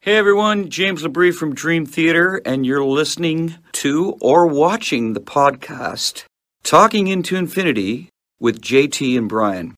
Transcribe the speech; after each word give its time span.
Hey 0.00 0.16
everyone, 0.16 0.70
James 0.70 1.02
LaBrie 1.02 1.34
from 1.34 1.56
Dream 1.56 1.84
Theater, 1.84 2.40
and 2.44 2.64
you're 2.64 2.84
listening 2.84 3.56
to 3.72 4.16
or 4.20 4.46
watching 4.46 5.12
the 5.12 5.20
podcast 5.20 6.22
Talking 6.62 7.08
into 7.08 7.34
Infinity 7.34 8.08
with 8.38 8.62
JT 8.62 9.18
and 9.18 9.28
Brian. 9.28 9.74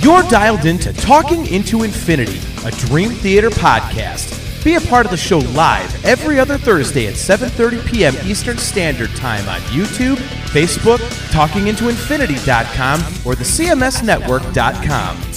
You're 0.00 0.22
dialed 0.30 0.64
into 0.64 0.94
Talking 0.94 1.46
into 1.48 1.82
Infinity, 1.82 2.40
a 2.64 2.70
Dream 2.70 3.10
Theater 3.10 3.50
podcast. 3.50 4.45
Be 4.66 4.74
a 4.74 4.80
part 4.80 5.06
of 5.06 5.12
the 5.12 5.16
show 5.16 5.38
live 5.38 6.04
every 6.04 6.40
other 6.40 6.58
Thursday 6.58 7.06
at 7.06 7.14
7:30 7.14 7.86
p.m. 7.86 8.16
Eastern 8.24 8.58
Standard 8.58 9.14
Time 9.14 9.48
on 9.48 9.60
YouTube, 9.70 10.16
Facebook, 10.50 10.98
talkingintoinfinity.com, 11.30 13.00
or 13.24 13.36
the 13.36 13.44
cmsnetwork.com. 13.44 15.36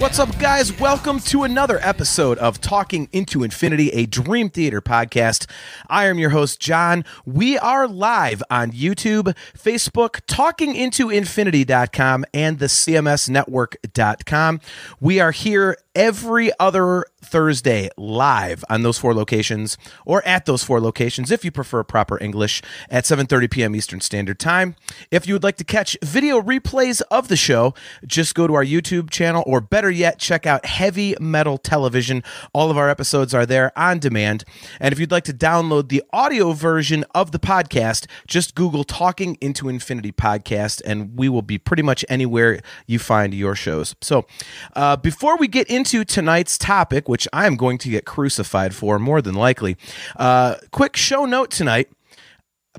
What's 0.00 0.18
up, 0.18 0.36
guys? 0.38 0.80
Welcome 0.80 1.20
to 1.20 1.44
another 1.44 1.78
episode 1.82 2.38
of 2.38 2.58
Talking 2.58 3.10
into 3.12 3.44
Infinity, 3.44 3.90
a 3.90 4.06
Dream 4.06 4.48
Theater 4.48 4.80
podcast. 4.80 5.44
I 5.90 6.06
am 6.06 6.18
your 6.18 6.30
host, 6.30 6.58
John. 6.58 7.04
We 7.26 7.58
are 7.58 7.86
live 7.86 8.42
on 8.50 8.72
YouTube, 8.72 9.36
Facebook, 9.54 10.22
talkingintoinfinity.com, 10.22 12.24
and 12.32 12.58
the 12.58 12.66
CMSnetwork.com. 12.66 14.60
We 15.00 15.20
are 15.20 15.32
here 15.32 15.76
every 15.94 16.50
other 16.58 17.04
Thursday 17.22 17.88
live 17.96 18.64
on 18.70 18.82
those 18.82 18.98
four 18.98 19.14
locations 19.14 19.76
or 20.06 20.26
at 20.26 20.46
those 20.46 20.64
four 20.64 20.80
locations 20.80 21.30
if 21.30 21.44
you 21.44 21.50
prefer 21.50 21.82
proper 21.82 22.18
English 22.22 22.62
at 22.88 23.04
7:30 23.04 23.50
p.m. 23.50 23.76
Eastern 23.76 24.00
Standard 24.00 24.38
Time. 24.38 24.76
If 25.10 25.26
you 25.26 25.34
would 25.34 25.42
like 25.42 25.56
to 25.56 25.64
catch 25.64 25.96
video 26.02 26.40
replays 26.40 27.02
of 27.10 27.28
the 27.28 27.36
show, 27.36 27.74
just 28.06 28.34
go 28.34 28.46
to 28.46 28.54
our 28.54 28.64
YouTube 28.64 29.10
channel 29.10 29.42
or 29.46 29.60
better 29.60 29.90
yet 29.90 30.18
check 30.18 30.46
out 30.46 30.64
Heavy 30.64 31.14
Metal 31.20 31.58
Television. 31.58 32.22
All 32.52 32.70
of 32.70 32.78
our 32.78 32.88
episodes 32.88 33.34
are 33.34 33.46
there 33.46 33.76
on 33.78 33.98
demand. 33.98 34.44
And 34.78 34.92
if 34.92 34.98
you'd 34.98 35.10
like 35.10 35.24
to 35.24 35.34
download 35.34 35.88
the 35.88 36.02
audio 36.12 36.52
version 36.52 37.04
of 37.14 37.32
the 37.32 37.38
podcast, 37.38 38.06
just 38.26 38.54
Google 38.54 38.84
Talking 38.84 39.36
into 39.40 39.68
Infinity 39.68 40.12
podcast 40.12 40.80
and 40.84 41.18
we 41.18 41.28
will 41.28 41.42
be 41.42 41.58
pretty 41.58 41.82
much 41.82 42.04
anywhere 42.08 42.60
you 42.86 42.98
find 42.98 43.34
your 43.34 43.54
shows. 43.54 43.94
So, 44.00 44.26
uh, 44.74 44.96
before 44.96 45.36
we 45.36 45.48
get 45.48 45.68
into 45.68 45.79
tonight's 46.04 46.58
topic, 46.58 47.08
which 47.08 47.26
I 47.32 47.46
am 47.46 47.56
going 47.56 47.78
to 47.78 47.90
get 47.90 48.04
crucified 48.04 48.74
for 48.74 48.98
more 48.98 49.22
than 49.22 49.34
likely. 49.34 49.76
Uh, 50.16 50.56
quick 50.70 50.96
show 50.96 51.24
note 51.24 51.50
tonight. 51.50 51.88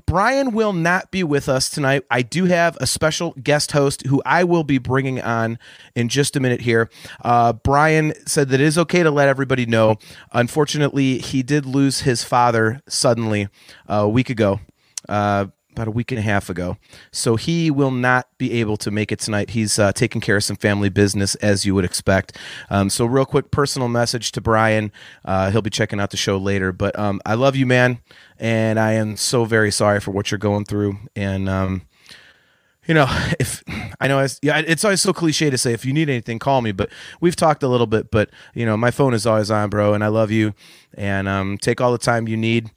Brian 0.06 0.52
will 0.52 0.72
not 0.72 1.10
be 1.10 1.22
with 1.22 1.48
us 1.48 1.68
tonight. 1.68 2.04
I 2.10 2.22
do 2.22 2.46
have 2.46 2.78
a 2.80 2.86
special 2.86 3.32
guest 3.42 3.72
host 3.72 4.06
who 4.06 4.22
I 4.24 4.42
will 4.44 4.64
be 4.64 4.78
bringing 4.78 5.20
on 5.20 5.58
in 5.94 6.08
just 6.08 6.34
a 6.34 6.40
minute 6.40 6.62
here. 6.62 6.88
Uh, 7.22 7.52
Brian 7.52 8.14
said 8.26 8.48
that 8.48 8.60
it 8.60 8.64
is 8.64 8.78
okay 8.78 9.02
to 9.02 9.10
let 9.10 9.28
everybody 9.28 9.66
know. 9.66 9.96
Unfortunately, 10.32 11.18
he 11.18 11.42
did 11.42 11.66
lose 11.66 12.00
his 12.00 12.24
father 12.24 12.80
suddenly 12.88 13.48
uh, 13.88 13.96
a 13.96 14.08
week 14.08 14.30
ago. 14.30 14.60
Uh, 15.08 15.46
about 15.72 15.88
a 15.88 15.90
week 15.90 16.12
and 16.12 16.18
a 16.18 16.22
half 16.22 16.48
ago. 16.48 16.76
So 17.10 17.36
he 17.36 17.70
will 17.70 17.90
not 17.90 18.28
be 18.38 18.52
able 18.60 18.76
to 18.78 18.90
make 18.90 19.10
it 19.10 19.18
tonight. 19.18 19.50
He's 19.50 19.78
uh, 19.78 19.92
taking 19.92 20.20
care 20.20 20.36
of 20.36 20.44
some 20.44 20.56
family 20.56 20.88
business, 20.88 21.34
as 21.36 21.64
you 21.64 21.74
would 21.74 21.84
expect. 21.84 22.36
Um, 22.70 22.90
so, 22.90 23.04
real 23.06 23.24
quick 23.24 23.50
personal 23.50 23.88
message 23.88 24.32
to 24.32 24.40
Brian. 24.40 24.92
Uh, 25.24 25.50
he'll 25.50 25.62
be 25.62 25.70
checking 25.70 26.00
out 26.00 26.10
the 26.10 26.16
show 26.16 26.36
later. 26.36 26.72
But 26.72 26.98
um, 26.98 27.20
I 27.26 27.34
love 27.34 27.56
you, 27.56 27.66
man. 27.66 28.00
And 28.38 28.78
I 28.78 28.92
am 28.92 29.16
so 29.16 29.44
very 29.44 29.70
sorry 29.70 30.00
for 30.00 30.10
what 30.10 30.30
you're 30.30 30.38
going 30.38 30.64
through. 30.64 30.98
And, 31.16 31.48
um, 31.48 31.82
you 32.86 32.94
know, 32.94 33.06
if 33.40 33.62
I 34.00 34.08
know, 34.08 34.18
it's, 34.20 34.38
yeah, 34.42 34.58
it's 34.58 34.84
always 34.84 35.00
so 35.00 35.12
cliche 35.12 35.50
to 35.50 35.58
say, 35.58 35.72
if 35.72 35.84
you 35.84 35.92
need 35.92 36.08
anything, 36.10 36.38
call 36.38 36.60
me. 36.60 36.72
But 36.72 36.90
we've 37.20 37.36
talked 37.36 37.62
a 37.62 37.68
little 37.68 37.86
bit. 37.86 38.10
But, 38.10 38.30
you 38.54 38.66
know, 38.66 38.76
my 38.76 38.90
phone 38.90 39.14
is 39.14 39.26
always 39.26 39.50
on, 39.50 39.70
bro. 39.70 39.94
And 39.94 40.04
I 40.04 40.08
love 40.08 40.30
you. 40.30 40.54
And 40.94 41.28
um, 41.28 41.58
take 41.58 41.80
all 41.80 41.92
the 41.92 41.98
time 41.98 42.28
you 42.28 42.36
need. 42.36 42.70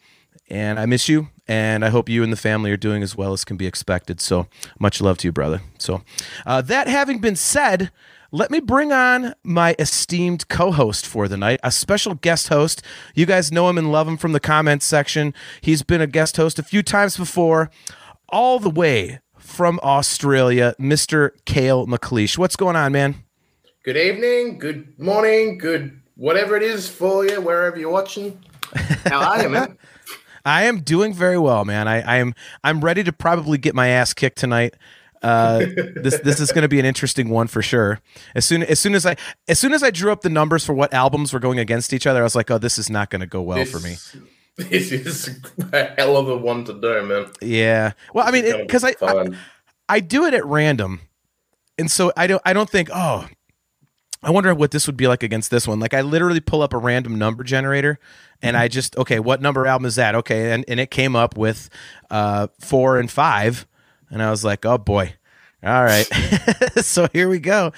And 0.49 0.79
I 0.79 0.85
miss 0.85 1.09
you 1.09 1.29
and 1.47 1.83
I 1.83 1.89
hope 1.89 2.09
you 2.09 2.23
and 2.23 2.31
the 2.31 2.37
family 2.37 2.71
are 2.71 2.77
doing 2.77 3.03
as 3.03 3.15
well 3.15 3.33
as 3.33 3.43
can 3.45 3.57
be 3.57 3.67
expected. 3.67 4.21
So 4.21 4.47
much 4.79 5.01
love 5.01 5.17
to 5.19 5.27
you, 5.27 5.31
brother. 5.31 5.61
So, 5.77 6.01
uh, 6.45 6.61
that 6.61 6.87
having 6.87 7.19
been 7.19 7.35
said, 7.35 7.91
let 8.31 8.51
me 8.51 8.59
bring 8.59 8.91
on 8.91 9.33
my 9.43 9.75
esteemed 9.79 10.47
co 10.47 10.71
host 10.71 11.05
for 11.05 11.27
the 11.27 11.37
night, 11.37 11.59
a 11.63 11.71
special 11.71 12.15
guest 12.15 12.49
host. 12.49 12.81
You 13.13 13.25
guys 13.25 13.51
know 13.51 13.69
him 13.69 13.77
and 13.77 13.91
love 13.91 14.07
him 14.07 14.17
from 14.17 14.33
the 14.33 14.39
comments 14.39 14.85
section. 14.85 15.33
He's 15.61 15.83
been 15.83 16.01
a 16.01 16.07
guest 16.07 16.37
host 16.37 16.59
a 16.59 16.63
few 16.63 16.83
times 16.83 17.17
before, 17.17 17.69
all 18.29 18.59
the 18.59 18.69
way 18.69 19.19
from 19.37 19.79
Australia, 19.83 20.75
Mr. 20.79 21.31
Kale 21.45 21.85
McLeish. 21.87 22.37
What's 22.37 22.55
going 22.55 22.75
on, 22.75 22.91
man? 22.91 23.23
Good 23.83 23.97
evening, 23.97 24.57
good 24.57 24.99
morning, 24.99 25.59
good 25.59 26.01
whatever 26.15 26.55
it 26.55 26.63
is 26.63 26.89
for 26.89 27.25
you, 27.25 27.39
wherever 27.39 27.77
you're 27.77 27.91
watching. 27.91 28.41
How 29.05 29.31
are 29.31 29.43
you, 29.43 29.49
man? 29.49 29.77
I 30.45 30.63
am 30.63 30.81
doing 30.81 31.13
very 31.13 31.37
well, 31.37 31.65
man. 31.65 31.87
I, 31.87 32.01
I 32.01 32.17
am 32.17 32.33
I'm 32.63 32.81
ready 32.81 33.03
to 33.03 33.11
probably 33.11 33.57
get 33.57 33.73
my 33.75 33.87
ass 33.87 34.13
kicked 34.13 34.37
tonight. 34.37 34.75
Uh, 35.21 35.59
this 35.95 36.19
this 36.19 36.39
is 36.39 36.51
going 36.51 36.61
to 36.61 36.67
be 36.67 36.79
an 36.79 36.85
interesting 36.85 37.29
one 37.29 37.47
for 37.47 37.63
sure. 37.63 37.99
As 38.35 38.45
soon 38.45 38.61
as 38.61 38.79
soon 38.79 38.93
as 38.93 39.05
I 39.05 39.15
as 39.47 39.57
soon 39.57 39.73
as 39.73 39.81
I 39.81 39.89
drew 39.89 40.11
up 40.11 40.21
the 40.21 40.29
numbers 40.29 40.63
for 40.63 40.73
what 40.73 40.93
albums 40.93 41.33
were 41.33 41.39
going 41.39 41.57
against 41.57 41.93
each 41.93 42.05
other, 42.05 42.19
I 42.19 42.23
was 42.23 42.35
like, 42.35 42.51
oh, 42.51 42.59
this 42.59 42.77
is 42.77 42.89
not 42.89 43.09
going 43.09 43.21
to 43.21 43.25
go 43.27 43.41
well 43.41 43.57
this, 43.57 43.71
for 43.71 43.79
me. 43.79 43.95
This 44.57 44.89
is 44.93 45.37
a 45.73 45.83
hell 45.97 46.15
of 46.15 46.29
a 46.29 46.37
one 46.37 46.63
to 46.63 46.79
do, 46.79 47.03
man. 47.03 47.29
Yeah. 47.41 47.91
Well, 48.13 48.25
I 48.25 48.31
mean, 48.31 48.61
because 48.61 48.85
I, 48.85 48.95
I 49.01 49.27
I 49.89 49.99
do 49.99 50.23
it 50.23 50.33
at 50.33 50.45
random, 50.45 51.01
and 51.77 51.91
so 51.91 52.13
I 52.15 52.25
don't 52.27 52.41
I 52.45 52.53
don't 52.53 52.69
think 52.69 52.89
oh 52.93 53.27
I 54.25 54.31
wonder 54.31 54.53
what 54.55 54.71
this 54.71 54.87
would 54.87 54.97
be 54.97 55.07
like 55.07 55.21
against 55.21 55.51
this 55.51 55.67
one. 55.67 55.79
Like 55.79 55.93
I 55.93 56.01
literally 56.01 56.39
pull 56.39 56.63
up 56.63 56.73
a 56.73 56.79
random 56.79 57.19
number 57.19 57.43
generator 57.43 57.99
and 58.41 58.57
I 58.57 58.67
just 58.67 58.97
okay, 58.97 59.19
what 59.19 59.39
number 59.39 59.67
album 59.67 59.85
is 59.85 59.95
that? 59.95 60.15
Okay, 60.15 60.51
and, 60.51 60.65
and 60.67 60.79
it 60.79 60.89
came 60.89 61.15
up 61.15 61.37
with 61.37 61.69
uh 62.09 62.47
four 62.59 62.97
and 62.97 63.09
five, 63.09 63.67
and 64.09 64.23
I 64.23 64.31
was 64.31 64.43
like, 64.43 64.65
oh 64.65 64.79
boy. 64.79 65.13
All 65.63 65.83
right. 65.83 66.07
so 66.77 67.07
here 67.13 67.29
we 67.29 67.39
go. 67.39 67.71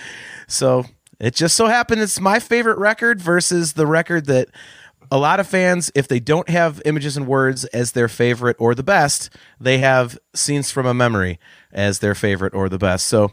So 0.48 0.86
it 1.20 1.36
just 1.36 1.56
so 1.56 1.68
happened 1.68 2.02
it's 2.02 2.20
my 2.20 2.40
favorite 2.40 2.78
record 2.78 3.22
versus 3.22 3.74
the 3.74 3.86
record 3.86 4.26
that 4.28 4.50
a 5.12 5.18
lot 5.18 5.40
of 5.40 5.48
fans, 5.48 5.92
if 5.96 6.08
they 6.08 6.20
don't 6.20 6.50
have 6.50 6.82
images 6.86 7.18
and 7.18 7.28
words 7.28 7.66
as 7.66 7.94
their 7.94 8.08
favorite 8.08 8.58
or 8.60 8.76
the 8.76 8.84
best, 8.84 9.30
they 9.60 9.78
have 9.80 10.18
scenes 10.34 10.72
from 10.72 10.86
a 10.86 10.94
memory 10.94 11.40
as 11.72 12.00
their 12.00 12.16
favorite 12.16 12.54
or 12.54 12.68
the 12.68 12.78
best. 12.78 13.08
So, 13.08 13.32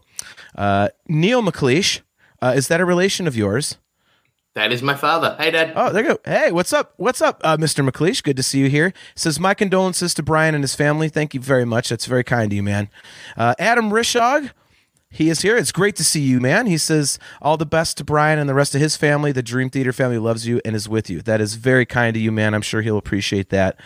uh, 0.54 0.90
Neil 1.08 1.42
McLeish, 1.42 2.00
uh, 2.42 2.52
is 2.56 2.68
that 2.68 2.80
a 2.80 2.84
relation 2.84 3.26
of 3.26 3.36
yours? 3.36 3.78
That 4.54 4.70
is 4.70 4.82
my 4.82 4.94
father. 4.94 5.34
Hey, 5.38 5.50
Dad. 5.50 5.72
Oh, 5.74 5.90
there 5.90 6.04
you 6.04 6.10
go. 6.10 6.18
Hey, 6.24 6.52
what's 6.52 6.72
up? 6.72 6.94
What's 6.96 7.20
up, 7.20 7.40
uh, 7.42 7.56
Mr. 7.56 7.88
McLeish? 7.88 8.22
Good 8.22 8.36
to 8.36 8.42
see 8.42 8.60
you 8.60 8.68
here. 8.70 8.92
Says 9.16 9.40
my 9.40 9.52
condolences 9.52 10.14
to 10.14 10.22
Brian 10.22 10.54
and 10.54 10.62
his 10.62 10.76
family. 10.76 11.08
Thank 11.08 11.34
you 11.34 11.40
very 11.40 11.64
much. 11.64 11.88
That's 11.88 12.06
very 12.06 12.22
kind 12.22 12.52
of 12.52 12.56
you, 12.56 12.62
man. 12.62 12.88
Uh, 13.36 13.56
Adam 13.58 13.90
Rishog, 13.90 14.52
he 15.10 15.28
is 15.28 15.42
here. 15.42 15.56
It's 15.56 15.72
great 15.72 15.96
to 15.96 16.04
see 16.04 16.20
you, 16.20 16.38
man. 16.38 16.66
He 16.66 16.78
says 16.78 17.18
all 17.42 17.56
the 17.56 17.66
best 17.66 17.96
to 17.98 18.04
Brian 18.04 18.38
and 18.38 18.48
the 18.48 18.54
rest 18.54 18.76
of 18.76 18.80
his 18.80 18.96
family. 18.96 19.32
The 19.32 19.42
Dream 19.42 19.70
Theater 19.70 19.92
family 19.92 20.18
loves 20.18 20.46
you 20.46 20.60
and 20.64 20.76
is 20.76 20.88
with 20.88 21.10
you. 21.10 21.20
That 21.22 21.40
is 21.40 21.56
very 21.56 21.84
kind 21.84 22.14
of 22.14 22.22
you, 22.22 22.30
man. 22.30 22.54
I'm 22.54 22.62
sure 22.62 22.80
he'll 22.80 22.98
appreciate 22.98 23.48
that. 23.50 23.78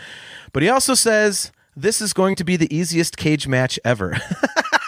But 0.53 0.61
he 0.61 0.69
also 0.69 0.93
says 0.93 1.51
this 1.75 1.99
is 1.99 2.13
going 2.13 2.35
to 2.35 2.43
be 2.43 2.57
the 2.57 2.73
easiest 2.75 3.17
cage 3.17 3.47
match 3.47 3.79
ever. 3.83 4.17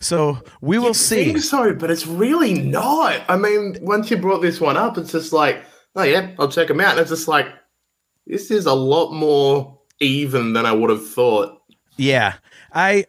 so 0.00 0.38
we 0.60 0.78
will 0.78 0.88
you 0.88 0.94
see. 0.94 1.24
Think 1.24 1.38
so, 1.38 1.74
but 1.74 1.90
it's 1.90 2.06
really 2.06 2.54
not. 2.54 3.22
I 3.28 3.36
mean, 3.36 3.76
once 3.82 4.10
you 4.10 4.16
brought 4.16 4.42
this 4.42 4.60
one 4.60 4.76
up, 4.76 4.98
it's 4.98 5.12
just 5.12 5.32
like, 5.32 5.64
oh 5.94 6.02
yeah, 6.02 6.32
I'll 6.38 6.50
check 6.50 6.68
them 6.68 6.80
out. 6.80 6.92
And 6.92 7.00
it's 7.00 7.10
just 7.10 7.28
like, 7.28 7.46
this 8.26 8.50
is 8.50 8.66
a 8.66 8.74
lot 8.74 9.12
more 9.12 9.78
even 10.00 10.52
than 10.52 10.66
I 10.66 10.72
would 10.72 10.90
have 10.90 11.08
thought. 11.08 11.60
Yeah, 11.96 12.34
I, 12.72 13.06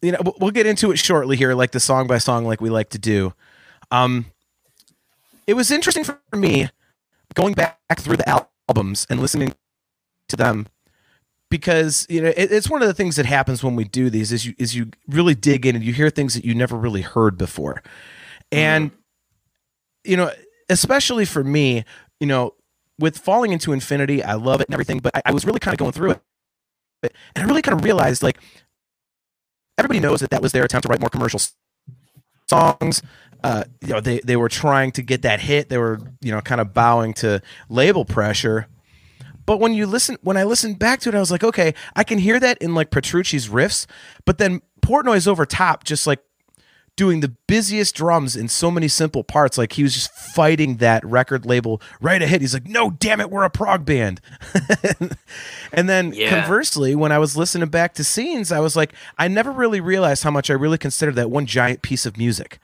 you 0.00 0.12
know, 0.12 0.20
we'll 0.40 0.50
get 0.50 0.66
into 0.66 0.90
it 0.90 0.98
shortly 0.98 1.36
here, 1.36 1.54
like 1.54 1.72
the 1.72 1.80
song 1.80 2.06
by 2.06 2.18
song, 2.18 2.44
like 2.44 2.60
we 2.60 2.70
like 2.70 2.90
to 2.90 2.98
do. 2.98 3.34
Um, 3.90 4.26
it 5.46 5.54
was 5.54 5.70
interesting 5.70 6.04
for 6.04 6.18
me 6.32 6.70
going 7.34 7.54
back 7.54 7.78
through 7.98 8.16
the 8.16 8.46
albums 8.68 9.06
and 9.10 9.20
listening 9.20 9.54
to 10.28 10.36
them 10.36 10.66
because 11.54 12.04
you 12.10 12.20
know 12.20 12.30
it, 12.36 12.50
it's 12.50 12.68
one 12.68 12.82
of 12.82 12.88
the 12.88 12.94
things 12.94 13.14
that 13.14 13.26
happens 13.26 13.62
when 13.62 13.76
we 13.76 13.84
do 13.84 14.10
these 14.10 14.32
is 14.32 14.44
you 14.44 14.54
is 14.58 14.74
you 14.74 14.90
really 15.06 15.36
dig 15.36 15.64
in 15.64 15.76
and 15.76 15.84
you 15.84 15.92
hear 15.92 16.10
things 16.10 16.34
that 16.34 16.44
you 16.44 16.52
never 16.52 16.76
really 16.76 17.02
heard 17.02 17.38
before, 17.38 17.80
and 18.50 18.90
mm-hmm. 18.90 20.10
you 20.10 20.16
know 20.16 20.32
especially 20.68 21.24
for 21.24 21.44
me, 21.44 21.84
you 22.18 22.26
know, 22.26 22.54
with 22.98 23.16
falling 23.16 23.52
into 23.52 23.72
infinity, 23.72 24.20
I 24.20 24.34
love 24.34 24.60
it 24.60 24.66
and 24.66 24.74
everything, 24.74 24.98
but 24.98 25.14
I, 25.14 25.22
I 25.26 25.32
was 25.32 25.44
really 25.44 25.60
kind 25.60 25.72
of 25.72 25.78
going 25.78 25.92
through 25.92 26.10
it, 27.02 27.14
and 27.36 27.44
I 27.44 27.46
really 27.46 27.62
kind 27.62 27.78
of 27.78 27.84
realized 27.84 28.24
like 28.24 28.40
everybody 29.78 30.00
knows 30.00 30.18
that 30.22 30.30
that 30.30 30.42
was 30.42 30.50
their 30.50 30.64
attempt 30.64 30.86
to 30.86 30.88
write 30.88 30.98
more 30.98 31.08
commercial 31.08 31.40
songs. 32.48 33.00
uh, 33.44 33.62
you 33.80 33.90
know, 33.90 34.00
they 34.00 34.18
they 34.24 34.34
were 34.34 34.48
trying 34.48 34.90
to 34.90 35.02
get 35.02 35.22
that 35.22 35.38
hit. 35.38 35.68
They 35.68 35.78
were 35.78 36.00
you 36.20 36.32
know 36.32 36.40
kind 36.40 36.60
of 36.60 36.74
bowing 36.74 37.14
to 37.14 37.40
label 37.68 38.04
pressure. 38.04 38.66
But 39.46 39.58
when 39.60 39.74
you 39.74 39.86
listen, 39.86 40.16
when 40.22 40.36
I 40.36 40.44
listened 40.44 40.78
back 40.78 41.00
to 41.00 41.08
it, 41.10 41.14
I 41.14 41.20
was 41.20 41.30
like, 41.30 41.44
okay, 41.44 41.74
I 41.94 42.04
can 42.04 42.18
hear 42.18 42.40
that 42.40 42.58
in 42.58 42.74
like 42.74 42.90
Petrucci's 42.90 43.48
riffs, 43.48 43.86
but 44.24 44.38
then 44.38 44.62
Portnoy's 44.80 45.28
over 45.28 45.44
top, 45.46 45.84
just 45.84 46.06
like 46.06 46.20
doing 46.96 47.20
the 47.20 47.34
busiest 47.48 47.94
drums 47.96 48.36
in 48.36 48.46
so 48.46 48.70
many 48.70 48.86
simple 48.86 49.24
parts. 49.24 49.58
Like 49.58 49.72
he 49.72 49.82
was 49.82 49.94
just 49.94 50.12
fighting 50.12 50.76
that 50.76 51.04
record 51.04 51.44
label 51.44 51.82
right 52.00 52.22
ahead. 52.22 52.40
He's 52.40 52.54
like, 52.54 52.68
no, 52.68 52.90
damn 52.92 53.20
it, 53.20 53.30
we're 53.30 53.42
a 53.42 53.50
prog 53.50 53.84
band. 53.84 54.20
and 55.72 55.88
then 55.88 56.12
Yeah. 56.12 56.30
conversely, 56.30 56.94
when 56.94 57.12
I 57.12 57.18
was 57.18 57.36
listening 57.36 57.68
back 57.68 57.94
to 57.94 58.04
scenes, 58.04 58.52
I 58.52 58.60
was 58.60 58.76
like, 58.76 58.92
I 59.18 59.28
never 59.28 59.50
really 59.50 59.80
realized 59.80 60.22
how 60.22 60.30
much 60.30 60.50
I 60.50 60.54
really 60.54 60.78
considered 60.78 61.16
that 61.16 61.30
one 61.30 61.46
giant 61.46 61.82
piece 61.82 62.06
of 62.06 62.16
music. 62.16 62.58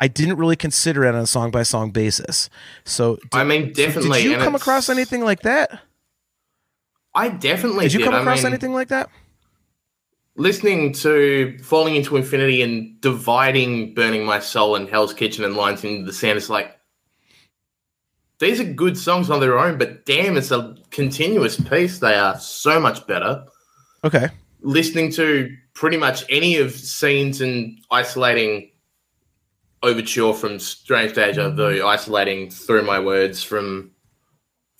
I 0.00 0.08
didn't 0.08 0.36
really 0.36 0.56
consider 0.56 1.04
it 1.04 1.14
on 1.14 1.20
a 1.22 1.26
song 1.26 1.50
by 1.50 1.62
song 1.62 1.90
basis. 1.90 2.48
So, 2.84 3.16
did, 3.16 3.34
I 3.34 3.44
mean, 3.44 3.72
definitely. 3.72 4.22
did 4.22 4.30
you 4.30 4.38
come 4.38 4.54
across 4.54 4.88
anything 4.88 5.22
like 5.22 5.42
that? 5.42 5.80
I 7.14 7.28
definitely 7.28 7.86
Did 7.86 7.94
you 7.94 8.04
come 8.04 8.14
I 8.14 8.20
across 8.20 8.38
mean, 8.38 8.52
anything 8.52 8.72
like 8.72 8.88
that? 8.88 9.08
listening 10.36 10.92
to 10.92 11.58
Falling 11.62 11.96
into 11.96 12.16
Infinity 12.16 12.62
and 12.62 12.98
dividing 13.00 13.94
Burning 13.94 14.24
My 14.24 14.38
Soul 14.38 14.76
and 14.76 14.88
Hell's 14.88 15.12
Kitchen 15.12 15.44
and 15.44 15.54
Lines 15.54 15.84
into 15.84 16.04
the 16.06 16.12
Sand 16.12 16.38
is 16.38 16.48
like 16.48 16.76
these 18.38 18.58
are 18.58 18.64
good 18.64 18.96
songs 18.96 19.28
on 19.28 19.40
their 19.40 19.58
own, 19.58 19.76
but 19.76 20.06
damn, 20.06 20.38
it's 20.38 20.50
a 20.50 20.74
continuous 20.90 21.60
piece. 21.60 21.98
They 21.98 22.14
are 22.14 22.38
so 22.38 22.80
much 22.80 23.06
better. 23.06 23.44
Okay. 24.02 24.28
Listening 24.62 25.12
to 25.12 25.54
pretty 25.74 25.98
much 25.98 26.24
any 26.30 26.56
of 26.56 26.72
scenes 26.72 27.42
and 27.42 27.78
isolating 27.90 28.70
Overture 29.82 30.32
from 30.32 30.58
Strange 30.58 31.14
Deja 31.14 31.50
Vu, 31.50 31.84
isolating 31.86 32.50
Through 32.50 32.82
My 32.84 32.98
Words 32.98 33.42
from 33.42 33.90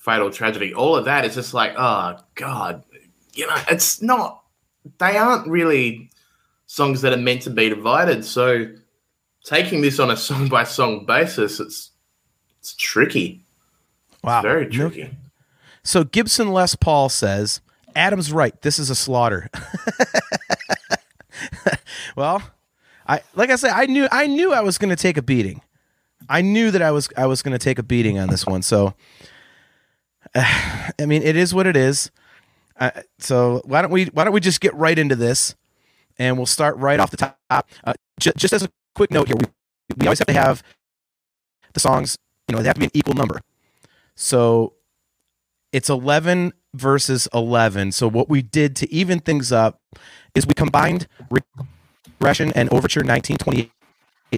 Fatal 0.01 0.29
Tragedy, 0.31 0.73
all 0.73 0.95
of 0.95 1.05
that 1.05 1.25
is 1.25 1.35
just 1.35 1.53
like, 1.53 1.73
oh 1.77 2.17
God, 2.35 2.83
you 3.33 3.47
know, 3.47 3.55
it's 3.69 4.01
not 4.01 4.43
they 4.97 5.15
aren't 5.15 5.47
really 5.47 6.09
songs 6.65 7.01
that 7.01 7.13
are 7.13 7.17
meant 7.17 7.43
to 7.43 7.49
be 7.49 7.69
divided. 7.69 8.25
So 8.25 8.65
taking 9.45 9.81
this 9.81 9.99
on 9.99 10.09
a 10.11 10.17
song 10.17 10.49
by 10.49 10.63
song 10.63 11.05
basis, 11.05 11.59
it's 11.59 11.91
it's 12.59 12.73
tricky. 12.75 13.43
Wow. 14.23 14.41
Very 14.41 14.65
No- 14.65 14.89
tricky. 14.89 15.15
So 15.83 16.03
Gibson 16.03 16.51
Les 16.51 16.75
Paul 16.75 17.09
says, 17.09 17.61
Adam's 17.95 18.31
right. 18.31 18.59
This 18.61 18.77
is 18.79 18.89
a 18.89 18.95
slaughter. 18.95 19.49
well, 22.15 22.41
I 23.07 23.21
like 23.35 23.49
I 23.49 23.55
said, 23.55 23.71
I 23.71 23.85
knew 23.85 24.07
I 24.11 24.27
knew 24.27 24.53
I 24.53 24.61
was 24.61 24.77
going 24.77 24.89
to 24.89 24.95
take 24.95 25.17
a 25.17 25.21
beating. 25.21 25.61
I 26.29 26.41
knew 26.41 26.71
that 26.71 26.81
I 26.81 26.91
was 26.91 27.09
I 27.17 27.25
was 27.25 27.41
going 27.41 27.53
to 27.53 27.59
take 27.63 27.79
a 27.79 27.83
beating 27.83 28.17
on 28.19 28.29
this 28.29 28.45
one. 28.45 28.61
So, 28.61 28.93
I 30.35 31.05
mean, 31.05 31.23
it 31.23 31.35
is 31.35 31.53
what 31.53 31.67
it 31.67 31.75
is. 31.77 32.11
Uh, 32.79 32.91
so 33.19 33.61
why 33.65 33.81
don't 33.81 33.91
we 33.91 34.05
why 34.05 34.23
don't 34.23 34.33
we 34.33 34.39
just 34.39 34.61
get 34.61 34.73
right 34.73 34.97
into 34.97 35.15
this, 35.15 35.55
and 36.17 36.37
we'll 36.37 36.45
start 36.45 36.77
right 36.77 36.99
off 36.99 37.11
the 37.11 37.17
top. 37.17 37.69
Uh, 37.83 37.93
just 38.19 38.53
as 38.53 38.63
a 38.63 38.69
quick 38.95 39.11
note 39.11 39.27
here, 39.27 39.37
we 39.37 39.45
we 39.97 40.07
always 40.07 40.19
have 40.19 40.27
to 40.27 40.33
have 40.33 40.63
the 41.73 41.79
songs. 41.79 42.17
You 42.47 42.55
know, 42.55 42.61
they 42.61 42.67
have 42.67 42.75
to 42.75 42.79
be 42.79 42.85
an 42.85 42.91
equal 42.93 43.13
number. 43.13 43.41
So 44.15 44.73
it's 45.71 45.89
11 45.89 46.53
versus 46.73 47.27
11. 47.33 47.91
So 47.91 48.07
what 48.07 48.29
we 48.29 48.41
did 48.41 48.75
to 48.77 48.91
even 48.91 49.19
things 49.19 49.51
up 49.51 49.79
is 50.35 50.45
we 50.45 50.53
combined 50.53 51.07
regression 52.19 52.51
and 52.53 52.69
overture 52.69 53.01
1928 53.01 53.71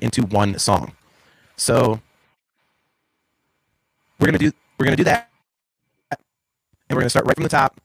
into 0.02 0.24
one 0.24 0.58
song. 0.60 0.94
So 1.56 2.02
we're 4.20 4.28
gonna 4.28 4.38
do 4.38 4.52
we're 4.80 4.86
gonna 4.86 4.96
do 4.96 5.04
that, 5.06 5.30
we're 6.90 7.02
gonna 7.02 7.10
start 7.10 7.26
right 7.26 7.36
from 7.36 7.44
the 7.44 7.50
top. 7.50 7.80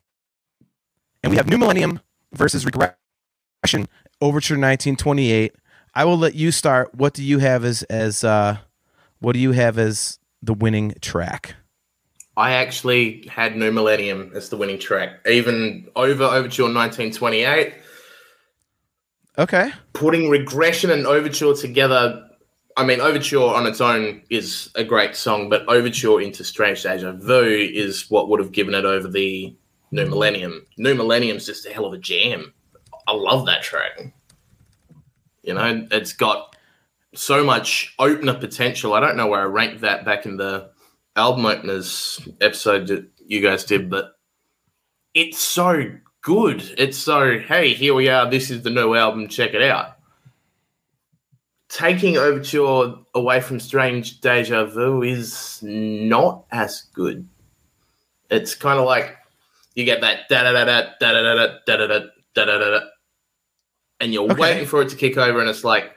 And 1.23 1.31
we 1.31 1.37
have 1.37 1.49
New 1.49 1.59
Millennium 1.59 2.01
versus 2.33 2.65
Regression 2.65 3.89
Overture 4.21 4.55
1928. 4.55 5.55
I 5.95 6.05
will 6.05 6.19
let 6.19 6.35
you 6.35 6.53
start. 6.53 6.95
What 6.95 7.15
do 7.15 7.23
you 7.23 7.39
have 7.39 7.65
as 7.65 7.83
as 7.85 8.25
uh, 8.25 8.59
what 9.21 9.33
do 9.33 9.39
you 9.39 9.53
have 9.53 9.79
as 9.79 10.19
the 10.43 10.55
winning 10.55 10.95
track? 11.01 11.55
I 12.37 12.53
actually 12.53 13.27
had 13.29 13.57
New 13.57 13.73
Millennium 13.73 14.31
as 14.35 14.49
the 14.49 14.57
winning 14.57 14.79
track, 14.79 15.27
even 15.27 15.89
over 15.97 16.23
Overture 16.23 16.65
1928. 16.65 17.75
Okay. 19.39 19.71
Putting 19.93 20.31
Regression 20.31 20.91
and 20.91 21.05
Overture 21.05 21.55
together, 21.55 22.28
I 22.79 22.85
mean, 22.85 23.01
Overture 23.01 23.55
on 23.57 23.67
its 23.67 23.81
own 23.81 24.23
is 24.31 24.71
a 24.77 24.85
great 24.85 25.17
song, 25.17 25.49
but 25.49 25.69
Overture 25.69 26.21
into 26.21 26.45
Strange 26.45 26.85
Deja 26.85 27.11
Vu 27.11 27.43
is 27.43 28.09
what 28.09 28.29
would 28.29 28.39
have 28.39 28.53
given 28.53 28.73
it 28.73 28.85
over 28.85 29.09
the 29.09 29.57
New 29.91 30.07
Millennium. 30.07 30.65
New 30.77 30.95
Millennium's 30.95 31.45
just 31.45 31.67
a 31.67 31.71
hell 31.71 31.87
of 31.87 31.93
a 31.93 31.99
jam. 31.99 32.55
I 33.09 33.15
love 33.15 33.47
that 33.47 33.65
track. 33.65 34.15
You 35.43 35.55
know, 35.55 35.89
it's 35.91 36.13
got 36.13 36.55
so 37.17 37.43
much 37.43 37.97
opener 37.99 38.35
potential. 38.35 38.95
I 38.95 39.01
don't 39.01 39.17
know 39.17 39.27
where 39.27 39.41
I 39.41 39.45
ranked 39.47 39.81
that 39.81 40.05
back 40.05 40.25
in 40.25 40.37
the 40.37 40.71
album 41.17 41.47
openers 41.47 42.21
episode 42.41 42.87
that 42.87 43.09
you 43.27 43.41
guys 43.41 43.65
did, 43.65 43.91
but 43.91 44.13
it's 45.15 45.41
so 45.41 45.83
good. 46.23 46.63
It's 46.79 46.97
so, 46.97 47.41
hey, 47.41 47.75
here 47.75 47.95
we 47.95 48.09
are. 48.09 48.31
This 48.31 48.53
is 48.53 48.63
the 48.63 48.71
new 48.71 48.95
album. 48.95 49.27
Check 49.27 49.55
it 49.55 49.63
out. 49.63 49.98
Taking 51.69 52.17
Overture 52.17 52.95
away 53.15 53.41
from 53.41 53.61
Strange 53.61 54.21
Deja 54.21 54.65
Vu 54.65 55.03
is 55.03 55.59
not 55.63 56.45
as 56.51 56.83
good. 56.95 57.29
It's 58.31 58.55
kind 58.55 58.79
of 58.79 58.87
like 58.87 59.17
you 59.75 59.85
get 59.85 60.01
that 60.01 60.29
da 60.31 60.45
da 60.45 60.53
da 60.53 60.65
da 60.65 60.83
da 60.99 61.13
da 61.13 61.23
da 61.23 61.43
da 61.67 61.77
da 61.77 61.87
da 61.87 62.45
da 62.45 62.59
da 62.59 62.71
da, 62.71 62.81
and 64.01 64.15
you're 64.15 64.31
Okay. 64.31 64.41
waiting 64.41 64.67
for 64.67 64.81
it 64.83 64.89
to 64.91 64.97
kick 64.97 65.19
over, 65.19 65.41
and 65.41 65.49
it's 65.51 65.63
like, 65.65 65.93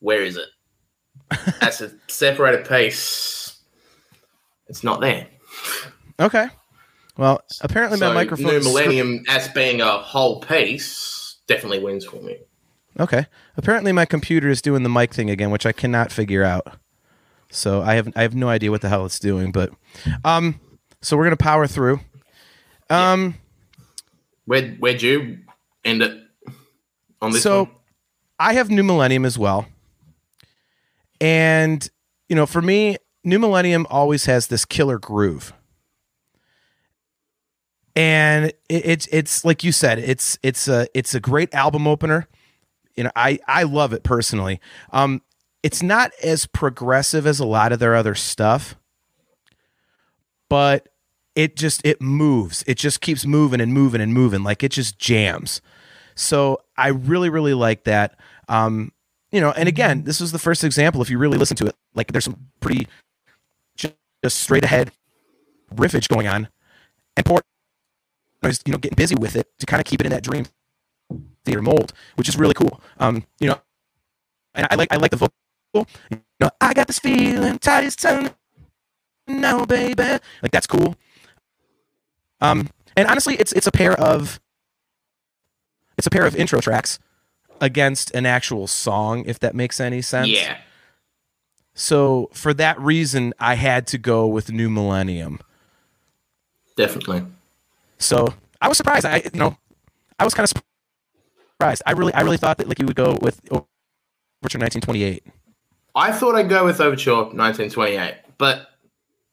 where 0.00 0.22
is 0.22 0.36
it? 0.38 0.48
That's 1.60 1.80
a 1.82 1.92
separated 2.08 2.66
piece. 2.66 3.58
It's 4.68 4.82
not 4.84 5.00
there. 5.00 5.26
Okay. 6.18 6.48
Well, 7.18 7.42
apparently 7.60 7.98
my 7.98 8.08
So 8.08 8.14
microphone. 8.14 8.46
New 8.46 8.60
Millennium, 8.60 9.24
as 9.28 9.48
being 9.48 9.80
a 9.80 9.98
whole 9.98 10.40
piece, 10.40 11.36
definitely 11.46 11.80
wins 11.80 12.04
for 12.04 12.16
me. 12.22 12.38
Okay. 12.98 13.26
Apparently 13.56 13.92
my 13.92 14.04
computer 14.04 14.48
is 14.48 14.62
doing 14.62 14.82
the 14.82 14.88
mic 14.88 15.12
thing 15.12 15.30
again, 15.30 15.50
which 15.50 15.66
I 15.66 15.72
cannot 15.72 16.12
figure 16.12 16.44
out. 16.44 16.76
So 17.50 17.82
I 17.82 17.94
have 17.94 18.12
I 18.16 18.22
have 18.22 18.34
no 18.34 18.48
idea 18.48 18.70
what 18.70 18.80
the 18.80 18.88
hell 18.88 19.04
it's 19.06 19.18
doing, 19.18 19.52
but 19.52 19.72
um 20.24 20.60
so 21.00 21.16
we're 21.16 21.24
going 21.24 21.36
to 21.36 21.42
power 21.42 21.66
through. 21.66 22.00
Um 22.90 23.34
Where 24.44 24.70
where'd 24.72 25.02
you 25.02 25.38
end 25.84 26.02
it 26.02 26.20
on 27.20 27.32
this 27.32 27.42
so 27.42 27.64
one? 27.64 27.72
I 28.38 28.54
have 28.54 28.70
New 28.70 28.82
Millennium 28.82 29.24
as 29.24 29.38
well. 29.38 29.66
And 31.20 31.88
you 32.28 32.36
know, 32.36 32.46
for 32.46 32.62
me, 32.62 32.96
New 33.22 33.38
Millennium 33.38 33.86
always 33.90 34.26
has 34.26 34.48
this 34.48 34.64
killer 34.64 34.98
groove. 34.98 35.52
And 37.96 38.46
it, 38.46 38.54
it's 38.68 39.08
it's 39.12 39.44
like 39.44 39.62
you 39.62 39.70
said, 39.72 39.98
it's 39.98 40.38
it's 40.42 40.66
a 40.68 40.88
it's 40.94 41.14
a 41.14 41.20
great 41.20 41.54
album 41.54 41.86
opener. 41.86 42.26
You 42.96 43.04
know, 43.04 43.10
I 43.16 43.38
I 43.48 43.64
love 43.64 43.92
it 43.92 44.02
personally. 44.02 44.60
Um 44.92 45.22
it's 45.62 45.82
not 45.82 46.12
as 46.22 46.46
progressive 46.46 47.26
as 47.26 47.40
a 47.40 47.46
lot 47.46 47.72
of 47.72 47.78
their 47.78 47.94
other 47.94 48.14
stuff, 48.14 48.76
but 50.50 50.88
it 51.34 51.56
just 51.56 51.84
it 51.84 52.00
moves. 52.00 52.62
It 52.66 52.76
just 52.76 53.00
keeps 53.00 53.26
moving 53.26 53.60
and 53.60 53.72
moving 53.72 54.00
and 54.00 54.12
moving 54.12 54.42
like 54.42 54.62
it 54.62 54.72
just 54.72 54.98
jams. 54.98 55.60
So 56.14 56.60
I 56.76 56.88
really, 56.88 57.28
really 57.28 57.54
like 57.54 57.84
that. 57.84 58.18
Um, 58.48 58.92
you 59.32 59.40
know, 59.40 59.50
and 59.52 59.68
again, 59.68 60.04
this 60.04 60.20
was 60.20 60.32
the 60.32 60.38
first 60.38 60.62
example. 60.62 61.02
If 61.02 61.10
you 61.10 61.18
really 61.18 61.38
listen 61.38 61.56
to 61.56 61.66
it, 61.66 61.74
like 61.94 62.12
there's 62.12 62.24
some 62.24 62.36
pretty 62.60 62.86
ju- 63.76 63.90
just 64.22 64.38
straight 64.38 64.64
ahead 64.64 64.92
riffage 65.74 66.08
going 66.08 66.28
on, 66.28 66.48
and 67.16 67.26
Port 67.26 67.44
is 68.44 68.60
you 68.66 68.72
know 68.72 68.78
getting 68.78 68.96
busy 68.96 69.16
with 69.16 69.34
it 69.34 69.48
to 69.58 69.66
kind 69.66 69.80
of 69.80 69.86
keep 69.86 70.00
it 70.00 70.06
in 70.06 70.12
that 70.12 70.22
dream 70.22 70.46
theater 71.44 71.62
mold, 71.62 71.92
which 72.16 72.28
is 72.28 72.36
really 72.38 72.54
cool. 72.54 72.80
Um, 72.98 73.24
you 73.40 73.48
know, 73.48 73.60
and 74.54 74.66
I 74.70 74.74
like 74.76 74.92
I 74.92 74.96
like 74.96 75.10
the 75.10 75.16
vocal. 75.16 75.88
You 76.10 76.20
know, 76.40 76.50
I 76.60 76.72
got 76.74 76.86
this 76.86 76.98
feeling, 76.98 77.58
tide 77.58 77.84
as 77.84 77.96
turning 77.96 78.30
No, 79.26 79.66
baby. 79.66 80.18
Like 80.42 80.52
that's 80.52 80.66
cool. 80.66 80.96
Um, 82.40 82.68
and 82.96 83.08
honestly, 83.08 83.36
it's 83.36 83.52
it's 83.52 83.66
a 83.66 83.72
pair 83.72 83.98
of 83.98 84.40
it's 85.96 86.06
a 86.06 86.10
pair 86.10 86.26
of 86.26 86.36
intro 86.36 86.60
tracks 86.60 86.98
against 87.60 88.14
an 88.14 88.26
actual 88.26 88.66
song, 88.66 89.24
if 89.26 89.38
that 89.40 89.54
makes 89.54 89.80
any 89.80 90.02
sense. 90.02 90.28
Yeah. 90.28 90.58
So 91.74 92.30
for 92.32 92.54
that 92.54 92.78
reason, 92.80 93.34
I 93.38 93.54
had 93.54 93.86
to 93.88 93.98
go 93.98 94.26
with 94.26 94.52
New 94.52 94.70
Millennium. 94.70 95.40
Definitely. 96.76 97.24
So 97.98 98.28
I 98.60 98.68
was 98.68 98.76
surprised. 98.76 99.06
I 99.06 99.22
you 99.32 99.40
know, 99.40 99.56
I 100.18 100.24
was 100.24 100.34
kind 100.34 100.44
of 100.44 100.62
surprised. 101.54 101.82
I 101.86 101.92
really 101.92 102.12
I 102.14 102.22
really 102.22 102.36
thought 102.36 102.58
that 102.58 102.68
like 102.68 102.78
you 102.78 102.86
would 102.86 102.96
go 102.96 103.16
with 103.20 103.40
Overture 103.50 104.58
1928. 104.58 105.24
I 105.96 106.12
thought 106.12 106.34
I'd 106.34 106.48
go 106.48 106.64
with 106.64 106.80
Overture 106.80 107.14
1928, 107.14 108.14
but 108.38 108.68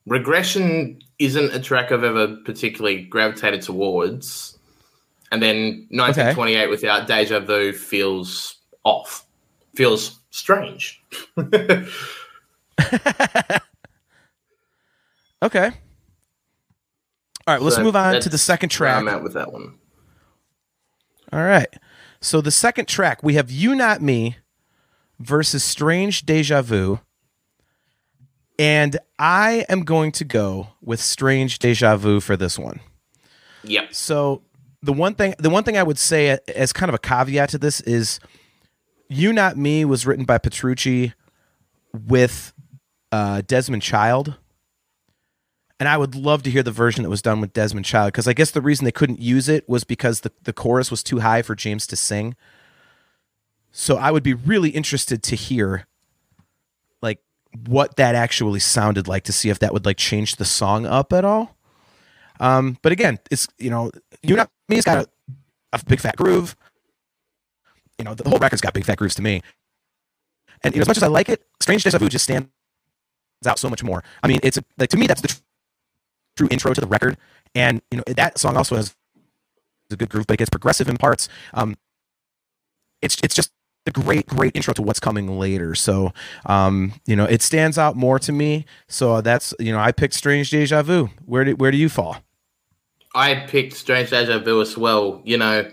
Regression 0.06 1.02
isn't 1.20 1.54
a 1.54 1.60
track 1.60 1.92
I've 1.92 2.04
ever 2.04 2.38
particularly 2.46 3.04
gravitated 3.04 3.62
towards. 3.62 4.58
And 5.32 5.42
then 5.42 5.88
1928 5.92 6.58
okay. 6.58 6.70
without 6.70 7.08
Deja 7.08 7.40
Vu 7.40 7.72
feels 7.72 8.58
off, 8.84 9.26
feels 9.76 10.20
strange. 10.30 11.02
okay. 11.38 11.86
All 17.48 17.56
right, 17.56 17.62
let's 17.62 17.80
move 17.80 17.96
on 17.96 18.22
to 18.22 18.30
the 18.30 18.38
second 18.38 18.70
track. 18.70 18.98
I'm 18.98 19.08
out 19.08 19.24
with 19.24 19.34
that 19.34 19.52
one. 19.52 19.80
All 21.32 21.42
right. 21.42 21.74
So 22.22 22.40
the 22.40 22.52
second 22.52 22.88
track, 22.88 23.24
we 23.24 23.34
have 23.34 23.50
You 23.50 23.76
Not 23.76 24.02
Me 24.02 24.38
versus 25.20 25.64
Strange 25.64 26.26
Deja 26.26 26.62
Vu. 26.62 27.00
And 28.60 28.98
I 29.18 29.66
am 29.70 29.82
going 29.82 30.12
to 30.14 30.24
go 30.24 30.70
with 30.82 31.00
Strange 31.02 31.58
Deja 31.58 31.98
Vu 31.98 32.20
for 32.20 32.38
this 32.38 32.60
one. 32.60 32.80
Yep. 33.64 33.94
So 33.94 34.44
the 34.84 34.94
one 34.94 35.16
thing 35.16 35.34
the 35.40 35.50
one 35.50 35.64
thing 35.64 35.78
I 35.78 35.84
would 35.84 35.98
say 35.98 36.38
as 36.56 36.74
kind 36.74 36.90
of 36.90 36.96
a 36.96 37.00
caveat 37.00 37.50
to 37.50 37.58
this 37.58 37.82
is 37.82 38.20
You 39.10 39.34
Not 39.34 39.58
Me 39.58 39.84
was 39.84 40.06
written 40.06 40.26
by 40.26 40.38
Petrucci 40.38 41.14
with 41.94 42.54
uh, 43.12 43.42
Desmond 43.48 43.82
Child. 43.82 44.36
And 45.82 45.90
I 45.90 45.98
would 45.98 46.14
love 46.14 46.44
to 46.44 46.52
hear 46.52 46.62
the 46.62 46.72
version 46.72 47.02
that 47.02 47.10
was 47.10 47.24
done 47.24 47.42
with 47.42 47.54
Desmond 47.54 47.88
Child 47.88 48.10
because 48.10 48.28
I 48.28 48.34
guess 48.34 48.52
the 48.52 48.62
reason 48.62 48.86
they 48.86 48.92
couldn't 48.92 49.20
use 49.20 49.50
it 49.50 49.68
was 49.68 49.84
because 49.84 50.20
the, 50.20 50.32
the 50.44 50.54
chorus 50.54 50.92
was 50.92 51.02
too 51.02 51.22
high 51.22 51.42
for 51.42 51.56
James 51.56 51.88
to 51.88 51.96
sing. 51.96 52.36
So 53.72 53.98
I 53.98 54.12
would 54.12 54.22
be 54.22 54.36
really 54.36 54.70
interested 54.70 55.24
to 55.24 55.36
hear 55.36 55.88
like 57.02 57.18
what 57.66 57.96
that 57.96 58.14
actually 58.14 58.60
sounded 58.60 59.08
like 59.08 59.24
to 59.24 59.34
see 59.34 59.50
if 59.50 59.58
that 59.58 59.74
would 59.74 59.84
like 59.84 59.98
change 59.98 60.36
the 60.36 60.46
song 60.46 60.86
up 60.86 61.12
at 61.12 61.26
all. 61.26 61.58
Um, 62.40 62.78
but 62.84 62.92
again, 62.92 63.18
it's 63.32 63.48
you 63.58 63.72
know, 63.72 63.90
You 64.22 64.36
Not 64.36 64.52
Me 64.70 64.76
has 64.76 64.86
got 64.86 65.08
a, 65.08 65.10
a 65.74 65.84
big 65.84 66.00
fat 66.00 66.16
groove. 66.16 66.56
You 67.98 68.06
know, 68.06 68.14
the 68.14 68.30
whole 68.30 68.38
record's 68.38 68.62
got 68.62 68.76
big 68.76 68.86
fat 68.86 69.00
grooves 69.00 69.16
to 69.16 69.24
me. 69.24 69.42
And 70.64 70.76
you 70.76 70.80
know, 70.80 70.84
as 70.84 70.88
much 70.88 70.98
as 70.98 71.04
I 71.04 71.08
like 71.08 71.28
it, 71.28 71.44
Strange 71.60 71.84
Deja 71.84 71.98
Vu 71.98 72.08
just 72.08 72.26
stands 72.26 72.50
out 73.48 73.58
so 73.58 73.68
much 73.68 73.84
more. 73.84 74.04
I 74.22 74.28
mean, 74.28 74.40
it's 74.44 74.60
like 74.78 74.92
to 74.92 74.98
me 74.98 75.08
that's 75.08 75.22
the 75.22 75.42
true 76.42 76.48
intro 76.52 76.74
to 76.74 76.82
the 76.82 76.88
record. 76.88 77.18
And 77.54 77.82
you 77.92 77.98
know 77.98 78.04
that 78.08 78.38
song 78.38 78.58
also 78.58 78.76
has 78.76 78.96
a 79.92 79.96
good 79.96 80.10
groove, 80.10 80.26
but 80.28 80.36
it 80.36 80.38
gets 80.38 80.50
progressive 80.50 80.90
in 80.90 80.98
parts. 80.98 81.30
Um, 81.54 81.78
it's 83.02 83.18
it's 83.24 83.36
just 83.36 83.52
a 83.86 83.92
great 83.92 84.28
great 84.28 84.56
intro 84.56 84.74
to 84.74 84.82
what's 84.82 85.00
coming 85.00 85.40
later. 85.40 85.76
So 85.76 86.14
um, 86.46 86.94
you 87.06 87.16
know 87.16 87.26
it 87.26 87.42
stands 87.42 87.78
out 87.78 87.96
more 87.96 88.20
to 88.20 88.32
me. 88.32 88.66
So 88.88 89.22
that's 89.22 89.54
you 89.60 89.72
know 89.72 89.80
I 89.80 89.92
picked 89.92 90.14
Strange 90.14 90.50
Deja 90.50 90.82
Vu. 90.82 91.10
Where 91.26 91.44
do 91.44 91.56
where 91.56 91.72
do 91.72 91.78
you 91.78 91.90
fall? 91.90 92.18
I 93.14 93.36
picked 93.36 93.74
Strange 93.74 94.10
Deja 94.10 94.40
Vu 94.40 94.62
as 94.62 94.78
well. 94.78 95.22
You 95.26 95.38
know, 95.38 95.70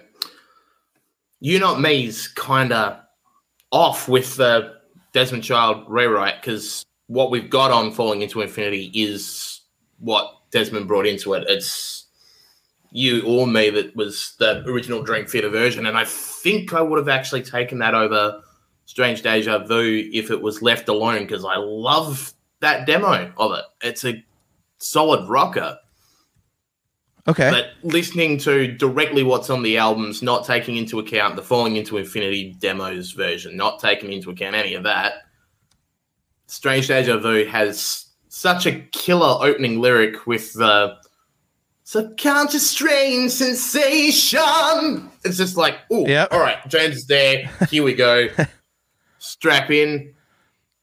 you 1.40 1.60
not 1.60 1.80
me's 1.80 2.26
kind 2.28 2.72
of 2.72 2.98
off 3.70 4.08
with 4.08 4.36
the 4.36 4.74
Desmond 5.12 5.44
Child 5.44 5.84
rewrite 5.88 6.40
because 6.40 6.84
what 7.06 7.30
we've 7.30 7.48
got 7.48 7.70
on 7.70 7.92
Falling 7.92 8.22
into 8.22 8.40
Infinity 8.40 8.90
is 8.94 9.60
what 10.00 10.37
Desmond 10.50 10.88
brought 10.88 11.06
into 11.06 11.34
it. 11.34 11.44
It's 11.48 12.06
you 12.90 13.22
or 13.26 13.46
me 13.46 13.70
that 13.70 13.94
was 13.94 14.34
the 14.38 14.64
original 14.64 15.02
Dream 15.02 15.26
Theater 15.26 15.50
version, 15.50 15.86
and 15.86 15.96
I 15.96 16.04
think 16.04 16.72
I 16.72 16.80
would 16.80 16.98
have 16.98 17.08
actually 17.08 17.42
taken 17.42 17.78
that 17.78 17.94
over 17.94 18.40
Strange 18.86 19.22
Deja 19.22 19.58
Vu 19.58 20.08
if 20.12 20.30
it 20.30 20.40
was 20.40 20.62
left 20.62 20.88
alone 20.88 21.20
because 21.20 21.44
I 21.44 21.56
love 21.56 22.32
that 22.60 22.86
demo 22.86 23.30
of 23.36 23.52
it. 23.52 23.64
It's 23.82 24.04
a 24.04 24.24
solid 24.78 25.28
rocker. 25.28 25.78
Okay. 27.26 27.50
But 27.50 27.72
listening 27.82 28.38
to 28.38 28.72
directly 28.72 29.22
what's 29.22 29.50
on 29.50 29.62
the 29.62 29.76
albums, 29.76 30.22
not 30.22 30.46
taking 30.46 30.76
into 30.76 30.98
account 30.98 31.36
the 31.36 31.42
Falling 31.42 31.76
into 31.76 31.98
Infinity 31.98 32.56
demos 32.58 33.12
version, 33.12 33.54
not 33.54 33.80
taking 33.80 34.12
into 34.14 34.30
account 34.30 34.56
any 34.56 34.72
of 34.72 34.84
that, 34.84 35.24
Strange 36.46 36.88
Deja 36.88 37.18
Vu 37.18 37.44
has 37.44 38.06
such 38.38 38.66
a 38.66 38.80
killer 38.92 39.36
opening 39.44 39.80
lyric 39.80 40.26
with 40.26 40.52
the 40.52 40.96
subconscious 41.82 42.70
strange 42.70 43.32
sensation. 43.32 45.10
It's 45.24 45.36
just 45.36 45.56
like, 45.56 45.78
oh, 45.90 46.06
yep. 46.06 46.32
all 46.32 46.38
right, 46.38 46.58
James 46.68 46.98
is 46.98 47.06
there. 47.06 47.50
Here 47.68 47.82
we 47.82 47.94
go. 47.94 48.28
Strap 49.18 49.70
in. 49.70 50.14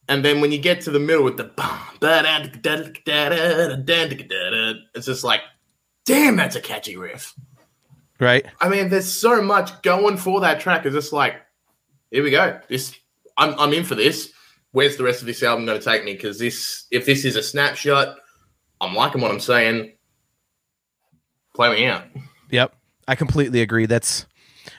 And 0.08 0.22
then 0.24 0.40
when 0.40 0.52
you 0.52 0.58
get 0.58 0.82
to 0.82 0.90
the 0.90 1.00
middle 1.00 1.24
with 1.24 1.38
the 1.38 1.50
it's 4.94 5.06
just 5.06 5.24
like, 5.24 5.40
damn, 6.04 6.36
that's 6.36 6.56
a 6.56 6.60
catchy 6.60 6.96
riff. 6.96 7.34
Right. 8.20 8.46
I 8.60 8.68
mean, 8.68 8.90
there's 8.90 9.10
so 9.10 9.40
much 9.40 9.82
going 9.82 10.18
for 10.18 10.40
that 10.42 10.60
track. 10.60 10.84
It's 10.84 10.94
just 10.94 11.12
like, 11.12 11.36
here 12.10 12.22
we 12.22 12.30
go. 12.30 12.60
This 12.68 12.94
I'm 13.38 13.58
I'm 13.58 13.72
in 13.72 13.84
for 13.84 13.94
this 13.94 14.32
where's 14.76 14.98
the 14.98 15.04
rest 15.04 15.22
of 15.22 15.26
this 15.26 15.42
album 15.42 15.64
going 15.64 15.78
to 15.78 15.82
take 15.82 16.04
me? 16.04 16.12
Because 16.12 16.38
this, 16.38 16.84
if 16.90 17.06
this 17.06 17.24
is 17.24 17.34
a 17.34 17.42
snapshot, 17.42 18.18
I'm 18.78 18.94
liking 18.94 19.22
what 19.22 19.30
I'm 19.30 19.40
saying. 19.40 19.94
Play 21.54 21.74
me 21.74 21.86
out. 21.86 22.04
Yep, 22.50 22.76
I 23.08 23.14
completely 23.14 23.62
agree. 23.62 23.86
That's 23.86 24.26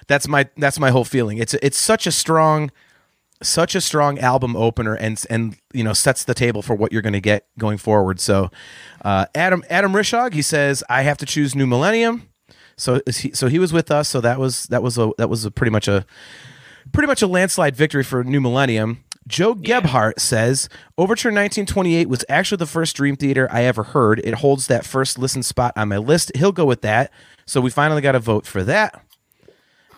that's 0.06 0.28
my 0.28 0.48
that's 0.56 0.80
my 0.80 0.92
whole 0.92 1.04
feeling. 1.04 1.40
It's 1.40 1.56
it's 1.56 1.80
such 1.80 2.06
a 2.06 2.12
strong, 2.12 2.70
such 3.42 3.74
a 3.74 3.82
strong 3.82 4.20
album 4.20 4.56
opener, 4.56 4.94
and 4.94 5.20
and 5.32 5.58
you 5.74 5.84
know 5.84 5.94
sets 5.94 6.26
the 6.26 6.36
table 6.36 6.62
for 6.62 6.76
what 6.76 6.92
you're 6.92 7.02
going 7.02 7.14
to 7.14 7.20
get 7.20 7.48
going 7.58 7.80
forward. 7.80 8.20
So, 8.20 8.52
uh, 9.04 9.26
Adam 9.34 9.64
Adam 9.68 9.94
Rishog, 9.94 10.34
he 10.34 10.44
says 10.44 10.84
I 10.88 11.02
have 11.02 11.18
to 11.18 11.26
choose 11.26 11.56
New 11.56 11.66
Millennium. 11.66 12.30
So 12.78 13.02
he, 13.08 13.32
so 13.34 13.48
he 13.48 13.58
was 13.58 13.74
with 13.74 13.90
us. 13.90 14.08
So 14.08 14.22
that 14.22 14.40
was 14.40 14.66
that 14.66 14.84
was 14.84 15.00
a 15.00 15.10
that 15.18 15.28
was 15.28 15.44
a 15.44 15.50
pretty 15.50 15.72
much 15.72 15.88
a 15.88 16.06
pretty 16.92 17.08
much 17.08 17.24
a 17.24 17.28
landslide 17.28 17.76
victory 17.76 18.04
for 18.04 18.24
New 18.24 18.40
Millennium. 18.40 19.04
Joe 19.28 19.54
Gebhardt 19.54 20.16
yeah. 20.18 20.22
says 20.22 20.70
Overture 20.98 21.30
1928 21.30 22.10
was 22.10 22.24
actually 22.30 22.58
the 22.58 22.66
first 22.66 22.96
Dream 22.96 23.16
Theater 23.16 23.48
I 23.52 23.64
ever 23.64 23.84
heard. 23.84 24.20
It 24.24 24.36
holds 24.36 24.68
that 24.68 24.86
first 24.86 25.20
listen 25.20 25.44
spot 25.44 25.74
on 25.76 25.90
my 25.90 25.98
list. 25.98 26.32
He'll 26.36 26.52
go 26.52 26.66
with 26.66 26.82
that. 26.82 27.12
So 27.46 27.62
we 27.62 27.70
finally 27.70 28.02
got 28.02 28.16
a 28.16 28.20
vote 28.20 28.46
for 28.46 28.64
that. 28.64 29.04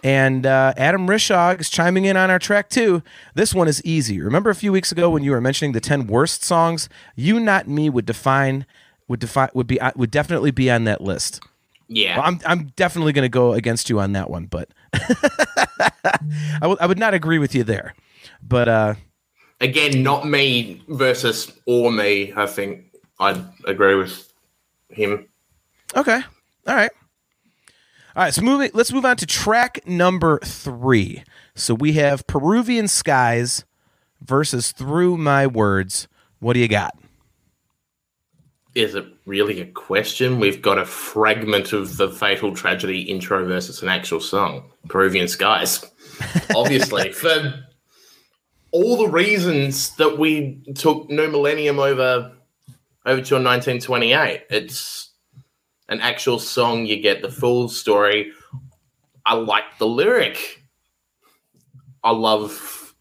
And 0.04 0.46
uh, 0.46 0.74
Adam 0.78 1.08
Rishog 1.08 1.60
is 1.60 1.70
chiming 1.70 2.06
in 2.06 2.16
on 2.16 2.30
our 2.30 2.40
track 2.40 2.70
too. 2.70 3.04
This 3.36 3.54
one 3.54 3.68
is 3.68 3.84
easy. 3.84 4.22
Remember 4.22 4.50
a 4.50 4.56
few 4.56 4.72
weeks 4.72 4.92
ago 4.92 5.10
when 5.10 5.24
you 5.24 5.32
were 5.32 5.42
mentioning 5.42 5.74
the 5.74 5.82
10 5.82 6.08
worst 6.08 6.44
songs? 6.44 6.88
You 7.16 7.40
Not 7.40 7.68
Me 7.68 7.90
would 7.90 8.06
define 8.06 8.66
would 9.10 9.20
define 9.20 9.50
would 9.54 9.68
be 9.68 9.82
uh, 9.82 9.92
would 9.96 10.12
definitely 10.12 10.52
be 10.52 10.72
on 10.72 10.86
that 10.86 11.02
list. 11.02 11.42
Yeah, 11.88 12.18
well, 12.18 12.28
I'm 12.28 12.40
I'm 12.46 12.68
definitely 12.76 13.12
going 13.14 13.26
to 13.26 13.30
go 13.30 13.54
against 13.54 13.90
you 13.90 14.00
on 14.00 14.12
that 14.12 14.30
one, 14.30 14.46
but 14.46 14.70
I, 14.94 16.60
w- 16.62 16.78
I 16.80 16.86
would 16.86 17.00
not 17.00 17.16
agree 17.16 17.40
with 17.40 17.56
you 17.56 17.64
there. 17.64 17.96
But 18.44 18.70
uh, 18.70 18.94
again, 19.62 20.04
not 20.04 20.28
me 20.28 20.82
versus 20.88 21.51
or 21.66 21.92
me. 21.92 22.34
I 22.36 22.46
think 22.46 22.86
I'd 23.20 23.44
agree 23.66 23.96
with 23.96 24.32
him. 24.89 25.28
Okay. 25.96 26.22
All 26.68 26.75
right. 26.75 26.92
All 28.16 28.24
right. 28.24 28.34
So 28.34 28.42
moving. 28.42 28.72
Let's 28.74 28.92
move 28.92 29.06
on 29.06 29.18
to 29.18 29.25
track 29.25 29.86
number 29.88 30.39
three. 30.44 31.24
So 31.56 31.74
we 31.74 31.94
have 31.94 32.28
Peruvian 32.28 32.88
Skies 32.88 33.66
versus 34.22 34.72
Through 34.72 35.18
My 35.18 35.48
Words. 35.48 36.08
What 36.39 36.54
do 36.54 36.60
you 36.60 36.68
got? 36.68 36.98
Is 38.75 38.96
it 38.96 39.06
really 39.25 39.60
a 39.62 39.66
question? 39.66 40.39
We've 40.39 40.62
got 40.62 40.78
a 40.78 40.86
fragment 40.86 41.74
of 41.74 41.98
the 41.98 42.10
Fatal 42.10 42.56
Tragedy 42.56 43.01
intro 43.01 43.44
versus 43.46 43.82
an 43.82 43.89
actual 43.89 44.20
song. 44.20 44.72
Peruvian 44.88 45.28
Skies. 45.28 45.84
Obviously, 46.56 47.12
for 47.12 47.66
all 48.72 48.98
the 48.98 49.10
reasons 49.10 49.96
that 49.96 50.18
we 50.18 50.62
took 50.76 51.10
New 51.10 51.30
Millennium 51.30 51.80
over 51.80 52.34
Overture 53.06 53.36
1928. 53.36 54.44
It's 54.50 55.12
an 55.88 56.02
actual 56.02 56.38
song. 56.38 56.86
You 56.86 57.02
get 57.02 57.22
the 57.22 57.32
full 57.32 57.70
story. 57.70 58.32
I 59.26 59.36
like 59.36 59.78
the 59.80 59.88
lyric. 59.88 60.64
I 62.04 62.12
love 62.12 62.94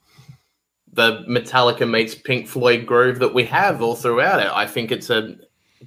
the 0.92 1.24
Metallica 1.28 1.88
meets 1.88 2.14
Pink 2.14 2.48
Floyd 2.48 2.86
groove 2.86 3.18
that 3.20 3.34
we 3.34 3.44
have 3.44 3.82
all 3.82 3.94
throughout 3.94 4.40
it. 4.40 4.50
I 4.52 4.66
think 4.66 4.90
it's 4.90 5.10
a 5.10 5.36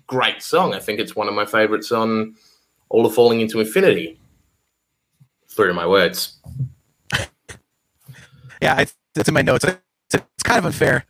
great 0.07 0.41
song. 0.41 0.73
I 0.73 0.79
think 0.79 0.99
it's 0.99 1.15
one 1.15 1.27
of 1.27 1.33
my 1.33 1.45
favorites 1.45 1.91
on 1.91 2.35
All 2.89 3.03
the 3.03 3.09
Falling 3.09 3.41
into 3.41 3.59
Infinity. 3.59 4.19
Through 5.49 5.73
my 5.73 5.85
words. 5.85 6.39
yeah, 8.61 8.75
I 8.75 8.85
it's 9.15 9.27
in 9.27 9.33
my 9.33 9.41
notes. 9.41 9.65
It's, 9.65 9.79
it's 10.13 10.43
kind 10.43 10.59
of 10.59 10.65
unfair. 10.65 11.05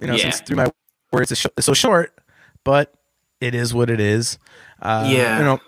You 0.00 0.08
know, 0.08 0.14
yeah. 0.14 0.22
since 0.22 0.40
through 0.40 0.56
my 0.56 0.70
words 1.12 1.30
is 1.32 1.46
so 1.60 1.74
short, 1.74 2.12
but 2.64 2.92
it 3.40 3.54
is 3.54 3.72
what 3.72 3.90
it 3.90 4.00
is. 4.00 4.38
Uh, 4.82 5.08
yeah. 5.10 5.38
You 5.38 5.44
know, 5.44 5.60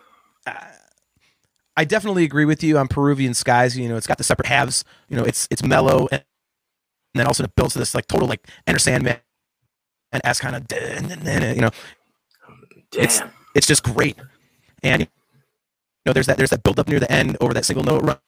I 1.76 1.84
definitely 1.84 2.24
agree 2.24 2.44
with 2.44 2.62
you 2.62 2.78
on 2.78 2.88
Peruvian 2.88 3.34
Skies. 3.34 3.78
You 3.78 3.88
know, 3.88 3.96
it's 3.96 4.06
got 4.06 4.18
the 4.18 4.24
separate 4.24 4.46
halves. 4.46 4.84
You 5.08 5.16
know, 5.16 5.24
it's 5.24 5.46
it's 5.50 5.62
mellow 5.62 6.08
and 7.16 7.20
then 7.20 7.26
also 7.26 7.44
of 7.44 7.46
a 7.46 7.48
sudden 7.48 7.50
it 7.50 7.56
builds 7.56 7.72
to 7.72 7.78
this 7.78 7.94
like 7.94 8.06
total 8.06 8.28
like 8.28 8.46
Enter 8.66 8.78
Sandman 8.78 9.16
and 10.12 10.20
as 10.24 10.38
kind 10.38 10.54
of 10.54 10.66
you 11.54 11.62
know 11.62 11.70
it's 12.94 13.20
Damn. 13.20 13.30
it's 13.54 13.66
just 13.66 13.82
great 13.82 14.16
and 14.82 15.00
you 15.00 15.08
know 16.04 16.12
there's 16.12 16.26
that 16.26 16.36
there's 16.36 16.50
that 16.50 16.62
build 16.62 16.78
up 16.78 16.88
near 16.88 17.00
the 17.00 17.10
end 17.10 17.38
over 17.40 17.54
that 17.54 17.64
single 17.64 17.84
note 17.84 18.02
run 18.02 18.18
and 18.18 18.25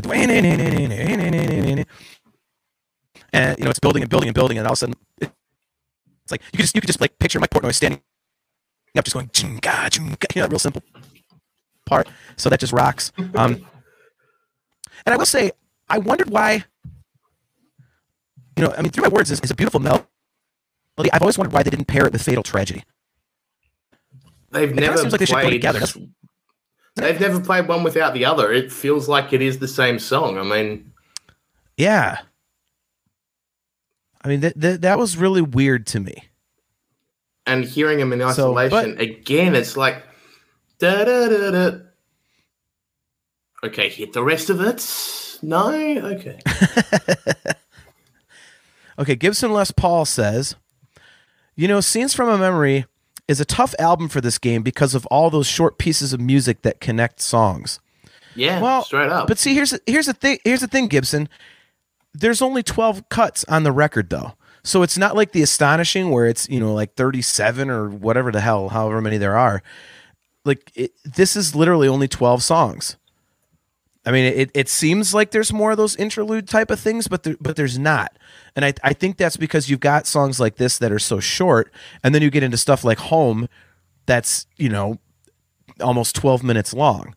the 0.00 1.86
and 3.32 3.58
you 3.58 3.64
know 3.64 3.70
it's 3.70 3.78
building 3.78 4.02
and 4.02 4.10
building 4.10 4.28
and 4.28 4.34
building 4.34 4.58
and 4.58 4.66
all 4.66 4.72
of 4.72 4.76
a 4.76 4.80
sudden 4.80 4.94
it's 5.20 6.30
like 6.30 6.42
you 6.52 6.56
could 6.58 6.62
just 6.62 6.74
you 6.74 6.80
could 6.80 6.88
just 6.88 7.00
like 7.00 7.18
picture 7.18 7.38
Mike 7.38 7.50
Portnoy 7.50 7.74
standing 7.74 8.00
up 8.96 9.04
just 9.04 9.14
going 9.14 9.28
"Jinga, 9.28 9.90
jinga," 9.90 10.34
you 10.34 10.42
know 10.42 10.48
real 10.48 10.58
simple 10.58 10.82
part. 11.84 12.08
So 12.36 12.48
that 12.50 12.60
just 12.60 12.72
rocks. 12.72 13.12
Um 13.34 13.66
and 15.04 15.14
I 15.14 15.16
will 15.16 15.26
say 15.26 15.52
I 15.88 15.98
wondered 15.98 16.30
why 16.30 16.64
you 18.56 18.64
know 18.64 18.74
I 18.76 18.82
mean 18.82 18.90
through 18.90 19.02
my 19.04 19.08
words 19.08 19.30
is, 19.30 19.40
is 19.40 19.50
a 19.50 19.54
beautiful 19.54 19.80
melody. 19.80 20.06
I've 21.12 21.20
always 21.22 21.36
wondered 21.38 21.52
why 21.52 21.62
they 21.62 21.70
didn't 21.70 21.86
pair 21.86 22.06
it 22.06 22.12
with 22.12 22.22
Fatal 22.22 22.42
Tragedy. 22.42 22.82
They've 24.50 24.68
kinda 24.68 24.80
never 24.80 24.96
seems 24.96 25.12
like 25.12 25.18
they 25.20 25.26
should 25.26 25.42
go 25.42 25.50
together, 25.50 25.80
They've 26.96 27.20
never 27.20 27.40
played 27.40 27.68
one 27.68 27.82
without 27.84 28.14
the 28.14 28.24
other. 28.24 28.50
It 28.52 28.72
feels 28.72 29.08
like 29.08 29.32
it 29.32 29.42
is 29.42 29.58
the 29.58 29.68
same 29.68 29.98
song. 29.98 30.38
I 30.38 30.42
mean, 30.42 30.92
Yeah. 31.76 32.18
I 34.24 34.28
mean, 34.28 34.40
that 34.40 34.58
that 34.60 34.80
that 34.80 34.98
was 34.98 35.16
really 35.16 35.42
weird 35.42 35.86
to 35.88 36.00
me. 36.00 36.24
and 37.48 37.64
hearing 37.64 37.98
them 37.98 38.12
in 38.12 38.18
So, 38.32 38.52
but- 38.54 38.72
isolation 38.72 38.98
again, 38.98 39.54
it's 39.54 39.76
like 39.76 40.02
da 40.80 41.04
da 41.04 41.28
da 41.28 41.50
da. 41.52 41.78
Okay, 43.64 43.88
hit 43.88 44.12
the 44.12 44.22
rest 44.24 44.50
of 44.50 44.60
it. 44.60 45.38
No, 45.42 45.70
okay. 45.72 46.40
Okay, 48.98 49.14
Gibson 49.14 49.52
Les 49.52 49.70
Paul 49.72 50.06
says, 50.06 50.56
you 51.54 51.68
know, 51.68 51.80
Scenes 51.82 52.14
from 52.14 52.30
a 52.30 52.38
Memory 52.38 52.86
is 53.28 53.40
a 53.40 53.44
tough 53.44 53.74
album 53.78 54.08
for 54.08 54.20
this 54.20 54.38
game 54.38 54.62
because 54.62 54.94
of 54.94 55.06
all 55.06 55.30
those 55.30 55.46
short 55.46 55.78
pieces 55.78 56.12
of 56.12 56.20
music 56.20 56.62
that 56.62 56.80
connect 56.80 57.20
songs. 57.20 57.80
Yeah, 58.34 58.60
Well, 58.60 58.84
straight 58.84 59.10
up. 59.10 59.28
But 59.28 59.38
see, 59.38 59.54
here's 59.54 59.78
here's 59.86 60.06
the 60.06 60.12
thing. 60.12 60.38
Here's 60.44 60.60
the 60.60 60.66
thing, 60.66 60.88
Gibson. 60.88 61.28
There's 62.12 62.42
only 62.42 62.62
12 62.62 63.08
cuts 63.08 63.44
on 63.48 63.62
the 63.62 63.72
record, 63.72 64.10
though. 64.10 64.34
So 64.62 64.82
it's 64.82 64.98
not 64.98 65.14
like 65.14 65.32
the 65.32 65.42
astonishing 65.42 66.10
where 66.10 66.26
it's 66.26 66.48
you 66.48 66.60
know 66.60 66.74
like 66.74 66.94
37 66.94 67.70
or 67.70 67.88
whatever 67.88 68.32
the 68.32 68.40
hell, 68.40 68.68
however 68.68 69.00
many 69.00 69.16
there 69.16 69.36
are. 69.36 69.62
Like 70.44 70.70
it, 70.74 70.92
this 71.04 71.36
is 71.36 71.54
literally 71.54 71.88
only 71.88 72.08
12 72.08 72.42
songs. 72.42 72.96
I 74.06 74.12
mean, 74.12 74.24
it, 74.24 74.50
it 74.54 74.68
seems 74.68 75.12
like 75.12 75.32
there's 75.32 75.52
more 75.52 75.72
of 75.72 75.76
those 75.76 75.96
interlude 75.96 76.48
type 76.48 76.70
of 76.70 76.78
things, 76.78 77.08
but 77.08 77.24
there, 77.24 77.34
but 77.40 77.56
there's 77.56 77.76
not. 77.76 78.16
And 78.54 78.64
I, 78.64 78.72
I 78.84 78.92
think 78.92 79.16
that's 79.16 79.36
because 79.36 79.68
you've 79.68 79.80
got 79.80 80.06
songs 80.06 80.38
like 80.38 80.56
this 80.56 80.78
that 80.78 80.92
are 80.92 81.00
so 81.00 81.18
short, 81.18 81.72
and 82.04 82.14
then 82.14 82.22
you 82.22 82.30
get 82.30 82.44
into 82.44 82.56
stuff 82.56 82.84
like 82.84 82.98
Home, 82.98 83.48
that's 84.06 84.46
you 84.56 84.68
know 84.68 85.00
almost 85.80 86.14
12 86.14 86.44
minutes 86.44 86.72
long. 86.72 87.16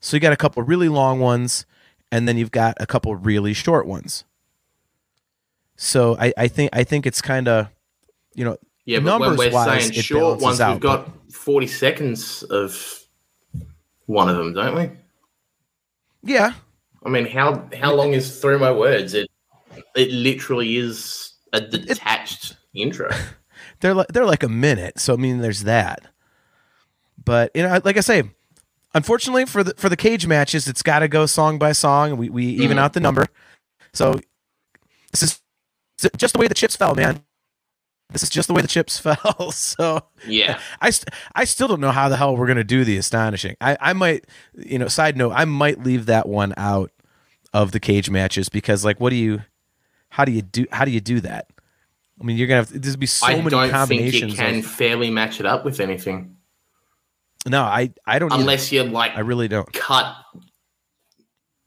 So 0.00 0.16
you 0.16 0.20
got 0.20 0.32
a 0.32 0.36
couple 0.36 0.62
really 0.64 0.88
long 0.88 1.20
ones, 1.20 1.64
and 2.10 2.28
then 2.28 2.36
you've 2.36 2.50
got 2.50 2.76
a 2.80 2.86
couple 2.86 3.14
really 3.14 3.54
short 3.54 3.86
ones. 3.86 4.24
So 5.76 6.16
I, 6.18 6.32
I 6.36 6.48
think 6.48 6.70
I 6.72 6.82
think 6.84 7.06
it's 7.06 7.22
kind 7.22 7.46
of, 7.46 7.68
you 8.34 8.44
know, 8.44 8.56
yeah, 8.84 8.98
but 8.98 9.20
when 9.20 9.20
we're 9.20 9.28
numbers-wise, 9.28 9.86
saying 9.86 9.92
short 10.02 10.40
ones, 10.40 10.60
out, 10.60 10.72
we've 10.72 10.80
got 10.80 11.08
40 11.32 11.66
seconds 11.68 12.42
of 12.44 13.04
one 14.06 14.28
of 14.28 14.36
them, 14.36 14.54
don't 14.54 14.74
we? 14.74 14.90
Yeah, 16.22 16.54
I 17.04 17.08
mean, 17.08 17.26
how 17.26 17.68
how 17.78 17.94
long 17.94 18.12
is 18.14 18.40
through 18.40 18.58
my 18.58 18.72
words? 18.72 19.14
It 19.14 19.28
it 19.94 20.10
literally 20.10 20.76
is 20.76 21.32
a 21.52 21.60
detached 21.60 22.56
intro. 22.74 23.10
they're 23.80 23.94
like 23.94 24.08
they're 24.08 24.26
like 24.26 24.42
a 24.42 24.48
minute. 24.48 24.98
So 24.98 25.14
I 25.14 25.16
mean, 25.16 25.38
there's 25.38 25.64
that. 25.64 26.06
But 27.22 27.50
you 27.54 27.62
know, 27.62 27.80
like 27.84 27.96
I 27.96 28.00
say, 28.00 28.22
unfortunately 28.94 29.46
for 29.46 29.64
the 29.64 29.74
for 29.76 29.88
the 29.88 29.96
cage 29.96 30.26
matches, 30.26 30.68
it's 30.68 30.82
got 30.82 31.00
to 31.00 31.08
go 31.08 31.26
song 31.26 31.58
by 31.58 31.72
song, 31.72 32.10
and 32.10 32.18
we 32.18 32.28
we 32.30 32.46
even 32.46 32.76
Mhm. 32.76 32.80
out 32.80 32.92
the 32.92 33.00
number. 33.00 33.26
So 33.92 34.20
this 35.12 35.22
is 35.22 35.40
just 36.16 36.34
the 36.34 36.38
way 36.40 36.48
the 36.48 36.54
chips 36.54 36.76
fell, 36.76 36.94
man. 36.94 37.22
This 38.12 38.22
is 38.22 38.30
just 38.30 38.46
the 38.48 38.54
way 38.54 38.62
the 38.62 38.68
chips 38.68 38.98
fell. 39.00 39.50
So 39.52 40.02
Yeah, 40.26 40.60
I, 40.80 40.90
st- 40.90 41.12
I 41.34 41.44
still 41.44 41.68
don't 41.68 41.80
know 41.80 41.90
how 41.90 42.08
the 42.08 42.16
hell 42.16 42.36
we're 42.36 42.46
gonna 42.46 42.64
do 42.64 42.84
the 42.84 42.96
astonishing. 42.96 43.56
I, 43.60 43.76
I 43.80 43.92
might, 43.92 44.26
you 44.56 44.78
know, 44.78 44.88
side 44.88 45.16
note, 45.16 45.32
I 45.34 45.44
might 45.44 45.82
leave 45.82 46.06
that 46.06 46.28
one 46.28 46.54
out 46.56 46.90
of 47.52 47.72
the 47.72 47.80
cage 47.80 48.08
matches 48.10 48.48
because, 48.48 48.84
like, 48.84 49.00
what 49.00 49.10
do 49.10 49.16
you, 49.16 49.42
how 50.10 50.24
do 50.24 50.32
you 50.32 50.42
do, 50.42 50.66
how 50.70 50.84
do 50.84 50.90
you 50.90 51.00
do 51.00 51.20
that? 51.20 51.48
I 52.20 52.24
mean, 52.24 52.36
you're 52.36 52.46
gonna 52.48 52.60
have 52.60 52.82
there's 52.82 52.96
be 52.96 53.06
so 53.06 53.26
I 53.26 53.36
many 53.36 53.50
don't 53.50 53.60
think 53.62 53.72
combinations. 53.72 54.32
you 54.32 54.38
can 54.38 54.58
of- 54.60 54.66
fairly 54.66 55.10
match 55.10 55.40
it 55.40 55.46
up 55.46 55.64
with 55.64 55.80
anything 55.80 56.32
no, 57.48 57.62
I 57.62 57.92
I 58.06 58.18
don't. 58.18 58.32
either. 58.32 58.40
unless 58.40 58.72
you 58.72 58.82
like 58.82 59.14
I 59.16 59.20
really 59.20 59.46
don't. 59.46 59.72
cut 59.72 60.16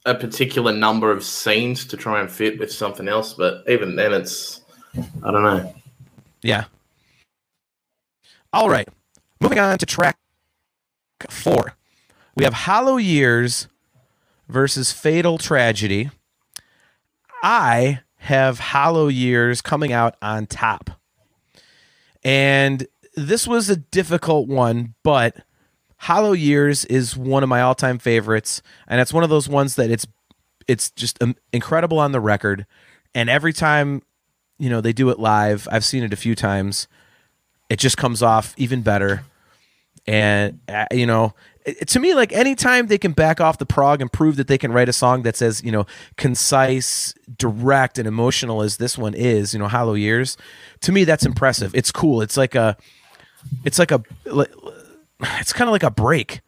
a 0.05 0.13
particular 0.15 0.73
number 0.73 1.11
of 1.11 1.23
scenes 1.23 1.85
to 1.85 1.97
try 1.97 2.19
and 2.19 2.29
fit 2.29 2.59
with 2.59 2.71
something 2.71 3.07
else. 3.07 3.33
But 3.33 3.63
even 3.69 3.95
then, 3.95 4.11
it's 4.13 4.61
I 5.23 5.31
don't 5.31 5.43
know. 5.43 5.73
Yeah. 6.41 6.65
All 8.51 8.69
right. 8.69 8.87
Moving 9.39 9.59
on 9.59 9.77
to 9.77 9.85
track 9.85 10.17
four. 11.29 11.75
We 12.35 12.43
have 12.43 12.53
Hollow 12.53 12.97
Years 12.97 13.67
versus 14.47 14.91
Fatal 14.91 15.37
Tragedy. 15.37 16.09
I 17.43 17.99
have 18.17 18.59
Hollow 18.59 19.07
Years 19.07 19.61
coming 19.61 19.93
out 19.93 20.15
on 20.21 20.47
top. 20.47 20.91
And 22.23 22.87
this 23.15 23.47
was 23.47 23.69
a 23.69 23.75
difficult 23.77 24.47
one, 24.47 24.95
but 25.03 25.37
Hollow 25.97 26.33
Years 26.33 26.85
is 26.85 27.15
one 27.15 27.43
of 27.43 27.49
my 27.49 27.61
all-time 27.61 27.99
favorites, 27.99 28.61
and 28.87 29.01
it's 29.01 29.13
one 29.13 29.23
of 29.23 29.29
those 29.29 29.49
ones 29.49 29.75
that 29.75 29.91
it's 29.91 30.07
it's 30.67 30.91
just 30.91 31.21
um, 31.21 31.35
incredible 31.51 31.99
on 31.99 32.11
the 32.11 32.19
record. 32.19 32.65
And 33.15 33.29
every 33.29 33.53
time 33.53 34.03
you 34.59 34.69
know 34.69 34.81
they 34.81 34.93
do 34.93 35.09
it 35.09 35.19
live, 35.19 35.67
I've 35.71 35.85
seen 35.85 36.03
it 36.03 36.13
a 36.13 36.17
few 36.17 36.35
times. 36.35 36.87
It 37.69 37.79
just 37.79 37.97
comes 37.97 38.21
off 38.21 38.53
even 38.57 38.81
better. 38.81 39.23
And 40.07 40.59
uh, 40.67 40.85
you 40.91 41.05
know, 41.05 41.33
to 41.87 41.99
me, 41.99 42.13
like 42.13 42.31
anytime 42.31 42.87
they 42.87 42.97
can 42.97 43.11
back 43.11 43.41
off 43.41 43.57
the 43.57 43.65
prog 43.65 44.01
and 44.01 44.11
prove 44.11 44.35
that 44.37 44.47
they 44.47 44.57
can 44.57 44.71
write 44.71 44.89
a 44.89 44.93
song 44.93 45.23
that's 45.23 45.41
as 45.41 45.63
you 45.63 45.71
know 45.71 45.85
concise, 46.17 47.13
direct, 47.37 47.97
and 47.97 48.07
emotional 48.07 48.61
as 48.61 48.77
this 48.77 48.97
one 48.97 49.13
is, 49.13 49.53
you 49.53 49.59
know, 49.59 49.67
Hollow 49.67 49.93
Years. 49.93 50.37
To 50.81 50.91
me, 50.91 51.03
that's 51.03 51.25
impressive. 51.25 51.73
It's 51.75 51.91
cool. 51.91 52.21
It's 52.21 52.37
like 52.37 52.55
a, 52.55 52.77
it's 53.63 53.79
like 53.79 53.91
a, 53.91 54.03
it's 55.21 55.53
kind 55.53 55.67
of 55.67 55.71
like 55.71 55.83
a 55.83 55.91
break 55.91 56.41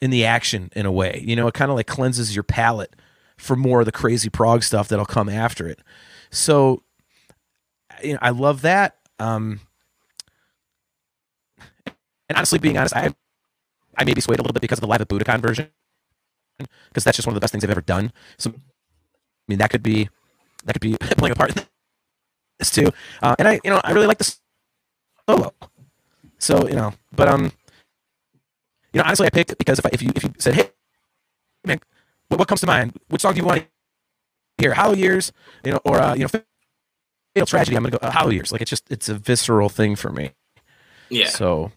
in 0.00 0.10
the 0.10 0.24
action 0.24 0.70
in 0.74 0.86
a 0.86 0.92
way. 0.92 1.22
You 1.26 1.36
know, 1.36 1.46
it 1.46 1.54
kind 1.54 1.70
of 1.70 1.76
like 1.76 1.86
cleanses 1.86 2.34
your 2.34 2.42
palate 2.42 2.94
for 3.36 3.56
more 3.56 3.80
of 3.80 3.86
the 3.86 3.92
crazy 3.92 4.28
prog 4.28 4.62
stuff 4.62 4.88
that'll 4.88 5.06
come 5.06 5.28
after 5.28 5.66
it. 5.68 5.80
So, 6.30 6.82
you 8.02 8.14
know, 8.14 8.18
I 8.22 8.30
love 8.30 8.62
that. 8.62 8.96
Um, 9.18 9.60
and 12.28 12.36
honestly, 12.36 12.58
being 12.58 12.78
honest, 12.78 12.96
I 12.96 13.14
I 13.96 14.04
maybe 14.04 14.20
swayed 14.20 14.38
a 14.38 14.42
little 14.42 14.54
bit 14.54 14.62
because 14.62 14.78
of 14.78 14.82
the 14.82 14.88
live 14.88 15.00
at 15.00 15.08
Budokan 15.08 15.40
version, 15.40 15.68
because 16.88 17.04
that's 17.04 17.16
just 17.16 17.26
one 17.26 17.32
of 17.32 17.36
the 17.36 17.40
best 17.40 17.52
things 17.52 17.64
I've 17.64 17.70
ever 17.70 17.80
done. 17.82 18.12
So, 18.38 18.50
I 18.50 18.54
mean, 19.48 19.58
that 19.58 19.70
could 19.70 19.82
be 19.82 20.08
that 20.64 20.72
could 20.74 20.82
be 20.82 20.96
playing 21.18 21.32
a 21.32 21.36
part 21.36 21.56
in 21.56 21.64
this 22.58 22.70
too. 22.70 22.90
Uh, 23.22 23.36
and 23.38 23.48
I, 23.48 23.60
you 23.64 23.70
know, 23.70 23.80
I 23.84 23.92
really 23.92 24.06
like 24.06 24.18
the 24.18 24.36
solo. 25.28 25.54
So 26.38 26.68
you 26.68 26.74
know, 26.74 26.94
but 27.12 27.28
um, 27.28 27.52
you 28.92 28.98
know, 28.98 29.04
honestly, 29.04 29.26
I 29.26 29.30
picked 29.30 29.52
it 29.52 29.58
because 29.58 29.78
if 29.78 29.86
I, 29.86 29.90
if 29.92 30.02
you 30.02 30.10
if 30.16 30.24
you 30.24 30.32
said, 30.38 30.54
hey, 30.54 30.70
man, 31.66 31.80
what, 32.28 32.38
what 32.40 32.48
comes 32.48 32.60
to 32.62 32.66
mind? 32.66 32.98
Which 33.08 33.22
song 33.22 33.34
do 33.34 33.40
you 33.40 33.46
want 33.46 33.60
to 33.62 33.66
hear? 34.64 34.74
Hollow 34.74 34.94
Years, 34.94 35.32
you 35.64 35.72
know, 35.72 35.80
or 35.84 36.00
uh, 36.00 36.14
you 36.14 36.22
know, 36.22 36.28
Fatal 37.34 37.46
Tragedy. 37.46 37.76
I'm 37.76 37.82
gonna 37.82 37.98
go 37.98 38.06
uh, 38.06 38.10
Hollow 38.10 38.30
Years. 38.30 38.52
Like 38.52 38.60
it's 38.60 38.70
just 38.70 38.90
it's 38.90 39.08
a 39.08 39.14
visceral 39.14 39.68
thing 39.68 39.96
for 39.96 40.10
me. 40.10 40.30
Yeah, 41.08 41.28
So, 41.28 41.72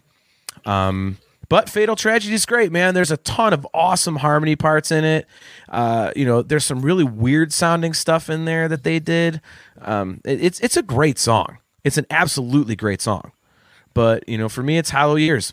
um, 0.64 1.18
but 1.50 1.68
Fatal 1.68 1.94
Tragedy 1.94 2.34
is 2.34 2.46
great, 2.46 2.72
man. 2.72 2.94
There's 2.94 3.10
a 3.10 3.18
ton 3.18 3.52
of 3.52 3.66
awesome 3.74 4.16
harmony 4.16 4.56
parts 4.56 4.90
in 4.90 5.04
it. 5.04 5.26
Uh, 5.68 6.10
you 6.16 6.24
know, 6.24 6.40
there's 6.42 6.64
some 6.64 6.80
really 6.80 7.04
weird 7.04 7.52
sounding 7.52 7.92
stuff 7.92 8.30
in 8.30 8.46
there 8.46 8.66
that 8.68 8.82
they 8.82 8.98
did. 8.98 9.40
Um, 9.82 10.20
it- 10.24 10.42
it's 10.42 10.60
it's 10.60 10.76
a 10.76 10.82
great 10.82 11.18
song. 11.18 11.58
It's 11.84 11.98
an 11.98 12.06
absolutely 12.10 12.76
great 12.76 13.00
song. 13.02 13.32
But 13.94 14.28
you 14.28 14.38
know, 14.38 14.48
for 14.48 14.62
me, 14.62 14.78
it's 14.78 14.90
Hollow 14.90 15.16
Years. 15.16 15.52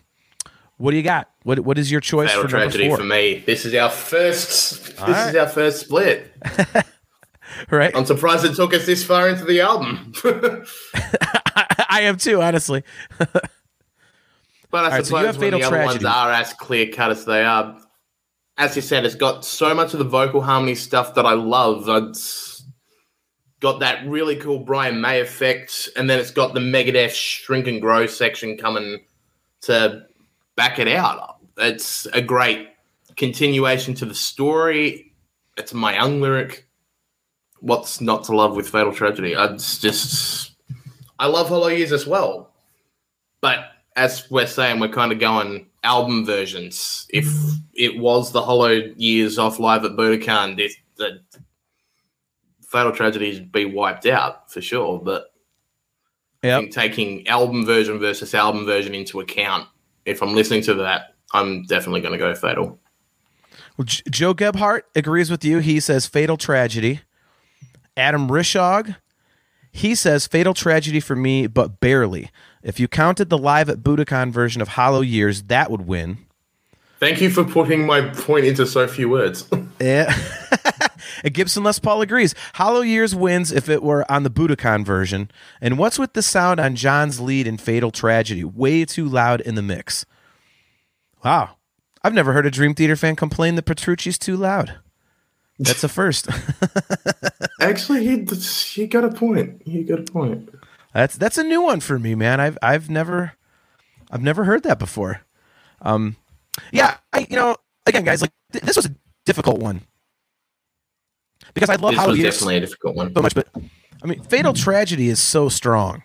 What 0.78 0.92
do 0.92 0.98
you 0.98 1.04
got? 1.04 1.30
What 1.44 1.60
what 1.60 1.78
is 1.78 1.92
your 1.92 2.02
choice 2.02 2.30
fatal 2.30 2.44
for 2.44 2.48
number 2.58 2.66
tragedy 2.72 2.88
four? 2.88 2.98
for 2.98 3.04
me. 3.04 3.44
This 3.46 3.66
is 3.66 3.76
our 3.76 3.90
first. 3.90 4.86
This 4.86 5.00
All 5.00 5.10
is 5.10 5.36
our 5.36 5.48
first 5.48 5.82
split. 5.82 6.32
Right, 7.72 7.96
I'm 7.96 8.06
surprised 8.06 8.46
it 8.46 8.56
took 8.56 8.74
us 8.74 8.86
this 8.86 9.04
far 9.04 9.30
into 9.30 9.46
the 9.46 9.62
album. 9.62 10.14
I 11.90 12.02
am 12.02 12.18
too, 12.18 12.42
honestly. 12.42 12.84
But 14.72 14.86
I 14.86 14.88
right, 14.88 14.92
so 14.92 14.98
you 14.98 15.04
suppose 15.06 15.26
have 15.28 15.38
when 15.38 15.52
Fatal 15.52 15.60
the 15.60 15.66
other 15.68 15.76
Tragedy. 15.76 16.06
ones 16.06 16.16
are 16.16 16.32
as 16.32 16.54
clear 16.56 16.92
cut 16.92 17.12
as 17.12 17.26
they 17.26 17.44
are, 17.44 17.80
as 18.58 18.76
you 18.76 18.82
said, 18.82 19.06
it's 19.06 19.16
got 19.16 19.46
so 19.46 19.74
much 19.74 19.94
of 19.94 20.00
the 20.00 20.06
vocal 20.06 20.42
harmony 20.42 20.76
stuff 20.76 21.16
that 21.16 21.26
I 21.26 21.34
love. 21.34 21.88
It's 21.88 22.64
got 23.60 23.80
that 23.80 24.06
really 24.08 24.36
cool 24.36 24.60
Brian 24.60 25.00
May 25.00 25.22
effect, 25.22 25.90
and 25.96 26.10
then 26.10 26.20
it's 26.20 26.32
got 26.32 26.54
the 26.54 26.60
Megadeth 26.60 27.14
shrink 27.14 27.68
and 27.68 27.82
grow 27.82 28.06
section 28.06 28.58
coming 28.58 29.00
to 29.62 30.04
back 30.56 30.80
it 30.80 30.88
out. 30.88 31.38
It's 31.58 32.06
a 32.08 32.22
great 32.22 32.70
continuation 33.16 33.94
to 33.96 34.06
the 34.06 34.16
story. 34.16 35.14
It's 35.58 35.74
my 35.74 35.96
young 35.96 36.20
lyric. 36.20 36.68
What's 37.64 38.02
not 38.02 38.26
to 38.26 38.36
love 38.36 38.58
with 38.58 38.68
Fatal 38.68 38.94
Tragedy? 38.94 39.34
It's 39.38 39.80
just, 39.80 40.52
I 41.18 41.28
love 41.28 41.48
Hollow 41.48 41.68
Years 41.68 41.94
as 41.94 42.06
well. 42.06 42.52
But 43.40 43.60
as 43.96 44.30
we're 44.30 44.48
saying, 44.48 44.82
we're 44.82 44.90
kind 44.90 45.14
of 45.14 45.20
going 45.20 45.68
album 45.82 46.26
versions. 46.26 47.08
If 47.10 47.28
it 47.74 47.98
was 47.98 48.34
the 48.34 48.42
Hollow 48.42 48.92
Years 48.98 49.40
off 49.40 49.60
live 49.60 49.86
at 49.86 49.94
Budokan, 49.94 50.58
this, 50.58 50.76
the 50.98 51.22
Fatal 52.68 52.92
Tragedies 52.92 53.40
be 53.40 53.64
wiped 53.64 54.08
out 54.08 54.52
for 54.52 54.62
sure. 54.62 55.00
But 55.00 55.28
Yep. 56.44 56.58
I 56.58 56.60
think 56.60 56.74
taking 56.74 57.28
album 57.30 57.66
version 57.66 58.00
versus 58.00 58.34
album 58.34 58.66
version 58.66 58.94
into 58.94 59.22
account, 59.22 59.66
if 60.04 60.22
I'm 60.22 60.36
listening 60.36 60.62
to 60.64 60.74
that, 60.74 61.16
I'm 61.32 61.64
definitely 61.64 62.02
going 62.02 62.12
to 62.12 62.18
go 62.18 62.36
Fatal. 62.36 62.78
Well, 63.78 63.86
J- 63.86 64.04
Joe 64.10 64.34
Gebhardt 64.34 64.86
agrees 64.94 65.32
with 65.32 65.46
you. 65.46 65.60
He 65.60 65.80
says 65.80 66.06
Fatal 66.06 66.36
Tragedy. 66.36 67.00
Adam 67.96 68.28
Rishog, 68.28 68.96
he 69.72 69.96
says 69.96 70.28
Fatal 70.28 70.54
Tragedy 70.54 71.00
for 71.00 71.16
me, 71.16 71.48
but 71.48 71.80
barely. 71.80 72.30
If 72.62 72.80
you 72.80 72.88
counted 72.88 73.30
the 73.30 73.38
live 73.38 73.70
at 73.70 73.80
Budokan 73.80 74.32
version 74.32 74.62
of 74.62 74.70
Hollow 74.70 75.02
Years, 75.02 75.44
that 75.44 75.70
would 75.70 75.88
win. 75.88 76.20
Thank 77.00 77.20
you 77.20 77.30
for 77.30 77.44
putting 77.44 77.86
my 77.86 78.02
point 78.02 78.46
into 78.46 78.66
so 78.66 78.88
few 78.88 79.10
words. 79.10 79.48
Yeah. 79.80 80.14
And 81.24 81.34
Gibson 81.34 81.64
Les 81.64 81.80
Paul 81.80 82.02
agrees. 82.02 82.34
Hollow 82.56 82.82
Years 82.82 83.16
wins 83.16 83.52
if 83.52 83.70
it 83.70 83.84
were 83.84 84.10
on 84.12 84.24
the 84.24 84.30
Budokan 84.30 84.86
version. 84.86 85.30
And 85.62 85.78
what's 85.78 86.00
with 86.00 86.14
the 86.14 86.22
sound 86.22 86.60
on 86.60 86.76
John's 86.76 87.20
lead 87.20 87.48
in 87.48 87.58
Fatal 87.58 87.92
Tragedy? 87.92 88.44
Way 88.44 88.86
too 88.86 89.06
loud 89.08 89.42
in 89.42 89.56
the 89.56 89.62
mix. 89.62 90.06
Wow. 91.24 91.58
I've 92.04 92.14
never 92.14 92.34
heard 92.34 92.46
a 92.46 92.52
Dream 92.52 92.74
Theater 92.74 92.96
fan 92.96 93.16
complain 93.16 93.56
that 93.56 93.66
Petrucci's 93.66 94.18
too 94.18 94.36
loud. 94.36 94.76
That's 95.60 95.84
a 95.84 95.90
first. 95.90 96.28
Actually, 97.62 98.06
he 98.06 98.26
he 98.74 98.88
got 98.88 99.04
a 99.06 99.10
point. 99.12 99.62
He 99.66 99.84
got 99.84 100.00
a 100.00 100.04
point. 100.04 100.50
That's 100.94 101.16
that's 101.18 101.38
a 101.38 101.44
new 101.44 101.62
one 101.62 101.80
for 101.80 101.98
me, 102.00 102.16
man. 102.16 102.40
I've 102.40 102.58
I've 102.62 102.90
never 102.90 103.34
I've 104.12 104.22
never 104.24 104.44
heard 104.46 104.64
that 104.64 104.80
before. 104.80 105.22
Um 105.82 106.18
yeah, 106.72 106.98
I 107.14 107.28
you 107.30 107.36
know, 107.36 107.56
again 107.86 108.04
guys, 108.04 108.22
like 108.22 108.32
th- 108.52 108.64
this 108.64 108.76
was 108.76 108.86
a 108.88 108.96
difficult 109.26 109.60
one. 109.60 109.82
Because 111.54 111.70
I 111.70 111.76
love 111.76 111.92
This 111.92 112.00
how 112.00 112.08
was 112.10 112.18
years 112.18 112.36
definitely 112.36 112.58
a 112.58 112.60
difficult 112.62 112.96
one. 112.96 113.14
so 113.14 113.22
much, 113.22 113.36
but 113.36 113.48
I 114.04 114.08
mean, 114.08 114.22
Fatal 114.24 114.54
Tragedy 114.54 115.10
is 115.10 115.20
so 115.20 115.50
strong. 115.50 116.04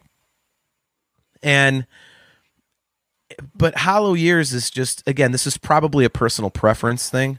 And 1.42 1.86
but 3.54 3.76
Hollow 3.78 4.14
Years 4.14 4.52
is 4.52 4.70
just 4.70 5.06
again, 5.06 5.32
this 5.32 5.46
is 5.46 5.56
probably 5.58 6.04
a 6.04 6.10
personal 6.10 6.50
preference 6.50 7.08
thing. 7.10 7.38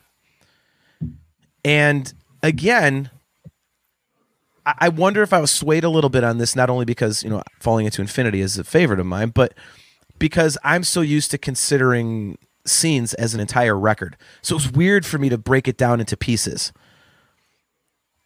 And 1.64 2.12
again, 2.44 3.10
I 4.66 4.74
I 4.80 4.90
wonder 4.90 5.24
if 5.24 5.34
I 5.34 5.40
was 5.40 5.52
swayed 5.52 5.84
a 5.84 5.90
little 5.90 6.10
bit 6.10 6.24
on 6.24 6.38
this, 6.38 6.56
not 6.56 6.70
only 6.70 6.86
because, 6.86 7.24
you 7.24 7.30
know, 7.30 7.42
Falling 7.60 7.86
into 7.86 8.02
Infinity 8.02 8.42
is 8.42 8.58
a 8.58 8.64
favorite 8.64 9.00
of 9.00 9.06
mine, 9.06 9.30
but 9.30 9.54
because 10.20 10.58
I'm 10.64 10.84
so 10.84 11.02
used 11.02 11.32
to 11.32 11.38
considering 11.38 12.38
scenes 12.66 13.14
as 13.16 13.34
an 13.34 13.40
entire 13.40 13.78
record. 13.78 14.16
So 14.42 14.56
it's 14.56 14.72
weird 14.72 15.06
for 15.06 15.18
me 15.18 15.30
to 15.30 15.38
break 15.38 15.68
it 15.68 15.78
down 15.78 16.00
into 16.00 16.16
pieces. 16.18 16.72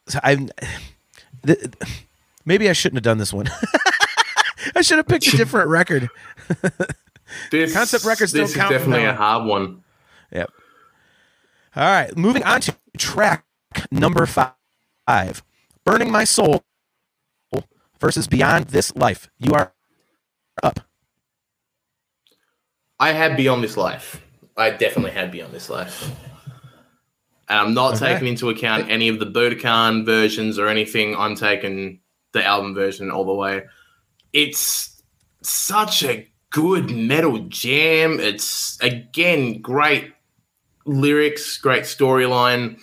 So 0.08 0.19
th- 1.46 1.65
maybe 2.46 2.69
I 2.69 2.74
shouldn't 2.74 2.98
have 2.98 3.04
done 3.04 3.19
this 3.19 3.32
one. 3.34 3.50
I 4.76 4.82
should 4.82 4.98
have 4.98 5.08
picked 5.08 5.28
a 5.28 5.38
different 5.38 5.69
record. 5.69 6.10
This, 7.50 7.74
Concept 7.74 8.06
records 8.06 8.32
don't 8.32 8.43
this 8.43 8.56
count 8.56 8.72
is 8.72 8.80
definitely 8.80 9.06
now. 9.06 9.12
a 9.12 9.15
hard 9.15 9.46
one. 9.48 9.84
Yep. 10.32 10.52
All 11.76 11.84
right, 11.84 12.15
moving 12.15 12.43
on 12.43 12.62
to 12.62 12.76
track 12.97 13.45
number 13.91 14.25
five, 14.25 15.43
"Burning 15.86 16.12
My 16.12 16.23
Soul" 16.23 16.63
versus 17.99 18.27
"Beyond 18.27 18.67
This 18.67 18.95
Life." 18.95 19.29
You 19.39 19.53
are 19.53 19.73
up. 20.62 20.82
I 22.99 23.12
had 23.12 23.36
Beyond 23.36 23.63
This 23.63 23.75
Life. 23.77 24.21
I 24.56 24.69
definitely 24.69 25.12
had 25.12 25.32
Beyond 25.32 25.53
This 25.53 25.69
Life. 25.69 26.10
And 27.49 27.60
I'm 27.60 27.73
not 27.73 27.95
Okay. 27.95 28.13
taking 28.13 28.27
into 28.27 28.49
account 28.49 28.89
any 28.89 29.10
of 29.10 29.19
the 29.19 29.25
Budokan 29.25 30.06
versions 30.06 30.58
or 30.58 30.67
anything. 30.67 31.15
I'm 31.15 31.36
taking 31.36 31.99
the 32.32 32.43
album 32.43 32.73
version 32.73 33.12
all 33.12 33.25
the 33.25 33.34
way. 33.34 33.63
It's 34.32 35.01
such 35.41 36.03
a 36.03 36.27
good 36.51 36.89
metal 36.91 37.39
jam. 37.49 38.19
It's 38.19 38.79
again 38.82 39.62
great 39.62 40.13
lyrics, 40.86 41.58
great 41.58 41.84
storyline, 41.84 42.80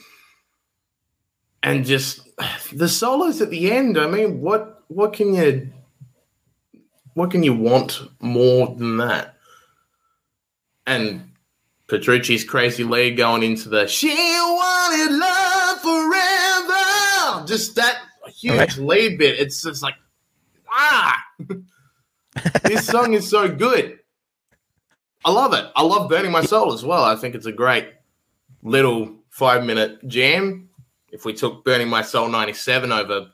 and 1.63 1.85
just 1.85 2.29
the 2.73 2.89
solos 2.89 3.41
at 3.41 3.51
the 3.51 3.71
end. 3.71 3.99
I 3.99 4.07
mean, 4.07 4.41
what 4.41 4.83
what 4.89 5.13
can 5.13 5.35
you 5.35 5.71
what 7.15 7.31
can 7.31 7.43
you 7.43 7.55
want 7.55 8.01
more 8.21 8.75
than 8.75 8.97
that? 8.99 9.37
And 10.87 11.33
Petrucci's 11.89 12.45
crazy 12.45 12.85
lead 12.85 13.17
going 13.17 13.43
into 13.43 13.69
the 13.69 13.87
she 13.87 14.09
wanted 14.09 15.17
love 15.17 15.81
forever. 15.81 17.47
Just 17.47 17.75
that 17.77 17.99
huge 18.35 18.53
Alright. 18.53 18.77
lead 18.79 19.19
bit. 19.19 19.39
It's 19.39 19.63
just 19.63 19.83
like 19.83 19.95
ah. 20.71 21.17
this 22.65 22.87
song 22.87 23.15
is 23.15 23.29
so 23.29 23.49
good. 23.49 24.00
I 25.25 25.31
love 25.31 25.53
it. 25.53 25.71
I 25.77 25.83
love 25.83 26.09
Burning 26.09 26.33
My 26.33 26.43
Soul 26.43 26.73
as 26.73 26.85
well. 26.85 27.05
I 27.05 27.15
think 27.17 27.35
it's 27.35 27.47
a 27.47 27.53
great 27.53 27.89
little 28.63 29.17
five 29.31 29.65
minute 29.65 30.07
jam. 30.09 30.69
If 31.13 31.25
we 31.25 31.35
took 31.35 31.65
Burning 31.65 31.89
My 31.89 32.03
Soul 32.03 32.29
97 32.29 32.93
over 32.93 33.31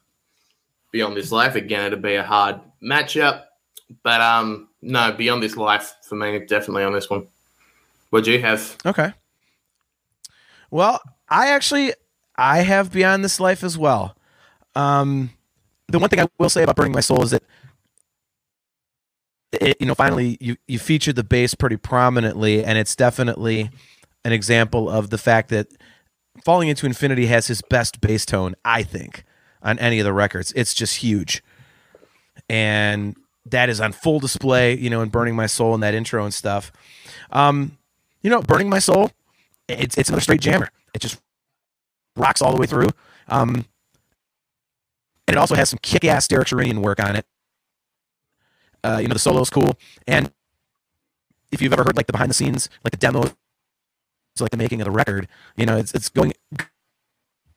Beyond 0.90 1.16
This 1.16 1.31
Life, 1.31 1.55
again, 1.55 1.87
it'd 1.87 2.03
be 2.03 2.14
a 2.14 2.22
hard 2.22 2.61
matchup. 2.83 3.44
But 4.03 4.20
um, 4.20 4.68
no, 4.83 5.12
Beyond 5.12 5.42
This 5.42 5.57
Life 5.57 5.94
for 6.03 6.16
me, 6.16 6.38
definitely 6.40 6.85
on 6.85 6.92
this 6.92 7.09
one. 7.09 7.29
What'd 8.11 8.27
you 8.27 8.40
have? 8.40 8.77
Okay. 8.85 9.12
Well, 10.70 11.01
I 11.29 11.49
actually 11.49 11.92
I 12.37 12.62
have 12.62 12.92
Beyond 12.92 13.25
This 13.25 13.38
Life 13.38 13.62
as 13.62 13.79
well. 13.79 14.16
Um, 14.75 15.31
the 15.88 15.99
one 15.99 16.11
thing 16.11 16.20
I 16.20 16.27
will 16.38 16.51
say 16.51 16.62
about 16.62 16.77
Burning 16.77 16.92
My 16.92 17.01
Soul 17.01 17.22
is 17.22 17.31
that 17.31 17.42
it, 19.62 19.77
you 19.81 19.87
know, 19.87 19.95
finally 19.95 20.37
you 20.40 20.57
you 20.66 20.79
featured 20.79 21.16
the 21.16 21.25
bass 21.25 21.55
pretty 21.55 21.77
prominently, 21.77 22.64
and 22.64 22.79
it's 22.79 22.97
definitely 22.97 23.71
an 24.25 24.33
example 24.33 24.88
of 24.90 25.11
the 25.11 25.19
fact 25.19 25.49
that 25.51 25.69
Falling 26.45 26.69
into 26.69 26.87
Infinity 26.87 27.27
has 27.27 27.47
his 27.47 27.62
best 27.62 28.01
bass 28.01 28.27
tone, 28.27 28.55
I 28.64 28.83
think, 28.83 29.25
on 29.62 29.79
any 29.79 29.99
of 29.99 30.05
the 30.05 30.12
records. 30.12 30.53
It's 30.55 30.75
just 30.75 30.97
huge, 30.97 31.42
and 32.49 33.16
that 33.47 33.69
is 33.69 33.81
on 33.81 33.92
full 33.92 34.21
display. 34.21 34.77
You 34.77 34.90
know, 34.90 35.01
in 35.01 35.09
Burning 35.09 35.35
My 35.35 35.47
Soul 35.47 35.75
and 35.75 35.83
that 35.83 35.95
intro 35.95 36.25
and 36.25 36.35
stuff. 36.35 36.71
Um, 37.31 37.79
you 38.23 38.31
know, 38.31 38.42
Burning 38.42 38.69
My 38.69 38.81
Soul, 38.81 39.11
it's 39.69 39.97
it's 39.97 40.09
another 40.09 40.21
straight 40.21 40.40
jammer. 40.40 40.69
It 40.95 41.01
just 41.01 41.21
rocks 42.16 42.42
all 42.42 42.53
the 42.53 42.61
way 42.61 42.66
through. 42.66 42.88
Um, 43.29 43.66
and 45.29 45.35
it 45.35 45.37
also 45.37 45.55
has 45.55 45.69
some 45.69 45.79
kick-ass 45.83 46.29
Derek 46.29 46.49
Sherinian 46.49 46.79
work 46.79 47.03
on 47.03 47.16
it. 47.16 47.27
Uh, 48.87 48.99
you 48.99 49.09
know, 49.09 49.12
the 49.12 49.18
solo's 49.18 49.51
cool, 49.51 49.77
and 50.07 50.31
if 51.51 51.61
you've 51.61 51.72
ever 51.72 51.83
heard 51.85 51.96
like 51.96 52.07
the 52.07 52.12
behind 52.12 52.31
the 52.31 52.35
scenes, 52.35 52.68
like 52.85 52.92
the 52.92 52.96
demo, 52.96 53.22
it's 54.33 54.40
like 54.40 54.51
the 54.51 54.57
making 54.57 54.81
of 54.81 54.85
the 54.85 54.90
record. 54.90 55.27
You 55.57 55.66
know, 55.66 55.77
it's 55.77 55.92
it's 55.92 56.09
going 56.09 56.33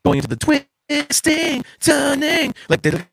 going 0.04 0.18
into 0.18 0.28
the 0.28 0.36
twisting, 0.36 1.64
turning, 1.80 2.54
like 2.68 2.82
the 2.82 3.06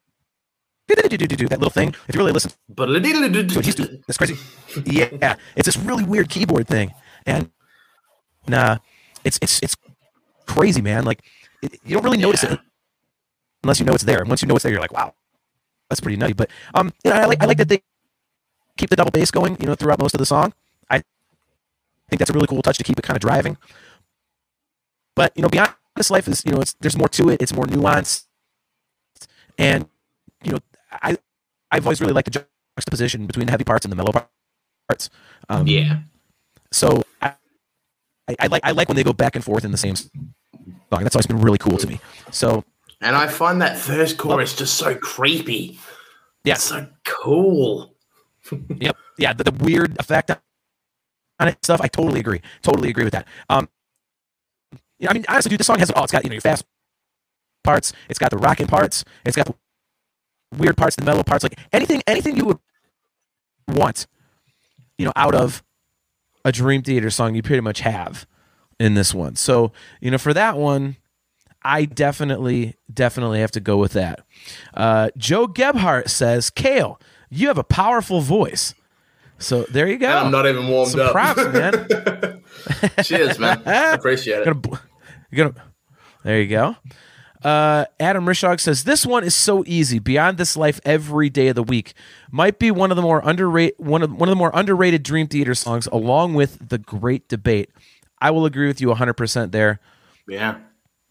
that 0.89 1.59
little 1.59 1.71
thing. 1.71 1.95
If 2.09 2.15
you 2.15 2.21
really 2.21 2.33
listen 2.33 2.53
But 2.69 2.87
to 2.87 3.57
what 3.57 3.65
he's 3.65 3.75
doing, 3.75 4.03
that's 4.07 4.19
crazy. 4.19 4.37
Yeah, 4.85 5.37
it's 5.57 5.67
this 5.67 5.77
really 5.77 6.05
weird 6.05 6.29
keyboard 6.29 6.69
thing, 6.69 6.95
and 7.27 7.51
nah, 8.49 8.79
it's 9.25 9.39
it's 9.43 9.61
it's 9.63 9.77
crazy, 10.47 10.81
man. 10.81 11.05
Like 11.05 11.23
it, 11.63 11.79
you 11.85 11.95
don't 11.95 12.05
really 12.05 12.19
notice 12.19 12.45
it 12.45 12.59
unless 13.63 13.81
you 13.81 13.87
know 13.87 13.95
it's 13.95 14.05
there. 14.05 14.21
And 14.21 14.29
once 14.29 14.43
you 14.43 14.49
know 14.49 14.55
it's 14.55 14.63
there, 14.63 14.73
you're 14.73 14.81
like, 14.81 14.93
wow, 14.93 15.15
that's 15.91 16.01
pretty 16.01 16.17
nutty. 16.17 16.35
But 16.35 16.51
um, 16.75 16.93
you 17.05 17.11
know, 17.11 17.17
I 17.17 17.25
like 17.27 17.43
I 17.43 17.47
like 17.47 17.59
that 17.59 17.69
they 17.69 17.83
keep 18.77 18.91
the 18.91 18.97
double 18.97 19.11
bass 19.11 19.31
going, 19.31 19.57
you 19.61 19.67
know, 19.67 19.75
throughout 19.75 19.99
most 19.99 20.15
of 20.15 20.19
the 20.19 20.27
song. 20.27 20.53
I 20.91 21.03
think 22.11 22.21
that's 22.21 22.31
a 22.31 22.33
really 22.33 22.47
cool 22.47 22.63
touch 22.63 22.79
to 22.79 22.85
keep 22.85 22.99
it 22.99 23.03
kind 23.03 23.17
of 23.17 23.21
driving. 23.21 23.57
But 25.17 25.33
you 25.35 25.43
know, 25.43 25.49
beyond 25.49 25.75
this 25.97 26.11
life 26.11 26.29
is 26.29 26.45
you 26.45 26.53
know, 26.53 26.61
it's 26.61 26.75
there's 26.75 26.97
more 26.97 27.09
to 27.09 27.31
it. 27.31 27.43
It's 27.43 27.53
more 27.53 27.65
nuanced, 27.65 28.27
and 29.59 29.89
you 30.45 30.53
know, 30.53 30.59
I 30.93 31.19
I've 31.71 31.85
always 31.85 32.01
really 32.01 32.13
liked 32.13 32.33
the 32.33 32.47
juxtaposition 32.77 33.27
between 33.27 33.47
the 33.47 33.51
heavy 33.51 33.65
parts 33.65 33.85
and 33.85 33.91
the 33.91 33.97
mellow 33.97 34.13
parts. 34.13 35.11
Um, 35.49 35.67
yeah. 35.67 36.01
So 36.71 37.03
I, 37.21 37.33
I, 38.29 38.37
I 38.41 38.47
like 38.47 38.63
I 38.65 38.71
like 38.73 38.89
when 38.89 38.97
they 38.97 39.05
go 39.05 39.13
back 39.13 39.35
and 39.35 39.45
forth 39.45 39.65
in 39.65 39.73
the 39.73 39.79
same 39.79 39.97
song. 39.97 40.11
That's 40.91 41.17
always 41.17 41.27
been 41.27 41.41
really 41.41 41.59
cool 41.59 41.79
to 41.79 41.87
me. 41.87 42.01
So 42.31 42.65
And 43.01 43.17
I 43.17 43.27
find 43.27 43.63
that 43.63 43.79
first 43.79 44.19
chorus 44.19 44.55
just 44.55 44.75
so 44.75 44.95
creepy. 44.95 45.79
Yeah. 46.45 46.55
It's 46.55 46.65
so 46.65 46.87
cool. 47.05 47.96
Yep. 48.53 48.97
Yeah. 49.19 49.33
The, 49.33 49.45
the 49.45 49.65
weird 49.65 49.99
effect 49.99 50.31
on 51.39 51.49
it 51.49 51.59
stuff. 51.63 51.81
I 51.83 51.89
totally 51.89 52.21
agree. 52.21 52.41
Totally 52.63 52.91
agree 52.91 53.05
with 53.05 53.13
that. 53.13 53.27
Um, 53.49 53.69
yeah, 54.99 55.11
I 55.11 55.13
mean, 55.13 55.25
honestly, 55.29 55.51
dude, 55.51 55.61
this 55.61 55.67
song 55.67 55.79
has 55.79 55.91
it 55.91 55.97
all. 55.97 56.05
It's 56.05 56.13
got 56.13 56.25
you 56.25 56.31
know 56.31 56.35
your 56.35 56.41
fast 56.41 56.65
parts. 57.65 57.93
It's 58.09 58.19
got 58.19 58.31
the 58.31 58.39
rocking 58.39 58.67
parts. 58.67 59.05
It's 59.25 59.37
got 59.37 59.47
the 59.47 59.55
weird 60.57 60.77
parts, 60.77 60.97
the 60.97 61.05
mellow 61.05 61.23
parts. 61.23 61.43
Like 61.43 61.59
anything, 61.73 62.03
anything 62.07 62.37
you 62.37 62.45
would 62.47 62.59
want, 63.69 64.07
you 64.97 65.05
know, 65.05 65.13
out 65.17 65.35
of 65.35 65.63
a 66.45 66.53
Dream 66.53 66.83
Theater 66.83 67.11
song, 67.11 67.35
you 67.35 67.43
pretty 67.43 67.61
much 67.61 67.81
have 67.81 68.27
in 68.81 68.95
this 68.95 69.13
one. 69.13 69.37
So 69.37 69.73
you 70.01 70.11
know, 70.11 70.19
for 70.19 70.33
that 70.33 70.57
one, 70.57 70.97
I 71.63 71.85
definitely, 71.85 72.77
definitely 72.93 73.41
have 73.41 73.51
to 73.53 73.61
go 73.61 73.77
with 73.77 73.93
that. 73.93 74.21
Uh, 74.73 75.11
Joe 75.19 75.47
Gebhardt 75.47 76.09
says, 76.09 76.49
"Kale, 76.49 76.99
you 77.31 77.49
have 77.49 77.59
a 77.59 77.65
powerful 77.65 78.21
voice." 78.21 78.75
So 79.39 79.65
there 79.65 79.87
you 79.87 79.99
go. 79.99 80.09
And 80.09 80.19
I'm 80.19 80.31
not 80.33 80.47
even 80.47 80.67
warmed 80.69 80.93
Some 80.93 81.01
up. 81.01 81.13
props, 81.13 81.45
man. 81.47 82.43
Cheers, 83.05 83.39
man. 83.39 83.63
I 83.67 83.93
appreciate 83.95 84.47
it. 84.47 84.57
Gonna, 85.35 85.55
there 86.25 86.41
you 86.41 86.49
go. 86.49 86.77
Uh, 87.45 87.85
Adam 88.01 88.25
Rishog 88.25 88.61
says 88.61 88.85
this 88.85 89.05
one 89.05 89.23
is 89.23 89.35
so 89.35 89.63
easy. 89.67 89.99
Beyond 89.99 90.39
this 90.39 90.57
life, 90.57 90.81
every 90.85 91.29
day 91.29 91.49
of 91.49 91.55
the 91.55 91.63
week 91.63 91.93
might 92.31 92.59
be 92.59 92.71
one 92.71 92.91
of 92.91 92.97
the 92.97 93.03
more 93.03 93.21
underrated 93.23 93.75
one 93.79 94.03
of 94.03 94.11
one 94.13 94.29
of 94.29 94.33
the 94.33 94.37
more 94.37 94.51
underrated 94.55 95.03
Dream 95.03 95.27
Theater 95.27 95.55
songs, 95.55 95.87
along 95.89 96.35
with 96.35 96.69
the 96.71 96.79
Great 96.79 97.29
Debate. 97.29 97.71
I 98.21 98.31
will 98.31 98.47
agree 98.47 98.67
with 98.67 98.81
you 98.81 98.89
100 98.89 99.13
percent 99.15 99.53
there. 99.53 99.81
Yeah. 100.27 100.59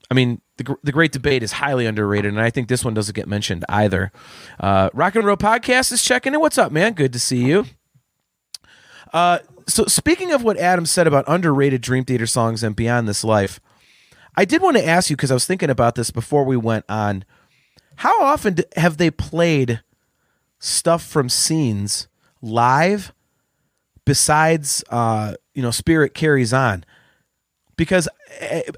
I 0.10 0.14
mean, 0.14 0.42
the, 0.58 0.76
the 0.84 0.92
Great 0.92 1.12
Debate 1.12 1.44
is 1.44 1.54
highly 1.54 1.86
underrated, 1.86 2.32
and 2.32 2.42
I 2.42 2.50
think 2.50 2.68
this 2.68 2.86
one 2.86 2.94
doesn't 2.94 3.16
get 3.16 3.28
mentioned 3.28 3.66
either. 3.68 4.12
Uh, 4.60 4.90
Rock 4.94 5.16
and 5.16 5.26
Roll 5.26 5.38
Podcast 5.38 5.92
is 5.92 6.04
checking 6.04 6.34
in. 6.34 6.40
What's 6.40 6.58
up, 6.58 6.72
man? 6.72 6.94
Good 6.94 7.14
to 7.14 7.20
see 7.20 7.44
you. 7.44 7.66
Uh, 9.12 9.40
so, 9.68 9.86
speaking 9.86 10.32
of 10.32 10.44
what 10.44 10.58
Adam 10.58 10.86
said 10.86 11.08
about 11.08 11.26
underrated 11.28 11.82
Dream 11.82 12.06
Theater 12.06 12.28
songs 12.28 12.64
and 12.64 12.76
Beyond 12.76 13.08
This 13.08 13.24
Life, 13.24 13.60
I 14.36 14.46
did 14.46 14.62
want 14.62 14.78
to 14.78 14.86
ask 14.86 15.10
you 15.10 15.16
because 15.16 15.32
I 15.32 15.36
was 15.36 15.46
thinking 15.46 15.70
about 15.70 15.96
this 15.96 16.12
before 16.12 16.44
we 16.44 16.58
went 16.58 16.86
on. 16.88 17.26
How 17.98 18.22
often 18.22 18.58
have 18.76 18.98
they 18.98 19.10
played 19.10 19.82
stuff 20.60 21.04
from 21.04 21.30
scenes 21.30 22.08
live 22.42 23.14
besides, 24.04 24.84
uh, 24.90 25.36
you 25.54 25.62
know, 25.62 25.72
Spirit 25.72 26.14
Carries 26.14 26.54
On? 26.54 26.84
Because 27.78 28.08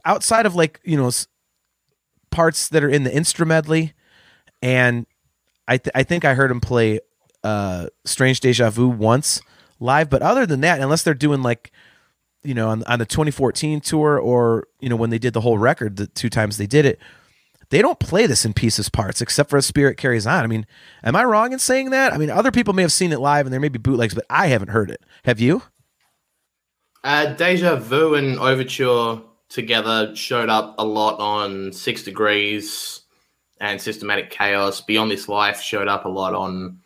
outside 0.06 0.46
of 0.46 0.56
like, 0.56 0.80
you 0.84 0.98
know, 0.98 1.12
parts 2.30 2.70
that 2.70 2.84
are 2.84 2.90
in 2.90 3.04
the 3.04 3.16
instrumentally, 3.16 3.94
and 4.62 5.06
I, 5.68 5.78
th- 5.78 5.92
I 5.96 6.04
think 6.04 6.26
I 6.26 6.34
heard 6.34 6.52
him 6.52 6.62
play 6.62 7.00
uh, 7.44 7.88
Strange 8.06 8.40
Deja 8.40 8.70
Vu 8.70 8.88
once 8.88 9.42
live, 9.80 10.10
but 10.10 10.22
other 10.22 10.46
than 10.46 10.62
that, 10.62 10.80
unless 10.80 11.04
they're 11.04 11.14
doing 11.14 11.44
like, 11.44 11.72
you 12.44 12.54
know, 12.54 12.70
on, 12.70 12.84
on 12.84 13.00
the 13.00 13.06
2014 13.06 13.82
tour 13.82 14.18
or, 14.18 14.68
you 14.80 14.90
know, 14.90 14.96
when 14.96 15.10
they 15.10 15.20
did 15.20 15.34
the 15.34 15.42
whole 15.42 15.58
record, 15.58 15.98
the 15.98 16.08
two 16.08 16.30
times 16.30 16.58
they 16.58 16.68
did 16.68 16.86
it, 16.86 17.00
they 17.70 17.82
don't 17.82 18.00
play 18.00 18.26
this 18.28 18.46
in 18.46 18.54
pieces 18.54 18.90
parts 18.90 19.22
except 19.22 19.50
for 19.50 19.58
a 19.58 19.62
spirit 19.62 19.98
carries 19.98 20.26
on. 20.26 20.44
I 20.44 20.48
mean, 20.48 20.66
am 21.04 21.16
I 21.16 21.26
wrong 21.26 21.52
in 21.52 21.60
saying 21.60 21.90
that? 21.90 22.14
I 22.14 22.18
mean, 22.18 22.30
other 22.30 22.52
people 22.52 22.74
may 22.74 22.82
have 22.82 22.92
seen 22.92 23.12
it 23.12 23.20
live 23.20 23.46
and 23.46 23.54
there 23.54 23.60
may 23.60 23.70
be 23.70 23.80
bootlegs, 23.80 24.14
but 24.14 24.26
I 24.30 24.48
haven't 24.48 24.70
heard 24.70 24.90
it. 24.90 25.02
Have 25.26 25.40
you? 25.40 25.64
Uh, 27.04 27.34
Deja 27.34 27.76
Vu 27.76 28.16
and 28.16 28.40
Overture 28.40 29.22
together 29.50 30.16
showed 30.16 30.50
up 30.50 30.76
a 30.78 30.86
lot 30.86 31.20
on 31.20 31.72
Six 31.74 32.04
Degrees 32.04 33.02
and 33.60 33.82
Systematic 33.82 34.30
Chaos. 34.30 34.82
Beyond 34.82 35.12
This 35.12 35.28
Life 35.28 35.62
showed 35.62 35.88
up 35.88 36.06
a 36.06 36.10
lot 36.10 36.34
on 36.34 36.80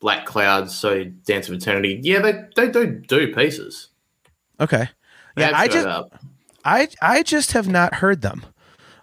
Black 0.00 0.26
Clouds, 0.26 0.76
so 0.76 1.04
Dance 1.04 1.48
of 1.48 1.54
Eternity. 1.54 1.98
Yeah, 2.02 2.20
they, 2.20 2.44
they 2.56 2.70
do 2.70 2.86
do 2.86 3.34
pieces. 3.34 3.88
Okay. 4.60 4.88
Yeah, 5.36 5.52
I 5.54 5.66
just 5.68 5.86
up. 5.86 6.18
I 6.64 6.88
I 7.02 7.22
just 7.22 7.52
have 7.52 7.68
not 7.68 7.94
heard 7.94 8.22
them. 8.22 8.44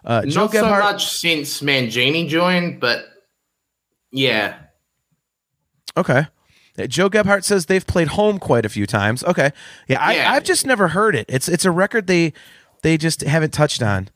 Uh, 0.04 0.24
Joe 0.24 0.42
Not 0.42 0.52
so 0.52 0.62
Gebhardt, 0.62 0.84
much 0.84 1.12
since 1.12 1.60
Mangini 1.60 2.28
joined, 2.28 2.80
but 2.80 3.04
yeah. 4.10 4.56
Okay. 5.96 6.26
Uh, 6.78 6.86
Joe 6.86 7.08
Gebhardt 7.08 7.44
says 7.44 7.66
they've 7.66 7.86
played 7.86 8.08
home 8.08 8.38
quite 8.38 8.64
a 8.64 8.68
few 8.68 8.86
times. 8.86 9.22
Okay. 9.24 9.52
Yeah, 9.88 10.00
I, 10.00 10.16
Yeah. 10.16 10.32
I've 10.32 10.44
just 10.44 10.66
never 10.66 10.88
heard 10.88 11.14
it. 11.14 11.26
It's 11.28 11.48
it's 11.48 11.64
a 11.64 11.70
record 11.70 12.06
they 12.06 12.32
they 12.82 12.96
just 12.96 13.22
haven't 13.22 13.52
touched 13.52 13.82
on. 13.82 14.08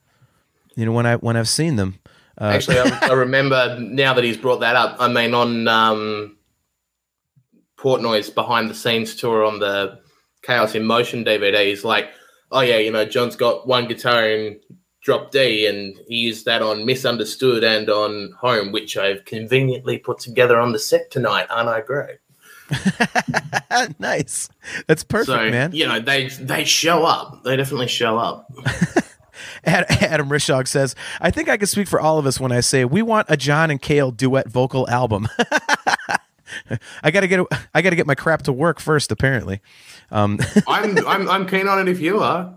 You 0.75 0.85
know 0.85 0.91
when 0.91 1.05
I 1.05 1.15
when 1.15 1.35
I've 1.35 1.49
seen 1.49 1.75
them. 1.75 1.99
Uh, 2.39 2.45
Actually, 2.45 2.79
I, 2.79 3.07
I 3.09 3.13
remember 3.13 3.79
now 3.79 4.13
that 4.13 4.23
he's 4.23 4.37
brought 4.37 4.59
that 4.59 4.75
up. 4.75 4.97
I 4.99 5.07
mean, 5.07 5.33
on 5.33 5.67
um, 5.67 6.37
Portnoy's 7.77 8.29
behind 8.29 8.69
the 8.69 8.75
scenes 8.75 9.15
tour 9.15 9.43
on 9.43 9.59
the 9.59 9.99
Chaos 10.43 10.75
in 10.75 10.85
Motion 10.85 11.25
DVD, 11.25 11.65
he's 11.65 11.83
like, 11.83 12.11
"Oh 12.51 12.61
yeah, 12.61 12.77
you 12.77 12.91
know, 12.91 13.05
John's 13.05 13.35
got 13.35 13.67
one 13.67 13.87
guitar 13.87 14.29
in 14.29 14.59
drop 15.01 15.31
D, 15.31 15.65
and 15.65 15.97
he 16.07 16.17
used 16.17 16.45
that 16.45 16.61
on 16.61 16.85
Misunderstood 16.85 17.63
and 17.63 17.89
on 17.89 18.33
Home, 18.39 18.71
which 18.71 18.97
I've 18.97 19.25
conveniently 19.25 19.97
put 19.97 20.19
together 20.19 20.59
on 20.59 20.73
the 20.73 20.79
set 20.79 21.09
tonight. 21.09 21.47
Aren't 21.49 21.69
I 21.69 21.81
great?" 21.81 22.17
nice. 23.99 24.49
That's 24.87 25.03
perfect, 25.03 25.27
so 25.27 25.49
man. 25.49 25.71
you 25.73 25.87
know, 25.87 25.99
they 25.99 26.27
they 26.27 26.63
show 26.65 27.05
up. 27.05 27.43
They 27.43 27.55
definitely 27.55 27.87
show 27.87 28.17
up. 28.17 28.51
Adam 29.65 30.29
Rishog 30.29 30.67
says, 30.67 30.95
"I 31.21 31.31
think 31.31 31.49
I 31.49 31.57
can 31.57 31.67
speak 31.67 31.87
for 31.87 31.99
all 31.99 32.17
of 32.19 32.25
us 32.25 32.39
when 32.39 32.51
I 32.51 32.59
say 32.61 32.85
we 32.85 33.01
want 33.01 33.27
a 33.29 33.37
John 33.37 33.69
and 33.71 33.81
Kale 33.81 34.11
duet 34.11 34.49
vocal 34.49 34.89
album." 34.89 35.27
I 37.03 37.11
gotta 37.11 37.27
get 37.27 37.45
I 37.73 37.81
gotta 37.81 37.95
get 37.95 38.07
my 38.07 38.15
crap 38.15 38.43
to 38.43 38.53
work 38.53 38.79
first. 38.79 39.11
Apparently, 39.11 39.61
um, 40.11 40.39
I'm 40.67 40.97
I'm 41.07 41.29
I'm 41.29 41.47
keen 41.47 41.67
on 41.67 41.79
it 41.79 41.89
if 41.91 41.99
you 41.99 42.19
are. 42.19 42.55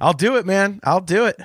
I'll 0.00 0.12
do 0.12 0.36
it, 0.36 0.46
man. 0.46 0.80
I'll 0.84 1.00
do 1.00 1.24
it. 1.26 1.40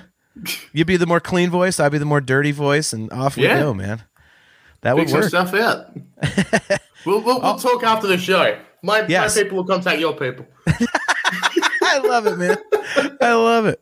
You'd 0.74 0.88
be 0.88 0.98
the 0.98 1.08
more 1.08 1.20
clean 1.20 1.50
voice, 1.50 1.80
I'll 1.80 1.90
be 1.90 1.98
the 1.98 2.06
more 2.06 2.22
dirty 2.22 2.52
voice, 2.52 2.94
and 2.94 3.12
off 3.12 3.36
we 3.36 3.44
Yeah. 3.44 3.60
go, 3.60 3.74
man. 3.74 4.04
That 4.82 4.96
would 4.96 5.10
Fix 5.10 5.12
your 5.12 5.22
work. 5.22 5.30
stuff 5.30 5.54
out. 5.54 6.80
We'll 7.06 7.22
we'll, 7.22 7.42
we'll 7.42 7.58
talk 7.58 7.84
after 7.84 8.08
the 8.08 8.18
show. 8.18 8.58
My, 8.82 9.06
Yes. 9.08 9.36
my 9.36 9.44
people 9.44 9.58
will 9.58 9.66
contact 9.66 10.00
your 10.00 10.14
people. 10.16 10.46
I 10.68 12.00
love 12.04 12.28
it, 12.28 12.38
man. 12.38 12.58
I 13.22 13.34
love 13.34 13.66
it. 13.66 13.82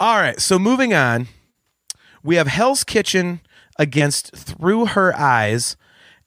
All 0.00 0.16
right, 0.16 0.40
so 0.40 0.58
moving 0.58 0.94
on, 0.94 1.26
we 2.22 2.36
have 2.36 2.46
Hell's 2.46 2.84
Kitchen 2.84 3.40
against 3.78 4.34
Through 4.34 4.86
Her 4.86 5.14
Eyes, 5.16 5.76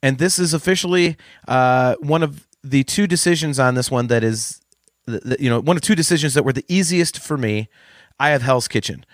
and 0.04 0.18
this 0.18 0.38
is 0.38 0.54
officially 0.54 1.16
uh, 1.48 1.96
one 2.02 2.22
of 2.24 2.46
the 2.64 2.84
two 2.84 3.08
decisions 3.08 3.60
on 3.60 3.76
this 3.76 3.90
one 3.90 4.08
that 4.08 4.24
is, 4.24 4.60
th- 5.08 5.24
th- 5.24 5.40
you 5.40 5.50
know, 5.50 5.60
one 5.62 5.78
of 5.78 5.82
two 5.82 5.96
decisions 5.96 6.34
that 6.34 6.44
were 6.44 6.54
the 6.54 6.66
easiest 6.68 7.20
for 7.20 7.38
me. 7.38 7.70
I 8.20 8.30
have 8.30 8.42
Hell's 8.44 8.68
Kitchen. 8.68 9.06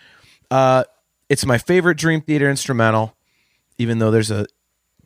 Uh, 0.52 0.84
it's 1.30 1.46
my 1.46 1.58
favorite 1.58 1.98
Dream 1.98 2.22
Theater 2.22 2.50
instrumental, 2.50 3.16
even 3.78 4.00
though 4.00 4.12
there's 4.12 4.32
a 4.32 4.48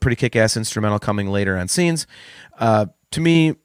pretty 0.02 0.18
kick-ass 0.18 0.58
instrumental 0.58 1.00
coming 1.00 1.30
later 1.30 1.58
on 1.58 1.70
scenes. 1.70 2.06
Uh, 2.60 2.88
to 3.12 3.22
me, 3.22 3.56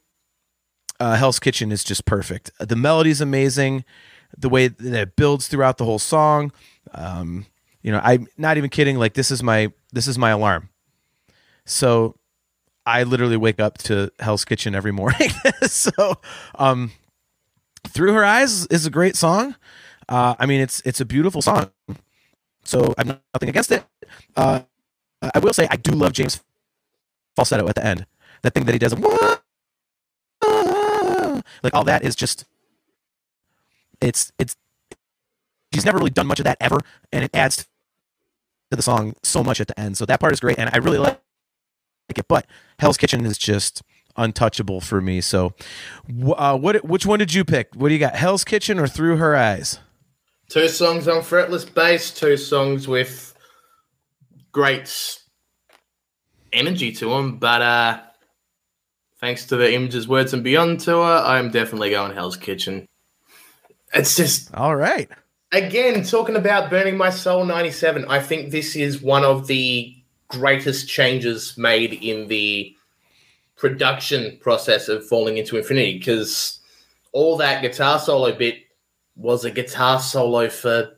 uh, 1.01 1.17
Hell's 1.17 1.39
Kitchen 1.41 1.73
is 1.73 1.83
just 1.83 2.05
perfect. 2.05 2.51
The 2.61 2.77
melody's 2.77 3.21
amazing. 3.21 3.85
The 4.39 4.49
way 4.49 4.69
that 4.69 5.01
it 5.01 5.17
builds 5.17 5.49
throughout 5.49 5.79
the 5.79 5.85
whole 5.85 5.99
song. 5.99 6.53
Um, 6.93 7.47
you 7.83 7.91
know, 7.91 8.01
I'm 8.03 8.27
not 8.37 8.57
even 8.57 8.71
kidding. 8.71 8.99
Like 8.99 9.15
this 9.15 9.31
is 9.31 9.43
my 9.43 9.73
this 9.93 10.07
is 10.07 10.19
my 10.19 10.31
alarm. 10.31 10.69
So 11.65 12.17
I 12.85 13.03
literally 13.03 13.37
wake 13.37 13.61
up 13.61 13.79
to 13.79 14.11
Hell's 14.19 14.45
Kitchen 14.45 14.75
every 14.75 14.93
morning. 14.93 15.31
so 15.63 16.17
um, 16.57 16.93
Through 17.89 18.13
Her 18.13 18.25
Eyes 18.25 18.67
is 18.67 18.87
a 18.87 18.91
great 18.91 19.17
song. 19.17 19.57
Uh, 20.09 20.35
I 20.39 20.47
mean, 20.47 20.61
it's 20.61 20.81
it's 20.85 21.01
a 21.01 21.05
beautiful 21.05 21.43
song. 21.43 21.71
So 22.65 22.95
I'm 22.99 23.21
nothing 23.33 23.49
against 23.49 23.71
it. 23.71 23.85
Uh, 24.37 24.61
I 25.23 25.39
will 25.39 25.53
say 25.53 25.67
I 25.71 25.77
do 25.77 25.93
love 25.93 26.13
James 26.13 26.43
falsetto 27.35 27.69
at 27.69 27.75
the 27.75 27.85
end. 27.85 28.07
That 28.43 28.55
thing 28.55 28.65
that 28.65 28.73
he 28.73 28.79
does, 28.79 28.95
like 31.63 31.75
all 31.75 31.85
that 31.85 32.05
is 32.05 32.15
just 32.15 32.45
it's 34.01 34.33
it's 34.39 34.57
he's 35.71 35.85
never 35.85 35.99
really 35.99 36.11
done 36.11 36.27
much 36.27 36.41
of 36.41 36.45
that 36.45 36.59
ever, 36.61 36.81
and 37.13 37.25
it 37.25 37.31
adds 37.35 37.67
to 38.71 38.77
the 38.77 38.83
song 38.83 39.15
so 39.23 39.43
much 39.43 39.61
at 39.61 39.69
the 39.69 39.79
end. 39.79 39.97
So 39.97 40.07
that 40.07 40.21
part 40.21 40.33
is 40.33 40.41
great, 40.41 40.59
and 40.59 40.71
I 40.73 40.79
really 40.79 40.99
like 40.99 41.21
it. 42.09 42.29
But 42.29 42.47
Hell's 42.79 42.97
Kitchen 42.97 43.25
is 43.25 43.39
just 43.39 43.83
untouchable 44.17 44.81
for 44.81 45.01
me. 45.01 45.21
So, 45.21 45.55
uh, 46.37 46.59
what 46.59 46.85
which 46.85 47.07
one 47.07 47.19
did 47.19 47.35
you 47.35 47.45
pick? 47.45 47.75
What 47.75 47.89
do 47.89 47.95
you 47.95 48.01
got? 48.01 48.17
Hell's 48.17 48.45
Kitchen 48.45 48.79
or 48.79 48.87
Through 48.87 49.17
Her 49.17 49.37
Eyes? 49.37 49.81
Two 50.49 50.69
songs 50.69 51.09
on 51.09 51.23
fretless 51.23 51.73
bass, 51.73 52.13
two 52.13 52.37
songs 52.37 52.87
with 52.87 53.36
great 54.57 55.21
energy 56.51 56.91
to 56.91 57.13
him, 57.13 57.37
But 57.37 57.61
uh, 57.61 58.01
thanks 59.21 59.45
to 59.49 59.57
the 59.57 59.75
Images, 59.75 60.09
Words, 60.09 60.33
and 60.33 60.43
Beyond 60.43 60.81
tour, 60.81 61.05
I'm 61.05 61.51
definitely 61.51 61.91
going 61.91 62.15
Hell's 62.15 62.39
Kitchen. 62.39 62.89
It's 63.93 64.17
just, 64.17 64.55
All 64.55 64.75
right. 64.75 65.11
again, 65.53 66.03
talking 66.05 66.37
about 66.37 66.71
Burning 66.71 66.97
My 66.97 67.11
Soul 67.11 67.45
97, 67.45 68.07
I 68.09 68.19
think 68.19 68.51
this 68.51 68.75
is 68.77 69.03
one 69.03 69.25
of 69.25 69.47
the 69.47 69.95
greatest 70.29 70.89
changes 70.89 71.59
made 71.59 71.93
in 71.93 72.29
the 72.29 72.75
production 73.57 74.39
process 74.41 74.89
of 74.89 75.07
Falling 75.07 75.37
into 75.37 75.59
Infinity 75.59 75.99
because 75.99 76.61
all 77.13 77.37
that 77.37 77.61
guitar 77.61 77.99
solo 77.99 78.35
bit 78.35 78.61
was 79.17 79.45
a 79.45 79.51
guitar 79.51 80.01
solo 80.01 80.49
for 80.49 80.97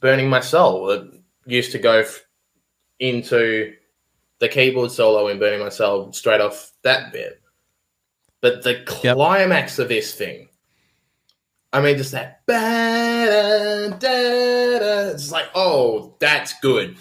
Burning 0.00 0.30
My 0.30 0.40
Soul. 0.40 1.10
Used 1.46 1.72
to 1.72 1.78
go 1.78 1.98
f- 2.00 2.24
into 3.00 3.74
the 4.38 4.48
keyboard 4.48 4.90
solo 4.90 5.28
in 5.28 5.38
Burning 5.38 5.60
My 5.60 5.68
Soul 5.68 6.12
straight 6.12 6.40
off 6.40 6.72
that 6.82 7.12
bit. 7.12 7.40
But 8.40 8.62
the 8.62 8.84
Yep. 9.02 9.16
climax 9.16 9.78
of 9.78 9.88
this 9.88 10.14
thing, 10.14 10.48
I 11.72 11.80
mean, 11.80 11.96
just 11.96 12.12
that. 12.12 12.42
It's 15.14 15.30
like, 15.32 15.48
oh, 15.54 16.16
that's 16.18 16.54
good. 16.60 16.96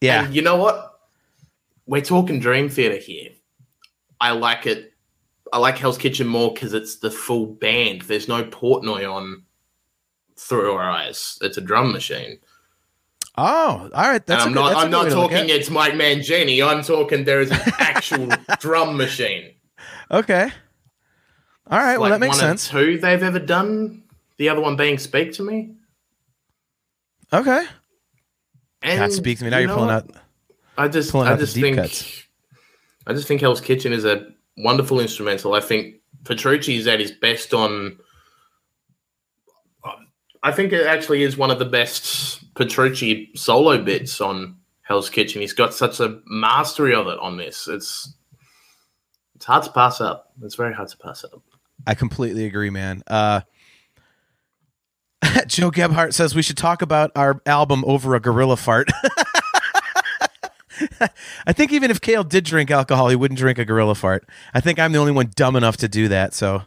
Yeah. 0.00 0.24
And 0.26 0.34
you 0.34 0.42
know 0.42 0.56
what? 0.56 1.00
We're 1.86 2.02
talking 2.02 2.40
Dream 2.40 2.68
Theater 2.68 2.96
here. 2.96 3.30
I 4.20 4.32
like 4.32 4.66
it. 4.66 4.92
I 5.52 5.58
like 5.58 5.78
Hell's 5.78 5.98
Kitchen 5.98 6.26
more 6.26 6.52
because 6.52 6.74
it's 6.74 6.96
the 6.96 7.10
full 7.10 7.46
band. 7.46 8.02
There's 8.02 8.26
no 8.28 8.44
Portnoy 8.44 9.10
on 9.10 9.44
Through 10.36 10.72
Her 10.74 10.80
Eyes. 10.82 11.38
It's 11.40 11.56
a 11.56 11.60
drum 11.60 11.92
machine. 11.92 12.38
Oh, 13.38 13.90
all 13.94 14.02
right. 14.02 14.24
That's 14.24 14.44
and 14.44 14.56
I'm 14.56 14.64
good- 14.64 14.72
not. 14.72 14.84
I'm 14.84 14.90
not 14.90 15.04
way 15.04 15.10
to 15.10 15.20
look 15.20 15.30
talking. 15.30 15.50
It's 15.50 15.68
Mike 15.70 15.92
Mangini. 15.92 16.66
I'm 16.66 16.82
talking. 16.82 17.24
There 17.24 17.40
is 17.40 17.50
an 17.50 17.60
actual 17.78 18.28
drum 18.58 18.96
machine. 18.96 19.52
Okay. 20.10 20.50
All 21.68 21.78
right. 21.78 21.92
It's 21.92 22.00
well, 22.00 22.10
like 22.10 22.20
that 22.20 22.26
makes 22.26 22.38
sense. 22.38 22.68
Two 22.68 22.98
they've 22.98 23.22
ever 23.22 23.38
done. 23.38 24.04
The 24.38 24.48
other 24.48 24.60
one 24.60 24.76
being 24.76 24.98
"Speak 24.98 25.32
to 25.34 25.42
Me." 25.42 25.74
Okay. 27.32 27.66
And 28.82 29.00
God, 29.00 29.12
speak 29.12 29.38
to 29.38 29.44
me. 29.44 29.50
Now 29.50 29.58
you 29.58 29.66
you're 29.66 29.74
pulling 29.74 29.94
what? 29.94 30.04
out. 30.10 30.22
I 30.78 30.88
just, 30.88 31.14
I 31.14 31.36
just 31.36 31.54
think, 31.54 31.76
cuts. 31.76 32.24
I 33.06 33.14
just 33.14 33.26
think 33.26 33.40
Hell's 33.40 33.60
Kitchen 33.60 33.92
is 33.92 34.04
a 34.04 34.28
wonderful 34.58 35.00
instrumental. 35.00 35.54
I 35.54 35.60
think 35.60 35.96
Petrucci 36.24 36.76
is 36.76 36.86
at 36.86 37.00
his 37.00 37.12
best 37.12 37.52
on. 37.52 37.98
I 40.46 40.52
think 40.52 40.72
it 40.72 40.86
actually 40.86 41.24
is 41.24 41.36
one 41.36 41.50
of 41.50 41.58
the 41.58 41.64
best 41.64 42.54
Petrucci 42.54 43.32
solo 43.34 43.82
bits 43.82 44.20
on 44.20 44.56
Hell's 44.82 45.10
Kitchen. 45.10 45.40
He's 45.40 45.52
got 45.52 45.74
such 45.74 45.98
a 45.98 46.20
mastery 46.26 46.94
of 46.94 47.08
it 47.08 47.18
on 47.18 47.36
this. 47.36 47.66
It's 47.66 48.14
it's 49.34 49.44
hard 49.44 49.64
to 49.64 49.72
pass 49.72 50.00
up. 50.00 50.32
It's 50.44 50.54
very 50.54 50.72
hard 50.72 50.88
to 50.90 50.96
pass 50.98 51.24
up. 51.24 51.42
I 51.84 51.94
completely 51.94 52.46
agree, 52.46 52.70
man. 52.70 53.02
Uh, 53.08 53.40
Joe 55.48 55.72
Gebhardt 55.72 56.14
says 56.14 56.32
we 56.32 56.42
should 56.42 56.56
talk 56.56 56.80
about 56.80 57.10
our 57.16 57.42
album 57.44 57.82
over 57.84 58.14
a 58.14 58.20
gorilla 58.20 58.56
fart. 58.56 58.88
I 61.44 61.52
think 61.54 61.72
even 61.72 61.90
if 61.90 62.00
Kale 62.00 62.22
did 62.22 62.44
drink 62.44 62.70
alcohol, 62.70 63.08
he 63.08 63.16
wouldn't 63.16 63.38
drink 63.38 63.58
a 63.58 63.64
gorilla 63.64 63.96
fart. 63.96 64.28
I 64.54 64.60
think 64.60 64.78
I'm 64.78 64.92
the 64.92 65.00
only 65.00 65.10
one 65.10 65.32
dumb 65.34 65.56
enough 65.56 65.78
to 65.78 65.88
do 65.88 66.06
that. 66.06 66.34
So 66.34 66.62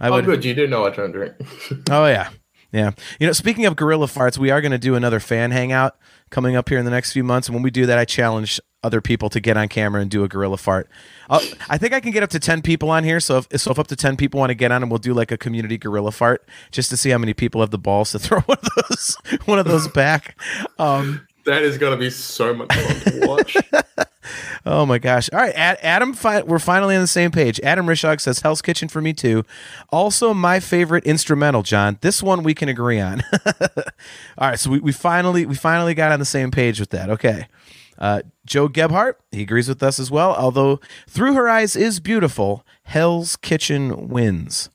I 0.00 0.08
oh, 0.08 0.12
would. 0.12 0.24
good. 0.24 0.44
You 0.44 0.54
do 0.54 0.66
know 0.66 0.86
I 0.86 0.90
don't 0.90 1.12
drink. 1.12 1.34
Oh 1.90 2.06
yeah, 2.06 2.30
yeah. 2.72 2.92
You 3.18 3.26
know, 3.26 3.32
speaking 3.32 3.66
of 3.66 3.76
gorilla 3.76 4.06
farts, 4.06 4.38
we 4.38 4.50
are 4.50 4.60
going 4.60 4.72
to 4.72 4.78
do 4.78 4.94
another 4.94 5.20
fan 5.20 5.50
hangout 5.50 5.96
coming 6.30 6.56
up 6.56 6.68
here 6.68 6.78
in 6.78 6.84
the 6.84 6.90
next 6.90 7.12
few 7.12 7.24
months. 7.24 7.48
And 7.48 7.54
when 7.54 7.62
we 7.62 7.70
do 7.70 7.86
that, 7.86 7.98
I 7.98 8.04
challenge 8.04 8.60
other 8.82 9.00
people 9.00 9.28
to 9.28 9.40
get 9.40 9.56
on 9.56 9.68
camera 9.68 10.00
and 10.00 10.10
do 10.10 10.24
a 10.24 10.28
gorilla 10.28 10.56
fart. 10.56 10.88
Uh, 11.28 11.40
I 11.68 11.76
think 11.76 11.92
I 11.92 12.00
can 12.00 12.12
get 12.12 12.22
up 12.22 12.30
to 12.30 12.40
ten 12.40 12.62
people 12.62 12.90
on 12.90 13.04
here. 13.04 13.20
So 13.20 13.38
if 13.38 13.60
so, 13.60 13.70
if 13.70 13.78
up 13.78 13.88
to 13.88 13.96
ten 13.96 14.16
people 14.16 14.40
want 14.40 14.50
to 14.50 14.54
get 14.54 14.72
on, 14.72 14.82
and 14.82 14.90
we'll 14.90 14.98
do 14.98 15.12
like 15.12 15.30
a 15.30 15.36
community 15.36 15.76
gorilla 15.76 16.12
fart 16.12 16.48
just 16.70 16.90
to 16.90 16.96
see 16.96 17.10
how 17.10 17.18
many 17.18 17.34
people 17.34 17.60
have 17.60 17.70
the 17.70 17.78
balls 17.78 18.12
to 18.12 18.18
throw 18.20 18.40
one 18.40 18.58
of 18.62 18.88
those 18.88 19.16
one 19.44 19.58
of 19.58 19.66
those 19.66 19.88
back. 19.88 20.40
Um, 20.78 21.26
that 21.44 21.62
is 21.62 21.78
going 21.78 21.92
to 21.92 21.98
be 21.98 22.10
so 22.10 22.54
much 22.54 22.72
fun 22.72 23.12
to 23.20 23.26
watch. 23.26 23.56
Oh 24.66 24.84
my 24.84 24.98
gosh! 24.98 25.30
All 25.32 25.38
right, 25.40 25.54
Ad- 25.56 25.78
Adam, 25.82 26.12
fi- 26.12 26.42
we're 26.42 26.58
finally 26.58 26.94
on 26.94 27.00
the 27.00 27.06
same 27.06 27.30
page. 27.30 27.58
Adam 27.60 27.86
Rishog 27.86 28.20
says 28.20 28.40
Hell's 28.40 28.60
Kitchen 28.60 28.88
for 28.88 29.00
me 29.00 29.14
too. 29.14 29.44
Also, 29.90 30.34
my 30.34 30.60
favorite 30.60 31.04
instrumental, 31.04 31.62
John. 31.62 31.96
This 32.02 32.22
one 32.22 32.42
we 32.42 32.54
can 32.54 32.68
agree 32.68 33.00
on. 33.00 33.22
All 34.38 34.48
right, 34.50 34.58
so 34.58 34.70
we, 34.70 34.78
we 34.78 34.92
finally 34.92 35.46
we 35.46 35.54
finally 35.54 35.94
got 35.94 36.12
on 36.12 36.18
the 36.18 36.26
same 36.26 36.50
page 36.50 36.78
with 36.78 36.90
that. 36.90 37.08
Okay. 37.08 37.46
Uh, 37.98 38.20
Joe 38.46 38.68
Gebhardt, 38.68 39.16
he 39.32 39.42
agrees 39.42 39.68
with 39.68 39.82
us 39.82 39.98
as 39.98 40.10
well. 40.10 40.34
Although 40.34 40.80
Through 41.08 41.34
Her 41.34 41.48
Eyes 41.48 41.74
is 41.74 41.98
beautiful, 41.98 42.64
Hell's 42.84 43.36
Kitchen 43.36 44.08
wins. 44.08 44.68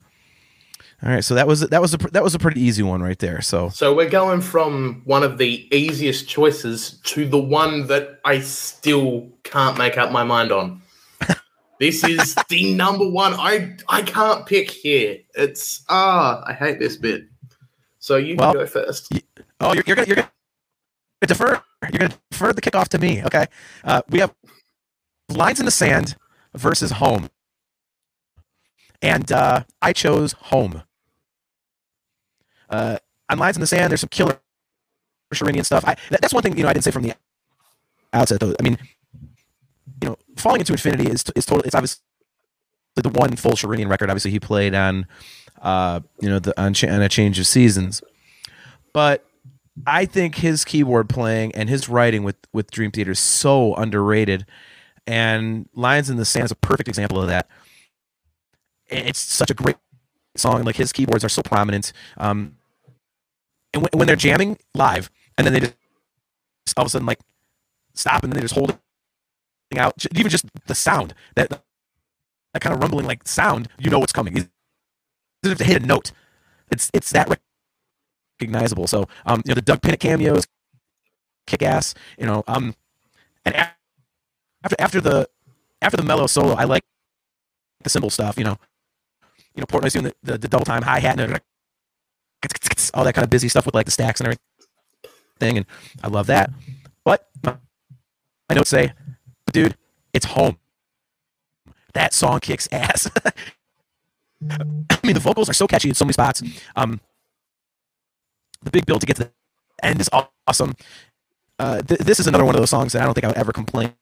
All 1.06 1.12
right, 1.12 1.24
so 1.24 1.36
that 1.36 1.46
was 1.48 1.60
that 1.60 1.82
was 1.82 1.94
a 1.94 1.98
that 1.98 2.24
was 2.24 2.34
a 2.34 2.40
pretty 2.40 2.60
easy 2.62 2.82
one 2.82 3.04
right 3.04 3.20
there. 3.20 3.40
So 3.40 3.70
So 3.70 3.94
we're 3.94 4.10
going 4.10 4.42
from 4.42 5.04
one 5.06 5.22
of 5.22 5.38
the 5.38 5.68
easiest 5.76 6.28
choices 6.28 7.00
to 7.04 7.28
the 7.28 7.38
one 7.38 7.86
that 7.88 8.20
I 8.26 8.40
still 8.40 9.30
can't 9.44 9.78
make 9.78 10.00
up 10.00 10.12
my 10.12 10.24
mind 10.24 10.52
on. 10.52 10.82
This 11.78 12.06
is 12.06 12.36
the 12.48 12.74
number 12.74 13.08
one. 13.08 13.34
I 13.34 13.76
I 13.90 14.02
can't 14.02 14.46
pick 14.46 14.72
here. 14.72 15.18
It's 15.36 15.84
ah, 15.90 16.42
I 16.48 16.54
hate 16.54 16.80
this 16.80 16.96
bit. 16.96 17.26
So 18.00 18.16
you 18.16 18.38
Well, 18.38 18.54
can 18.54 18.62
go 18.62 18.66
first. 18.66 19.12
Oh, 19.60 19.74
you're, 19.74 19.84
you're 19.86 19.96
gonna 19.98 20.08
you're 20.08 20.16
gonna 20.16 20.30
defer. 21.28 21.62
You're 21.84 22.00
gonna 22.00 22.18
defer 22.32 22.54
the 22.54 22.62
kickoff 22.62 22.88
to 22.90 22.98
me. 22.98 23.24
Okay. 23.26 23.46
Uh, 23.84 24.02
we 24.10 24.20
have 24.20 24.34
lines 25.30 25.60
in 25.60 25.66
the 25.66 25.72
sand 25.72 26.16
versus 26.56 26.92
home, 26.92 27.30
and 29.02 29.30
uh, 29.32 29.66
I 29.82 29.92
chose 29.92 30.32
home. 30.34 30.82
Uh, 32.70 32.98
on 33.30 33.40
lines 33.40 33.58
in 33.58 33.62
the 33.62 33.68
sand, 33.68 33.92
there's 33.92 34.02
some 34.02 34.10
killer 34.10 34.40
Sherinian 35.34 35.66
stuff. 35.66 35.84
I, 35.86 35.96
that, 36.10 36.22
that's 36.22 36.34
one 36.34 36.44
thing 36.44 36.58
you 36.58 36.64
know 36.64 36.70
I 36.70 36.74
didn't 36.74 36.86
say 36.86 36.92
from 36.92 37.04
the 37.04 37.14
outset 38.14 38.40
though. 38.40 38.54
I 38.60 38.64
mean, 38.64 38.78
you 40.02 40.10
know, 40.10 40.18
falling 40.38 40.62
into 40.62 40.74
infinity 40.74 41.10
is 41.10 41.24
is 41.36 41.46
total. 41.46 41.64
It's 41.66 41.76
obviously 41.76 42.02
the 42.96 43.10
one 43.10 43.36
full 43.36 43.54
Sherinian 43.54 43.90
record. 43.90 44.10
Obviously, 44.10 44.32
he 44.32 44.40
played 44.40 44.74
on, 44.74 45.06
uh, 45.62 46.00
you 46.22 46.30
know, 46.30 46.40
the 46.40 46.60
on, 46.60 46.74
on 46.90 47.02
a 47.02 47.10
change 47.10 47.40
of 47.40 47.48
seasons, 47.48 48.02
but 48.94 49.26
I 49.86 50.06
think 50.06 50.36
his 50.36 50.64
keyboard 50.64 51.10
playing 51.10 51.54
and 51.56 51.70
his 51.70 51.90
writing 51.90 52.24
with 52.24 52.38
with 52.54 52.72
Dream 52.72 52.92
Theater 52.92 53.12
is 53.12 53.20
so 53.20 53.76
underrated, 53.76 54.46
and 55.06 55.68
Lines 55.74 56.10
in 56.10 56.18
the 56.18 56.26
Sand 56.26 56.46
is 56.46 56.52
a 56.52 56.56
perfect 56.56 56.88
example 56.88 57.22
of 57.22 57.28
that. 57.28 57.48
It's 58.88 59.20
such 59.20 59.50
a 59.50 59.56
great 59.56 59.78
song. 60.38 60.64
Like 60.64 60.76
his 60.76 60.92
keyboards 60.92 61.24
are 61.24 61.30
so 61.30 61.42
prominent, 61.42 61.92
um, 62.18 62.56
and 63.74 63.84
when, 63.84 63.90
when 63.94 64.08
they're 64.08 64.16
jamming 64.16 64.58
live, 64.74 65.10
and 65.38 65.46
then 65.46 65.54
they 65.54 65.60
just 65.60 65.76
all 66.78 66.84
of 66.84 66.88
a 66.88 66.90
sudden 66.90 67.06
like 67.06 67.20
stop, 67.94 68.24
and 68.24 68.32
then 68.32 68.38
they 68.38 68.44
just 68.44 68.56
hold 68.56 68.72
it 68.72 69.78
out. 69.78 70.06
Even 70.16 70.30
just 70.30 70.46
the 70.68 70.76
sound 70.76 71.14
that 71.36 71.50
that 71.50 72.62
kind 72.62 72.74
of 72.74 72.82
rumbling 72.82 73.06
like 73.06 73.28
sound, 73.28 73.68
you 73.78 73.90
know 73.90 74.00
what's 74.00 74.14
coming. 74.14 74.34
Don't 74.34 74.50
have 75.44 75.58
to 75.58 75.64
hit 75.64 75.84
a 75.84 75.86
note. 75.86 76.12
It's 76.72 76.90
it's 76.94 77.12
that 77.12 77.30
recognizable. 78.40 78.88
So, 78.88 79.08
um, 79.26 79.42
you 79.46 79.52
know, 79.52 79.56
the 79.56 79.62
Doug 79.62 79.82
Pinnick 79.82 80.00
cameos, 80.00 80.48
kick 81.48 81.62
ass. 81.62 81.94
You 82.18 82.26
know, 82.26 82.44
um, 82.48 82.76
and 83.46 83.56
after 84.64 84.76
after 84.80 85.02
the 85.02 85.30
after 85.82 85.98
the 85.98 86.04
mellow 86.04 86.28
solo, 86.28 86.56
I 86.56 86.64
like 86.64 86.84
the 87.84 87.90
cymbal 87.90 88.10
stuff. 88.10 88.38
You 88.38 88.46
know, 88.46 88.58
you 89.56 89.62
know, 89.62 89.66
Portnoy's 89.66 89.94
doing 89.94 90.06
the, 90.06 90.16
the, 90.24 90.38
the 90.38 90.48
double 90.48 90.66
time 90.66 90.84
hi 90.84 91.00
hat 91.00 91.20
and 91.20 91.40
all 92.94 93.04
that 93.04 93.14
kind 93.14 93.24
of 93.24 93.30
busy 93.30 93.48
stuff 93.50 93.66
with 93.66 93.76
like 93.76 93.86
the 93.86 93.92
stacks 93.92 94.22
and 94.22 94.38
everything, 95.40 95.58
and 95.58 95.66
I 96.04 96.08
love 96.08 96.28
that. 96.28 96.52
But 97.04 97.28
my 97.44 97.58
notes 98.56 98.70
say, 98.70 98.94
dude, 99.52 99.76
it's 100.14 100.26
home. 100.26 100.58
That 101.94 102.14
song 102.14 102.40
kicks 102.40 102.68
ass. 102.72 103.10
I 104.50 105.00
mean, 105.04 105.14
the 105.14 105.20
vocals 105.20 105.50
are 105.50 105.54
so 105.54 105.68
catchy 105.68 105.90
in 105.90 105.96
so 105.96 106.06
many 106.06 106.14
spots. 106.14 106.44
Um, 106.76 107.00
the 108.64 108.72
big 108.72 108.86
build 108.86 109.02
to 109.02 109.08
get 109.08 109.16
to 109.18 109.24
the 109.24 109.32
end 109.82 110.02
is 110.02 110.10
awesome. 110.48 110.76
Uh, 111.58 111.82
th- 111.82 112.02
this 112.02 112.20
is 112.20 112.28
another 112.28 112.46
one 112.46 112.54
of 112.54 112.62
those 112.62 112.70
songs 112.70 112.94
that 112.94 113.02
I 113.02 113.06
don't 113.06 113.14
think 113.14 113.24
I 113.26 113.28
would 113.28 113.38
ever 113.38 113.54
complain 113.54 113.94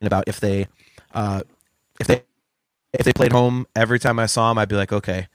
about 0.00 0.24
if 0.28 0.40
they, 0.40 0.68
uh, 1.14 1.42
if 1.98 2.06
they, 2.06 2.22
if 2.92 3.04
they 3.04 3.12
played 3.12 3.32
home 3.32 3.66
every 3.74 3.98
time 3.98 4.18
I 4.18 4.26
saw 4.26 4.48
them. 4.48 4.58
I'd 4.58 4.68
be 4.68 4.76
like, 4.76 4.92
okay, 4.92 5.28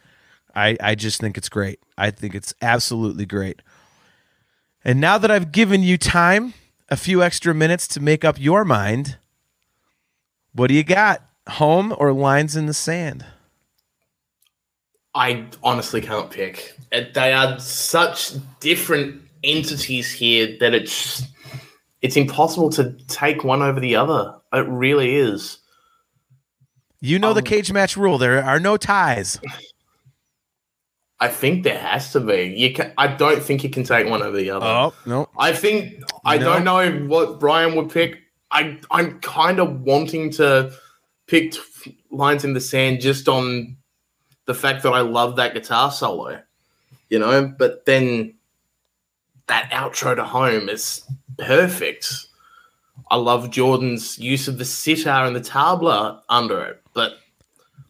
I, 0.56 0.78
I 0.80 0.96
just 0.96 1.20
think 1.20 1.38
it's 1.38 1.50
great. 1.50 1.80
I 1.98 2.12
think 2.12 2.36
it's 2.36 2.54
absolutely 2.62 3.26
great. 3.26 3.62
And 4.84 5.02
now 5.02 5.18
that 5.18 5.32
I've 5.32 5.52
given 5.52 5.82
you 5.84 5.98
time, 5.98 6.54
a 6.90 6.96
few 6.96 7.24
extra 7.24 7.54
minutes 7.54 7.88
to 7.90 8.00
make 8.00 8.24
up 8.24 8.40
your 8.40 8.64
mind, 8.64 9.18
what 10.54 10.68
do 10.68 10.74
you 10.74 10.84
got? 10.84 11.22
Home 11.48 11.94
or 11.98 12.12
lines 12.12 12.56
in 12.56 12.66
the 12.66 12.74
sand? 12.74 13.26
I 15.14 15.46
honestly 15.64 16.02
can't 16.02 16.30
pick. 16.30 16.76
Uh, 16.92 17.02
They 17.14 17.34
are 17.34 17.60
such 17.60 18.34
different 18.60 19.22
entities 19.44 20.12
here 20.12 20.58
that 20.60 20.74
it's 20.74 21.24
it's 22.02 22.18
impossible 22.18 22.70
to 22.72 22.92
take 23.08 23.44
one 23.44 23.62
over 23.62 23.80
the 23.80 23.96
other. 23.96 24.36
It 24.54 24.68
really 24.68 25.16
is. 25.16 25.58
You 27.06 27.20
know 27.20 27.34
the 27.34 27.40
Um, 27.42 27.46
cage 27.46 27.72
match 27.72 27.96
rule. 27.96 28.18
There 28.18 28.44
are 28.44 28.60
no 28.60 28.78
ties. 28.78 29.40
I 31.20 31.28
think 31.28 31.64
there 31.64 31.78
has 31.78 32.12
to 32.14 32.20
be. 32.20 32.54
You 32.58 32.74
can. 32.74 32.94
I 32.98 33.08
don't 33.08 33.42
think 33.44 33.64
you 33.64 33.70
can 33.70 33.84
take 33.84 34.10
one 34.10 34.22
over 34.24 34.36
the 34.36 34.50
other. 34.50 34.66
Oh 34.66 34.94
no, 35.06 35.30
I 35.38 35.54
think 35.54 36.04
I 36.26 36.38
No. 36.38 36.46
don't 36.46 36.64
know 36.64 36.92
what 37.08 37.40
Brian 37.40 37.76
would 37.76 37.90
pick. 37.92 38.18
I 38.52 38.80
I'm 38.90 39.20
kind 39.20 39.60
of 39.60 39.82
wanting 39.82 40.32
to 40.32 40.74
pick 41.28 41.52
t- 41.54 41.98
lines 42.12 42.44
in 42.44 42.54
the 42.54 42.62
sand 42.62 43.02
just 43.02 43.30
on 43.30 43.78
the 44.46 44.54
fact 44.56 44.84
that 44.84 44.92
I 44.92 45.02
love 45.02 45.36
that 45.38 45.54
guitar 45.54 45.92
solo, 45.92 46.42
you 47.10 47.20
know. 47.20 47.48
But 47.48 47.86
then 47.86 48.34
that 49.48 49.70
outro 49.72 50.16
to 50.16 50.24
home 50.24 50.70
is 50.70 51.04
perfect. 51.38 52.28
I 53.12 53.18
love 53.18 53.52
Jordan's 53.52 54.18
use 54.18 54.48
of 54.48 54.58
the 54.58 54.66
sitar 54.66 55.26
and 55.28 55.36
the 55.36 55.40
tabla 55.42 56.22
under 56.30 56.62
it, 56.64 56.82
but 56.96 57.20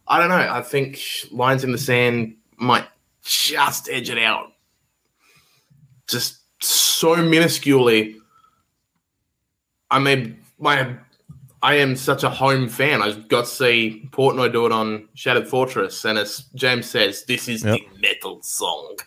I 0.07 0.19
don't 0.19 0.27
know. 0.29 0.35
I 0.51 0.61
think 0.61 0.99
lines 1.31 1.63
in 1.63 1.71
the 1.71 1.77
sand 1.77 2.35
might 2.57 2.85
just 3.23 3.87
edge 3.89 4.09
it 4.09 4.17
out 4.17 4.51
just 6.07 6.39
so 6.61 7.15
minusculely. 7.15 8.15
I 9.89 9.99
mean, 9.99 10.41
my 10.59 10.95
I 11.63 11.75
am 11.75 11.95
such 11.95 12.23
a 12.23 12.29
home 12.29 12.67
fan. 12.69 13.01
I 13.01 13.13
got 13.13 13.45
to 13.45 13.49
see 13.49 14.07
Portnoy 14.11 14.51
do 14.51 14.65
it 14.67 14.71
on 14.71 15.07
Shattered 15.15 15.47
Fortress, 15.47 16.05
and 16.05 16.17
as 16.19 16.45
James 16.53 16.85
says, 16.87 17.23
this 17.25 17.47
is 17.47 17.63
Yep. 17.63 17.79
the 17.79 17.99
metal 18.01 18.41
song. 18.43 18.97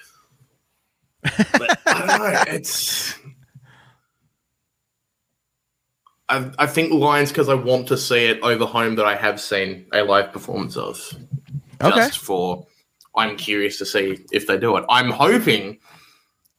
But 1.53 1.78
I 1.86 2.07
don't 2.07 2.07
know. 2.09 2.44
It's. 2.55 3.14
I, 6.29 6.51
I 6.59 6.66
think 6.66 6.93
Lines 6.93 7.31
because 7.31 7.49
I 7.49 7.55
want 7.55 7.89
to 7.89 7.97
see 7.97 8.26
it 8.26 8.41
over 8.43 8.66
home 8.66 8.97
that 8.97 9.07
I 9.07 9.16
have 9.16 9.41
seen 9.41 9.87
a 9.93 10.03
live 10.03 10.33
performance 10.33 10.76
of. 10.76 11.01
Okay. 11.81 11.97
Just 11.97 12.18
for, 12.18 12.66
I'm 13.14 13.37
curious 13.37 13.79
to 13.79 13.87
see 13.87 14.24
if 14.33 14.47
they 14.47 14.59
do 14.59 14.76
it. 14.76 14.85
I'm 14.89 15.11
hoping 15.11 15.79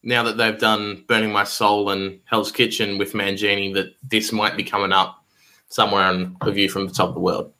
now 0.01 0.23
that 0.23 0.37
they've 0.37 0.57
done 0.57 1.03
Burning 1.07 1.31
My 1.31 1.43
Soul 1.43 1.89
and 1.89 2.19
Hell's 2.25 2.51
Kitchen 2.51 2.97
with 2.97 3.13
Mangini 3.13 3.73
that 3.73 3.93
this 4.03 4.31
might 4.31 4.55
be 4.55 4.63
coming 4.63 4.91
up 4.91 5.23
somewhere 5.67 6.03
on 6.03 6.37
A 6.41 6.51
View 6.51 6.69
from 6.69 6.87
the 6.87 6.93
Top 6.93 7.09
of 7.09 7.15
the 7.15 7.21
World. 7.21 7.53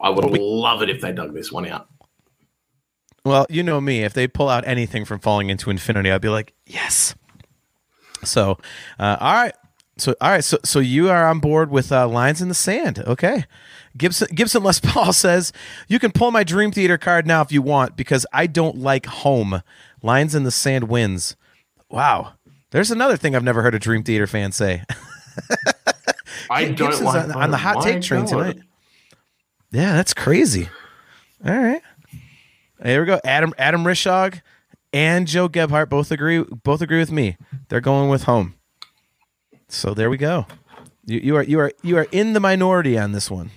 I 0.00 0.10
would 0.10 0.24
love 0.24 0.82
it 0.82 0.90
if 0.90 1.00
they 1.00 1.12
dug 1.12 1.34
this 1.34 1.52
one 1.52 1.66
out. 1.66 1.88
Well, 3.24 3.46
you 3.48 3.62
know 3.62 3.80
me. 3.80 4.02
If 4.02 4.14
they 4.14 4.26
pull 4.26 4.48
out 4.48 4.66
anything 4.66 5.04
from 5.04 5.20
Falling 5.20 5.48
into 5.48 5.70
Infinity, 5.70 6.10
I'd 6.10 6.20
be 6.20 6.28
like, 6.28 6.54
yes. 6.66 7.14
So, 8.24 8.58
uh, 8.98 9.16
all 9.20 9.34
right. 9.34 9.54
So, 10.02 10.16
all 10.20 10.30
right. 10.30 10.42
So, 10.42 10.58
so 10.64 10.80
you 10.80 11.08
are 11.10 11.28
on 11.28 11.38
board 11.38 11.70
with 11.70 11.92
uh, 11.92 12.08
Lines 12.08 12.42
in 12.42 12.48
the 12.48 12.54
Sand. 12.54 12.98
Okay. 13.06 13.44
Gibson 13.96 14.28
Gibson 14.34 14.64
Les 14.64 14.80
Paul 14.80 15.12
says 15.12 15.52
you 15.86 15.98
can 16.00 16.10
pull 16.10 16.32
my 16.32 16.42
Dream 16.42 16.72
Theater 16.72 16.98
card 16.98 17.24
now 17.24 17.40
if 17.40 17.52
you 17.52 17.62
want 17.62 17.96
because 17.96 18.26
I 18.32 18.48
don't 18.48 18.78
like 18.78 19.06
home. 19.06 19.62
Lines 20.02 20.34
in 20.34 20.42
the 20.42 20.50
Sand 20.50 20.88
wins. 20.88 21.36
Wow. 21.88 22.32
There's 22.70 22.90
another 22.90 23.16
thing 23.16 23.36
I've 23.36 23.44
never 23.44 23.62
heard 23.62 23.76
a 23.76 23.78
Dream 23.78 24.02
Theater 24.02 24.26
fan 24.26 24.50
say. 24.50 24.82
I 26.50 26.64
don't 26.64 26.74
Gibson's 26.74 27.02
like 27.02 27.24
on, 27.24 27.32
on 27.32 27.50
the 27.50 27.58
hot 27.58 27.84
take 27.84 28.02
train 28.02 28.26
tonight. 28.26 28.58
Yeah, 29.70 29.92
that's 29.92 30.14
crazy. 30.14 30.68
All 31.46 31.56
right. 31.56 31.82
Here 32.82 33.00
we 33.00 33.06
go. 33.06 33.20
Adam 33.24 33.54
Adam 33.56 33.84
Rishog 33.84 34.40
and 34.92 35.28
Joe 35.28 35.48
Gebhardt 35.48 35.88
both 35.88 36.10
agree 36.10 36.42
both 36.42 36.82
agree 36.82 36.98
with 36.98 37.12
me. 37.12 37.36
They're 37.68 37.80
going 37.80 38.08
with 38.08 38.24
home. 38.24 38.54
So 39.72 39.94
there 39.94 40.10
we 40.10 40.18
go. 40.18 40.46
You, 41.06 41.18
you 41.20 41.36
are 41.36 41.42
you 41.42 41.58
are 41.60 41.72
you 41.82 41.96
are 41.96 42.06
in 42.12 42.34
the 42.34 42.40
minority 42.40 42.98
on 42.98 43.12
this 43.12 43.30
one. 43.30 43.50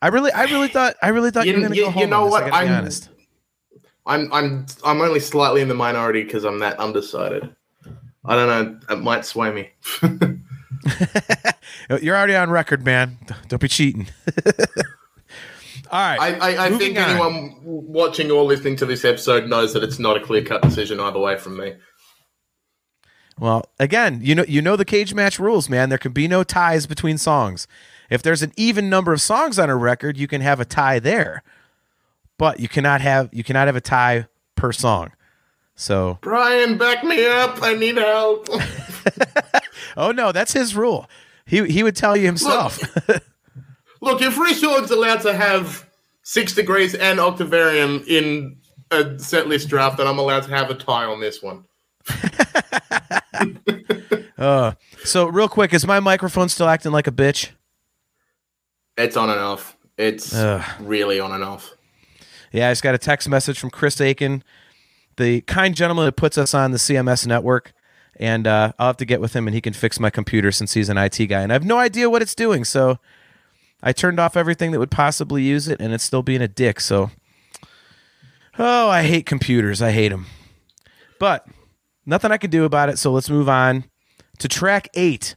I 0.00 0.08
really 0.08 0.30
I 0.32 0.44
really 0.44 0.68
thought 0.68 0.94
I 1.02 1.08
really 1.08 1.30
thought 1.30 1.46
you, 1.46 1.52
You- 1.54 1.58
were 1.58 1.68
going 1.68 1.74
to 1.74 1.92
go 1.94 2.00
you 2.00 2.06
know 2.06 2.24
this, 2.24 2.30
what? 2.32 2.44
be 2.46 2.50
I'm- 2.52 2.72
honest. 2.72 3.08
I'm 4.06 4.32
I'm 4.32 4.66
I'm 4.84 5.00
only 5.02 5.20
slightly 5.20 5.60
in 5.60 5.68
the 5.68 5.74
minority 5.74 6.22
because 6.22 6.44
I'm 6.44 6.60
that 6.60 6.78
undecided. 6.78 7.54
I 8.24 8.34
don't 8.36 8.48
know. 8.48 8.80
It 8.94 9.00
might 9.00 9.24
sway 9.24 9.50
me. 9.52 9.70
You're 12.00 12.16
already 12.16 12.34
on 12.36 12.50
record, 12.50 12.84
man. 12.84 13.18
Don't 13.48 13.60
be 13.60 13.68
cheating. 13.68 14.08
All 15.92 15.98
right. 16.00 16.20
I, 16.20 16.54
I, 16.54 16.66
I 16.66 16.70
think 16.78 16.96
on. 16.98 17.10
anyone 17.10 17.56
watching 17.62 18.30
or 18.30 18.44
listening 18.44 18.76
to 18.76 18.86
this 18.86 19.04
episode 19.04 19.48
knows 19.48 19.72
that 19.74 19.82
it's 19.82 19.98
not 19.98 20.16
a 20.16 20.20
clear 20.20 20.42
cut 20.44 20.62
decision 20.62 21.00
either 21.00 21.18
way 21.18 21.36
from 21.36 21.56
me. 21.58 21.74
Well, 23.40 23.64
again, 23.78 24.20
you 24.22 24.34
know 24.34 24.44
you 24.46 24.60
know 24.60 24.76
the 24.76 24.84
cage 24.84 25.14
match 25.14 25.38
rules, 25.38 25.70
man. 25.70 25.88
There 25.88 25.98
can 25.98 26.12
be 26.12 26.28
no 26.28 26.44
ties 26.44 26.86
between 26.86 27.16
songs. 27.16 27.66
If 28.10 28.22
there's 28.22 28.42
an 28.42 28.52
even 28.56 28.90
number 28.90 29.14
of 29.14 29.22
songs 29.22 29.58
on 29.58 29.70
a 29.70 29.76
record, 29.76 30.18
you 30.18 30.28
can 30.28 30.42
have 30.42 30.60
a 30.60 30.66
tie 30.66 30.98
there. 30.98 31.42
But 32.36 32.60
you 32.60 32.68
cannot 32.68 33.00
have 33.00 33.30
you 33.32 33.42
cannot 33.42 33.66
have 33.66 33.76
a 33.76 33.80
tie 33.80 34.26
per 34.56 34.72
song. 34.72 35.12
So, 35.74 36.18
Brian, 36.20 36.76
back 36.76 37.02
me 37.02 37.26
up. 37.26 37.62
I 37.62 37.74
need 37.74 37.96
help. 37.96 38.46
oh 39.96 40.12
no, 40.12 40.32
that's 40.32 40.52
his 40.52 40.76
rule. 40.76 41.08
He 41.46 41.66
he 41.66 41.82
would 41.82 41.96
tell 41.96 42.18
you 42.18 42.26
himself. 42.26 42.78
Look, 44.02 44.20
if 44.20 44.38
Richard's 44.38 44.90
allowed 44.90 45.22
to 45.22 45.32
have 45.32 45.88
six 46.22 46.54
degrees 46.54 46.94
and 46.94 47.18
Octavarium 47.18 48.04
in 48.06 48.58
a 48.90 49.18
set 49.18 49.48
list 49.48 49.70
draft, 49.70 49.96
then 49.96 50.06
I'm 50.06 50.18
allowed 50.18 50.42
to 50.42 50.50
have 50.50 50.68
a 50.68 50.74
tie 50.74 51.06
on 51.06 51.20
this 51.20 51.42
one. 51.42 51.64
uh, 54.38 54.72
so 55.04 55.26
real 55.26 55.48
quick, 55.48 55.72
is 55.74 55.86
my 55.86 56.00
microphone 56.00 56.48
still 56.48 56.68
acting 56.68 56.92
like 56.92 57.06
a 57.06 57.12
bitch? 57.12 57.50
It's 58.96 59.16
on 59.16 59.30
and 59.30 59.40
off. 59.40 59.76
It's 59.96 60.34
Ugh. 60.34 60.62
really 60.80 61.20
on 61.20 61.32
and 61.32 61.44
off. 61.44 61.72
Yeah, 62.52 62.68
I 62.68 62.72
just 62.72 62.82
got 62.82 62.94
a 62.94 62.98
text 62.98 63.28
message 63.28 63.58
from 63.58 63.70
Chris 63.70 64.00
Aiken, 64.00 64.42
the 65.16 65.42
kind 65.42 65.74
gentleman 65.74 66.06
that 66.06 66.16
puts 66.16 66.36
us 66.36 66.54
on 66.54 66.72
the 66.72 66.78
CMS 66.78 67.26
network. 67.26 67.72
And 68.16 68.46
uh, 68.46 68.72
I'll 68.78 68.88
have 68.88 68.96
to 68.98 69.04
get 69.04 69.20
with 69.20 69.34
him 69.34 69.46
and 69.46 69.54
he 69.54 69.60
can 69.60 69.72
fix 69.72 69.98
my 69.98 70.10
computer 70.10 70.52
since 70.52 70.74
he's 70.74 70.88
an 70.90 70.98
IT 70.98 71.16
guy. 71.26 71.40
And 71.40 71.52
I 71.52 71.54
have 71.54 71.64
no 71.64 71.78
idea 71.78 72.10
what 72.10 72.20
it's 72.20 72.34
doing. 72.34 72.64
So 72.64 72.98
I 73.82 73.92
turned 73.92 74.20
off 74.20 74.36
everything 74.36 74.72
that 74.72 74.78
would 74.78 74.90
possibly 74.90 75.42
use 75.42 75.68
it 75.68 75.80
and 75.80 75.94
it's 75.94 76.04
still 76.04 76.22
being 76.22 76.42
a 76.42 76.48
dick. 76.48 76.80
So, 76.80 77.10
oh, 78.58 78.90
I 78.90 79.04
hate 79.04 79.24
computers. 79.24 79.80
I 79.80 79.92
hate 79.92 80.08
them. 80.08 80.26
But 81.18 81.46
nothing 82.10 82.32
I 82.32 82.36
can 82.36 82.50
do 82.50 82.64
about 82.64 82.90
it. 82.90 82.98
So 82.98 83.12
let's 83.12 83.30
move 83.30 83.48
on 83.48 83.84
to 84.38 84.48
track 84.48 84.88
eight. 84.94 85.36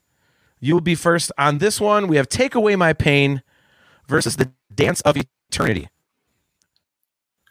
You 0.59 0.74
will 0.74 0.82
be 0.82 0.95
first 0.95 1.32
on 1.38 1.59
this 1.59 1.80
one. 1.80 2.07
We 2.07 2.17
have 2.17 2.28
Take 2.28 2.55
Away 2.55 2.76
My 2.76 2.91
Pain 2.93 3.43
versus 4.07 4.36
The 4.36 4.51
Dance 4.74 4.99
of 5.01 5.15
Eternity. 5.51 5.88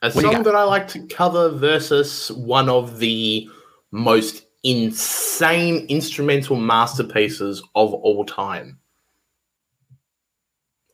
A 0.03 0.11
What 0.11 0.23
song 0.23 0.43
that 0.43 0.57
I 0.57 0.65
like 0.65 0.89
to 0.89 1.07
cover 1.07 1.51
versus 1.51 2.33
one 2.33 2.69
of 2.69 2.99
the 2.99 3.49
most 3.93 4.45
insane 4.65 5.87
instrumental 5.87 6.57
masterpieces 6.57 7.63
of 7.75 7.95
all 7.95 8.25
time. 8.25 8.79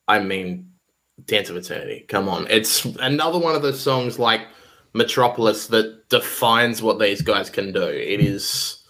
I 0.06 0.20
mean, 0.20 0.72
Dance 1.24 1.48
of 1.48 1.56
Eternity. 1.56 2.04
Come 2.08 2.28
on. 2.28 2.46
It's 2.50 2.84
another 2.84 3.38
one 3.38 3.54
of 3.54 3.62
those 3.62 3.80
songs 3.80 4.18
like 4.18 4.42
Metropolis 4.98 5.68
that 5.68 6.08
defines 6.10 6.82
what 6.82 6.98
these 6.98 7.22
guys 7.22 7.48
can 7.48 7.72
do. 7.72 7.82
It 7.82 8.20
is 8.20 8.82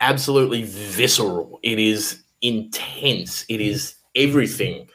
absolutely 0.00 0.64
visceral. 0.64 1.60
It 1.62 1.78
is 1.78 2.22
intense. 2.40 3.44
It 3.48 3.60
is 3.60 3.94
everything. 4.16 4.88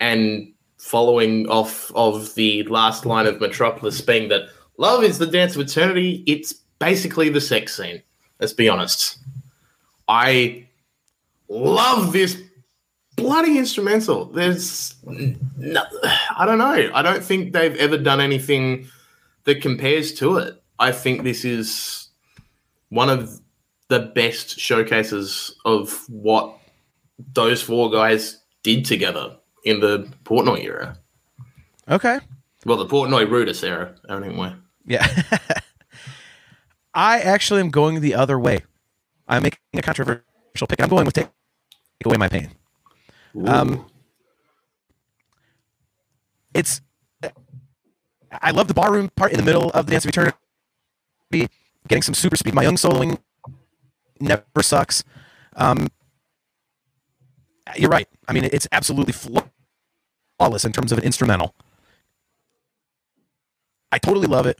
And 0.00 0.52
following 0.78 1.48
off 1.48 1.90
of 1.94 2.34
the 2.34 2.62
last 2.64 3.06
line 3.06 3.26
of 3.26 3.40
Metropolis 3.40 4.02
being 4.02 4.28
that 4.28 4.48
love 4.76 5.02
is 5.02 5.18
the 5.18 5.26
dance 5.26 5.56
of 5.56 5.62
eternity, 5.62 6.22
it's 6.26 6.52
basically 6.78 7.30
the 7.30 7.40
sex 7.40 7.74
scene. 7.74 8.02
Let's 8.38 8.52
be 8.52 8.68
honest. 8.68 9.18
I 10.08 10.68
love 11.48 12.12
this 12.12 12.36
bloody 13.16 13.56
instrumental. 13.56 14.26
There's 14.26 14.94
no, 15.04 15.84
I 16.36 16.44
don't 16.44 16.58
know. 16.58 16.90
I 16.92 17.00
don't 17.00 17.24
think 17.24 17.52
they've 17.52 17.76
ever 17.76 17.96
done 17.96 18.20
anything 18.20 18.88
that 19.44 19.62
compares 19.62 20.12
to 20.14 20.38
it. 20.38 20.62
I 20.78 20.92
think 20.92 21.22
this 21.22 21.44
is 21.44 22.08
one 22.88 23.10
of 23.10 23.40
the 23.88 24.00
best 24.00 24.58
showcases 24.58 25.54
of 25.64 26.04
what 26.08 26.56
those 27.32 27.62
four 27.62 27.90
guys 27.90 28.40
did 28.62 28.84
together 28.84 29.36
in 29.64 29.80
the 29.80 30.08
Portnoy 30.24 30.64
era. 30.64 30.98
Okay. 31.88 32.18
Well, 32.64 32.78
the 32.78 32.86
Portnoy 32.86 33.26
Rudess 33.26 33.62
era, 33.62 33.94
anyway. 34.08 34.54
Yeah. 34.86 35.06
I 36.94 37.20
actually 37.20 37.60
am 37.60 37.70
going 37.70 38.00
the 38.00 38.14
other 38.14 38.38
way. 38.38 38.62
I'm 39.28 39.42
making 39.42 39.58
a 39.74 39.82
controversial 39.82 40.66
pick. 40.68 40.80
I'm 40.80 40.88
going 40.88 41.04
with 41.04 41.14
take, 41.14 41.28
take 42.00 42.06
away 42.06 42.16
my 42.16 42.28
pain. 42.28 42.50
Um, 43.46 43.86
it's 46.54 46.80
I 48.42 48.50
love 48.50 48.68
the 48.68 48.74
barroom 48.74 49.10
part 49.16 49.32
in 49.32 49.38
the 49.38 49.44
middle 49.44 49.70
of 49.70 49.86
the 49.86 49.92
Dance 49.92 50.04
of 50.04 50.10
Eternity. 50.10 50.36
Getting 51.88 52.02
some 52.02 52.14
super 52.14 52.36
speed. 52.36 52.54
Myung 52.54 52.78
soloing 52.78 53.18
never 54.20 54.44
sucks. 54.62 55.04
Um, 55.56 55.88
you're 57.76 57.90
right. 57.90 58.08
I 58.28 58.32
mean, 58.32 58.44
it's 58.44 58.68
absolutely 58.72 59.12
flawless 59.12 60.64
in 60.64 60.72
terms 60.72 60.92
of 60.92 60.98
an 60.98 61.04
instrumental. 61.04 61.54
I 63.92 63.98
totally 63.98 64.26
love 64.26 64.46
it. 64.46 64.58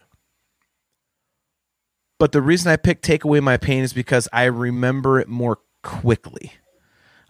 But 2.18 2.32
the 2.32 2.40
reason 2.40 2.70
I 2.70 2.76
picked 2.76 3.04
Take 3.04 3.24
Away 3.24 3.40
My 3.40 3.56
Pain 3.56 3.82
is 3.82 3.92
because 3.92 4.28
I 4.32 4.44
remember 4.44 5.18
it 5.18 5.28
more 5.28 5.58
quickly. 5.82 6.52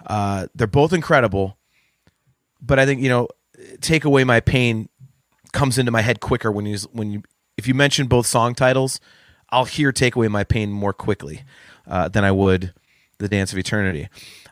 Uh, 0.07 0.49
they're 0.55 0.67
both 0.67 0.93
incredible, 0.93 1.57
but 2.61 2.79
I 2.79 2.85
think 2.85 3.01
you 3.01 3.09
know, 3.09 3.29
Take 3.81 4.05
Away 4.05 4.25
My 4.25 4.41
Pain 4.41 4.89
comes 5.55 5.79
into 5.79 5.91
my 5.91 6.03
head 6.03 6.21
quicker 6.21 6.53
when 6.53 6.67
you 6.67 6.77
when 6.93 7.11
you 7.11 7.23
if 7.57 7.67
you 7.67 7.73
mention 7.73 8.07
both 8.07 8.27
song 8.27 8.55
titles, 8.55 9.01
I'll 9.51 9.65
hear 9.65 9.93
Take 9.93 10.17
Away 10.17 10.29
My 10.29 10.45
Pain 10.45 10.71
more 10.71 10.93
quickly 10.93 11.45
uh, 11.87 12.09
than 12.09 12.25
I 12.25 12.33
would 12.33 12.75
The 13.19 13.29
Dance 13.29 13.53
of 13.53 13.59
Eternity. 13.59 14.09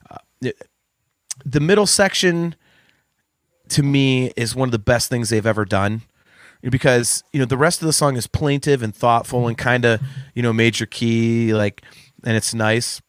Uh, 0.08 0.50
the 1.44 1.60
middle 1.60 1.86
section 1.86 2.54
to 3.68 3.82
me 3.82 4.32
is 4.36 4.54
one 4.54 4.68
of 4.68 4.72
the 4.72 4.78
best 4.78 5.08
things 5.08 5.28
they've 5.28 5.46
ever 5.46 5.64
done 5.64 6.02
because 6.62 7.24
you 7.32 7.40
know 7.40 7.46
the 7.46 7.56
rest 7.56 7.82
of 7.82 7.86
the 7.86 7.92
song 7.92 8.16
is 8.16 8.26
plaintive 8.26 8.82
and 8.82 8.94
thoughtful 8.94 9.48
and 9.48 9.58
kind 9.58 9.84
of 9.84 10.00
you 10.34 10.42
know 10.42 10.52
major 10.52 10.86
key 10.86 11.52
like 11.54 11.82
and 12.24 12.36
it's 12.36 12.54
nice 12.54 13.00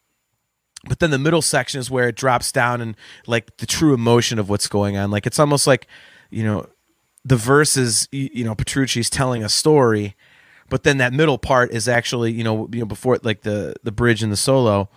but 0.86 0.98
then 0.98 1.10
the 1.10 1.18
middle 1.18 1.42
section 1.42 1.78
is 1.78 1.90
where 1.90 2.08
it 2.08 2.16
drops 2.16 2.50
down 2.50 2.80
and 2.80 2.96
like 3.26 3.56
the 3.58 3.66
true 3.66 3.94
emotion 3.94 4.38
of 4.38 4.48
what's 4.48 4.68
going 4.68 4.96
on 4.96 5.10
like 5.10 5.26
it's 5.26 5.38
almost 5.38 5.66
like 5.66 5.86
you 6.30 6.42
know 6.42 6.66
the 7.24 7.36
verse 7.36 7.76
is 7.76 8.08
you 8.12 8.44
know 8.44 8.54
petrucci's 8.54 9.10
telling 9.10 9.42
a 9.42 9.48
story 9.48 10.14
but 10.68 10.82
then 10.82 10.98
that 10.98 11.12
middle 11.12 11.38
part 11.38 11.72
is 11.72 11.88
actually 11.88 12.32
you 12.32 12.44
know 12.44 12.68
you 12.72 12.80
know 12.80 12.86
before 12.86 13.18
like 13.22 13.42
the 13.42 13.74
the 13.82 13.92
bridge 13.92 14.22
and 14.22 14.32
the 14.32 14.36
solo 14.36 14.88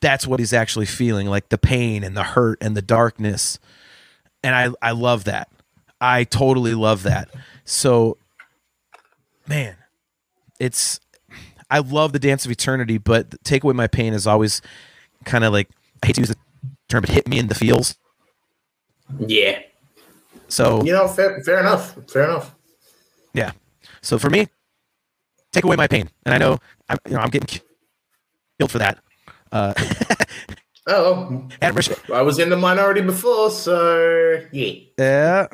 that's 0.00 0.26
what 0.26 0.38
he's 0.38 0.52
actually 0.52 0.86
feeling 0.86 1.26
like 1.26 1.48
the 1.48 1.58
pain 1.58 2.04
and 2.04 2.16
the 2.16 2.22
hurt 2.22 2.58
and 2.60 2.76
the 2.76 2.82
darkness 2.82 3.58
and 4.42 4.54
i 4.54 4.68
i 4.82 4.90
love 4.92 5.24
that 5.24 5.48
i 6.00 6.24
totally 6.24 6.74
love 6.74 7.02
that 7.02 7.30
so, 7.64 8.18
man, 9.48 9.76
it's 10.60 11.00
I 11.70 11.78
love 11.78 12.12
the 12.12 12.18
Dance 12.18 12.44
of 12.44 12.50
Eternity, 12.50 12.98
but 12.98 13.42
take 13.42 13.64
away 13.64 13.72
my 13.72 13.86
pain 13.86 14.12
is 14.12 14.26
always 14.26 14.60
kind 15.24 15.44
of 15.44 15.52
like 15.52 15.68
I 16.02 16.06
hate 16.06 16.16
to 16.16 16.20
use 16.20 16.28
the 16.28 16.36
term, 16.88 17.00
but 17.00 17.10
hit 17.10 17.26
me 17.26 17.38
in 17.38 17.48
the 17.48 17.54
feels. 17.54 17.96
Yeah. 19.18 19.60
So 20.54 20.84
you 20.84 20.92
know, 20.92 21.08
fair, 21.08 21.42
fair 21.42 21.58
enough. 21.58 21.96
Fair 22.08 22.24
enough. 22.24 22.54
Yeah. 23.32 23.50
So 24.02 24.20
for 24.20 24.30
me, 24.30 24.46
take 25.52 25.64
away 25.64 25.74
my 25.74 25.88
pain, 25.88 26.08
and 26.24 26.32
I 26.32 26.38
know 26.38 26.58
I'm 26.88 26.98
you 27.08 27.14
know 27.14 27.18
I'm 27.18 27.30
getting 27.30 27.60
killed 28.58 28.70
for 28.70 28.78
that. 28.78 28.98
Uh, 29.50 29.74
oh, 30.86 31.48
I 31.60 32.22
was 32.22 32.38
in 32.38 32.50
the 32.50 32.56
minority 32.56 33.00
before, 33.00 33.50
so 33.50 34.46
yeah. 34.52 34.74
Yeah. 34.96 35.48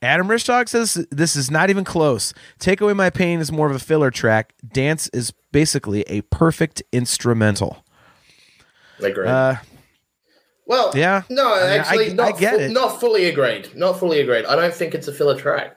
Adam 0.00 0.28
Rishog 0.28 0.70
says 0.70 1.06
this 1.10 1.36
is 1.36 1.50
not 1.50 1.68
even 1.68 1.84
close. 1.84 2.32
Take 2.58 2.80
Away 2.80 2.94
My 2.94 3.10
Pain 3.10 3.40
is 3.40 3.52
more 3.52 3.68
of 3.68 3.76
a 3.76 3.78
filler 3.78 4.10
track. 4.10 4.54
Dance 4.66 5.08
is 5.08 5.32
basically 5.52 6.02
a 6.02 6.22
perfect 6.22 6.82
instrumental. 6.92 7.84
Agreed. 9.00 9.28
Uh, 9.28 9.56
well, 10.66 10.92
yeah. 10.94 11.22
No, 11.28 11.54
I 11.54 11.60
mean, 11.60 11.80
actually, 11.80 12.10
I, 12.10 12.14
not, 12.14 12.34
I 12.34 12.38
get 12.38 12.54
fu- 12.54 12.60
it. 12.60 12.70
not 12.72 13.00
fully 13.00 13.26
agreed. 13.26 13.74
Not 13.74 13.98
fully 13.98 14.20
agreed. 14.20 14.46
I 14.46 14.56
don't 14.56 14.74
think 14.74 14.94
it's 14.94 15.08
a 15.08 15.12
filler 15.12 15.36
track. 15.38 15.76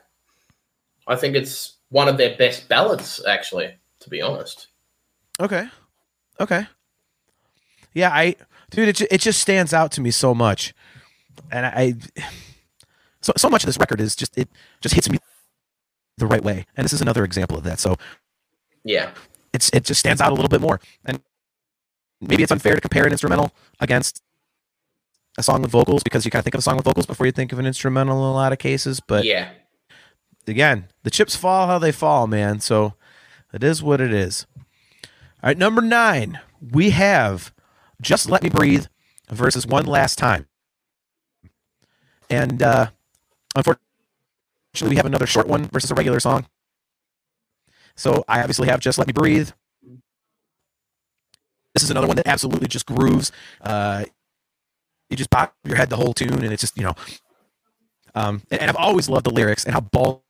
I 1.06 1.16
think 1.16 1.36
it's 1.36 1.76
one 1.90 2.08
of 2.08 2.16
their 2.16 2.36
best 2.36 2.68
ballads, 2.68 3.24
actually, 3.26 3.74
to 4.00 4.10
be 4.10 4.20
honest. 4.20 4.68
Okay. 5.40 5.68
Okay. 6.40 6.66
Yeah, 7.94 8.10
I, 8.10 8.36
dude, 8.70 8.88
it, 8.88 9.00
it 9.10 9.20
just 9.20 9.40
stands 9.40 9.72
out 9.72 9.92
to 9.92 10.00
me 10.00 10.10
so 10.10 10.34
much. 10.34 10.74
And 11.50 11.66
I, 11.66 11.94
so 13.20 13.32
so 13.36 13.48
much 13.48 13.62
of 13.62 13.66
this 13.66 13.78
record 13.78 14.00
is 14.00 14.14
just 14.16 14.36
it 14.36 14.48
just 14.80 14.94
hits 14.94 15.10
me 15.10 15.18
the 16.16 16.26
right 16.26 16.42
way, 16.42 16.66
and 16.76 16.84
this 16.84 16.92
is 16.92 17.00
another 17.00 17.24
example 17.24 17.56
of 17.56 17.64
that. 17.64 17.78
So 17.78 17.96
yeah, 18.84 19.10
it's 19.52 19.70
it 19.70 19.84
just 19.84 20.00
stands 20.00 20.20
out 20.20 20.30
a 20.30 20.34
little 20.34 20.48
bit 20.48 20.60
more, 20.60 20.80
and 21.04 21.20
maybe 22.20 22.42
it's 22.42 22.52
unfair 22.52 22.74
to 22.74 22.80
compare 22.80 23.06
an 23.06 23.12
instrumental 23.12 23.52
against 23.80 24.22
a 25.38 25.42
song 25.42 25.62
with 25.62 25.70
vocals 25.70 26.02
because 26.02 26.24
you 26.24 26.30
kind 26.30 26.40
of 26.40 26.44
think 26.44 26.54
of 26.54 26.58
a 26.58 26.62
song 26.62 26.76
with 26.76 26.84
vocals 26.84 27.06
before 27.06 27.26
you 27.26 27.32
think 27.32 27.52
of 27.52 27.58
an 27.58 27.66
instrumental 27.66 28.18
in 28.18 28.24
a 28.24 28.32
lot 28.32 28.52
of 28.52 28.58
cases. 28.58 29.00
But 29.00 29.24
yeah, 29.24 29.50
again, 30.46 30.88
the 31.02 31.10
chips 31.10 31.36
fall 31.36 31.66
how 31.66 31.78
they 31.78 31.92
fall, 31.92 32.26
man. 32.26 32.60
So 32.60 32.94
it 33.52 33.64
is 33.64 33.82
what 33.82 34.00
it 34.00 34.12
is. 34.12 34.46
All 35.42 35.48
right, 35.48 35.58
number 35.58 35.80
nine, 35.80 36.40
we 36.60 36.90
have 36.90 37.54
"Just 38.02 38.28
Let 38.28 38.42
Me 38.42 38.50
Breathe" 38.50 38.86
versus 39.30 39.66
"One 39.66 39.86
Last 39.86 40.18
Time," 40.18 40.46
and 42.28 42.62
uh, 42.62 42.90
Unfortunately, 43.58 44.94
we 44.94 44.96
have 44.96 45.06
another 45.06 45.26
short 45.26 45.48
one 45.48 45.64
versus 45.66 45.90
a 45.90 45.94
regular 45.94 46.20
song. 46.20 46.46
So 47.96 48.24
I 48.28 48.40
obviously 48.40 48.68
have 48.68 48.80
Just 48.80 48.98
Let 48.98 49.08
Me 49.08 49.12
Breathe. 49.12 49.50
This 51.74 51.82
is 51.82 51.90
another 51.90 52.06
one 52.06 52.16
that 52.16 52.26
absolutely 52.26 52.68
just 52.68 52.86
grooves. 52.86 53.32
Uh, 53.60 54.04
you 55.10 55.16
just 55.16 55.30
pop 55.30 55.54
your 55.64 55.76
head 55.76 55.90
the 55.90 55.96
whole 55.96 56.12
tune, 56.12 56.44
and 56.44 56.52
it's 56.52 56.60
just, 56.62 56.76
you 56.76 56.84
know. 56.84 56.94
Um, 58.14 58.42
and, 58.50 58.60
and 58.60 58.70
I've 58.70 58.76
always 58.76 59.08
loved 59.08 59.26
the 59.26 59.32
lyrics 59.32 59.64
and 59.64 59.74
how 59.74 59.80
ballsy 59.80 60.22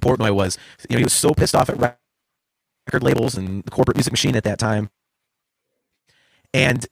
Portnoy 0.00 0.34
was. 0.34 0.58
You 0.88 0.94
know, 0.94 0.98
he 0.98 1.04
was 1.04 1.12
so 1.12 1.32
pissed 1.32 1.54
off 1.54 1.68
at 1.68 1.78
record 1.78 3.02
labels 3.02 3.36
and 3.36 3.64
the 3.64 3.70
corporate 3.70 3.96
music 3.96 4.12
machine 4.12 4.36
at 4.36 4.44
that 4.44 4.58
time. 4.58 4.90
And 6.52 6.86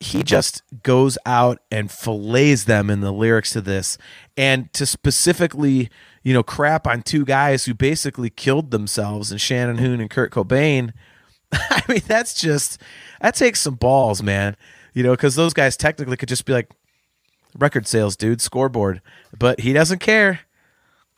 he 0.00 0.22
just 0.22 0.62
goes 0.82 1.16
out 1.24 1.60
and 1.70 1.90
fillets 1.90 2.64
them 2.64 2.90
in 2.90 3.00
the 3.00 3.12
lyrics 3.12 3.52
to 3.52 3.60
this 3.60 3.96
and 4.36 4.72
to 4.72 4.84
specifically 4.84 5.88
you 6.22 6.32
know 6.34 6.42
crap 6.42 6.86
on 6.86 7.02
two 7.02 7.24
guys 7.24 7.64
who 7.64 7.74
basically 7.74 8.28
killed 8.28 8.70
themselves 8.70 9.30
and 9.30 9.40
shannon 9.40 9.78
hoon 9.78 10.00
and 10.00 10.10
kurt 10.10 10.30
cobain 10.30 10.92
i 11.52 11.82
mean 11.88 12.02
that's 12.06 12.34
just 12.34 12.80
that 13.20 13.34
takes 13.34 13.60
some 13.60 13.76
balls 13.76 14.22
man 14.22 14.56
you 14.94 15.02
know 15.02 15.12
because 15.12 15.34
those 15.34 15.52
guys 15.52 15.76
technically 15.76 16.16
could 16.16 16.28
just 16.28 16.46
be 16.46 16.52
like 16.52 16.70
record 17.58 17.86
sales 17.86 18.16
dude 18.16 18.40
scoreboard 18.40 19.00
but 19.38 19.60
he 19.60 19.72
doesn't 19.72 19.98
care 19.98 20.40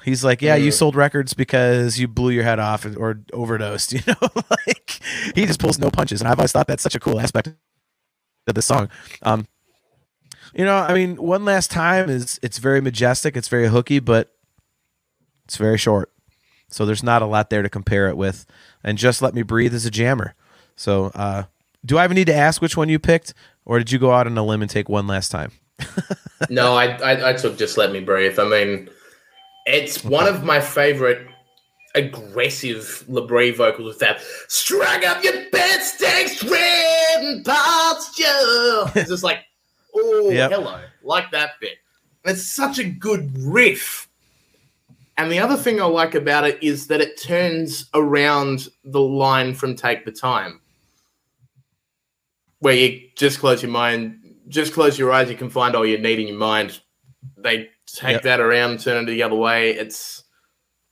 he's 0.05 0.25
like 0.25 0.43
yeah 0.43 0.57
you 0.57 0.71
sold 0.71 0.95
records 0.95 1.33
because 1.33 1.99
you 1.99 2.09
blew 2.09 2.31
your 2.31 2.45
head 2.45 2.59
off 2.59 2.85
or 2.97 3.21
overdosed 3.33 3.93
you 3.93 4.01
know 4.07 4.29
like 4.67 5.01
he 5.35 5.47
just 5.47 5.61
pulls 5.61 5.79
no 5.79 5.91
punches 5.91 6.21
and 6.21 6.29
i've 6.29 6.39
always 6.39 6.53
thought 6.53 6.67
that's 6.67 6.83
such 6.83 6.95
a 6.95 7.01
cool 7.01 7.21
aspect 7.21 7.49
of 8.47 8.55
the 8.55 8.63
song. 8.63 8.89
Um, 9.23 9.47
you 10.55 10.65
know, 10.65 10.77
I 10.77 10.95
mean, 10.95 11.17
one 11.17 11.45
last 11.45 11.71
time 11.71 12.09
is 12.09 12.39
it's 12.43 12.59
very 12.59 12.81
majestic, 12.81 13.37
it's 13.37 13.49
very 13.49 13.69
hooky, 13.69 13.99
but 13.99 14.33
it's 15.45 15.57
very 15.57 15.79
short. 15.79 16.13
So 16.69 16.87
there's 16.87 17.03
not 17.03 17.23
a 17.23 17.27
lot 17.27 17.51
there 17.51 17.63
to 17.63 17.69
compare 17.69 18.09
it 18.09 18.17
with. 18.17 18.47
And 18.83 18.99
just 18.99 19.23
let 19.23 19.35
me 19.35 19.43
breathe 19.43 19.75
is 19.75 19.87
a 19.87 19.91
jammer. 19.91 20.35
So 20.77 21.07
uh, 21.15 21.45
do 21.85 21.99
I 21.99 22.05
even 22.05 22.15
need 22.15 22.27
to 22.27 22.35
ask 22.35 22.61
which 22.63 22.77
one 22.77 22.89
you 22.89 22.99
picked, 22.99 23.35
or 23.67 23.79
did 23.79 23.93
you 23.93 23.99
go 23.99 24.13
out 24.13 24.27
on 24.27 24.39
a 24.39 24.45
limb 24.45 24.63
and 24.63 24.71
take 24.71 24.89
one 24.89 25.07
last 25.07 25.31
time? 25.31 25.53
no, 26.49 26.75
I, 26.75 26.97
I, 26.97 27.31
I 27.31 27.33
took 27.35 27.59
just 27.59 27.77
let 27.77 27.93
me 27.93 28.01
breathe. 28.01 28.39
I 28.39 28.49
mean, 28.49 28.89
it's 29.67 30.03
one 30.05 30.27
of 30.27 30.45
my 30.45 30.61
favorite 30.61 31.27
aggressive 31.95 33.05
LaBrie 33.09 33.57
vocals 33.57 33.89
with 33.89 33.99
that 33.99 34.21
strung 34.49 35.05
up 35.05 35.25
your 35.25 35.51
bed 35.51 35.81
stakes 35.83 36.45
red 36.45 37.45
posture. 37.45 38.25
It's 39.01 39.11
just 39.11 39.25
like, 39.25 39.41
oh, 39.95 40.31
yep. 40.31 40.53
hello, 40.53 40.81
like 41.03 41.31
that 41.33 41.53
bit. 41.61 41.79
It's 42.25 42.45
such 42.45 42.79
a 42.79 42.85
good 42.85 43.31
riff. 43.39 44.09
And 45.19 45.33
the 45.33 45.39
other 45.39 45.57
thing 45.57 45.81
I 45.81 45.87
like 45.87 46.15
about 46.15 46.47
it 46.47 46.63
is 46.63 46.89
that 46.89 47.01
it 47.01 47.21
turns 47.21 47.89
around 47.95 48.69
the 48.85 49.01
line 49.01 49.55
from 49.55 49.75
Take 49.75 50.05
the 50.05 50.13
Time, 50.13 50.61
where 52.61 52.75
you 52.75 53.09
just 53.17 53.39
close 53.39 53.63
your 53.63 53.71
mind, 53.71 54.35
just 54.49 54.73
close 54.73 54.99
your 54.99 55.13
eyes, 55.13 55.31
you 55.31 55.37
can 55.37 55.51
find 55.51 55.75
all 55.75 55.87
you 55.87 55.99
need 55.99 56.19
in 56.19 56.29
your 56.29 56.39
mind. 56.39 56.81
They 57.37 57.69
take 57.87 58.13
yep. 58.13 58.23
that 58.23 58.41
around, 58.41 58.81
turn 58.81 59.03
it 59.03 59.11
the 59.11 59.23
other 59.23 59.35
way. 59.35 59.71
It's 59.71 60.25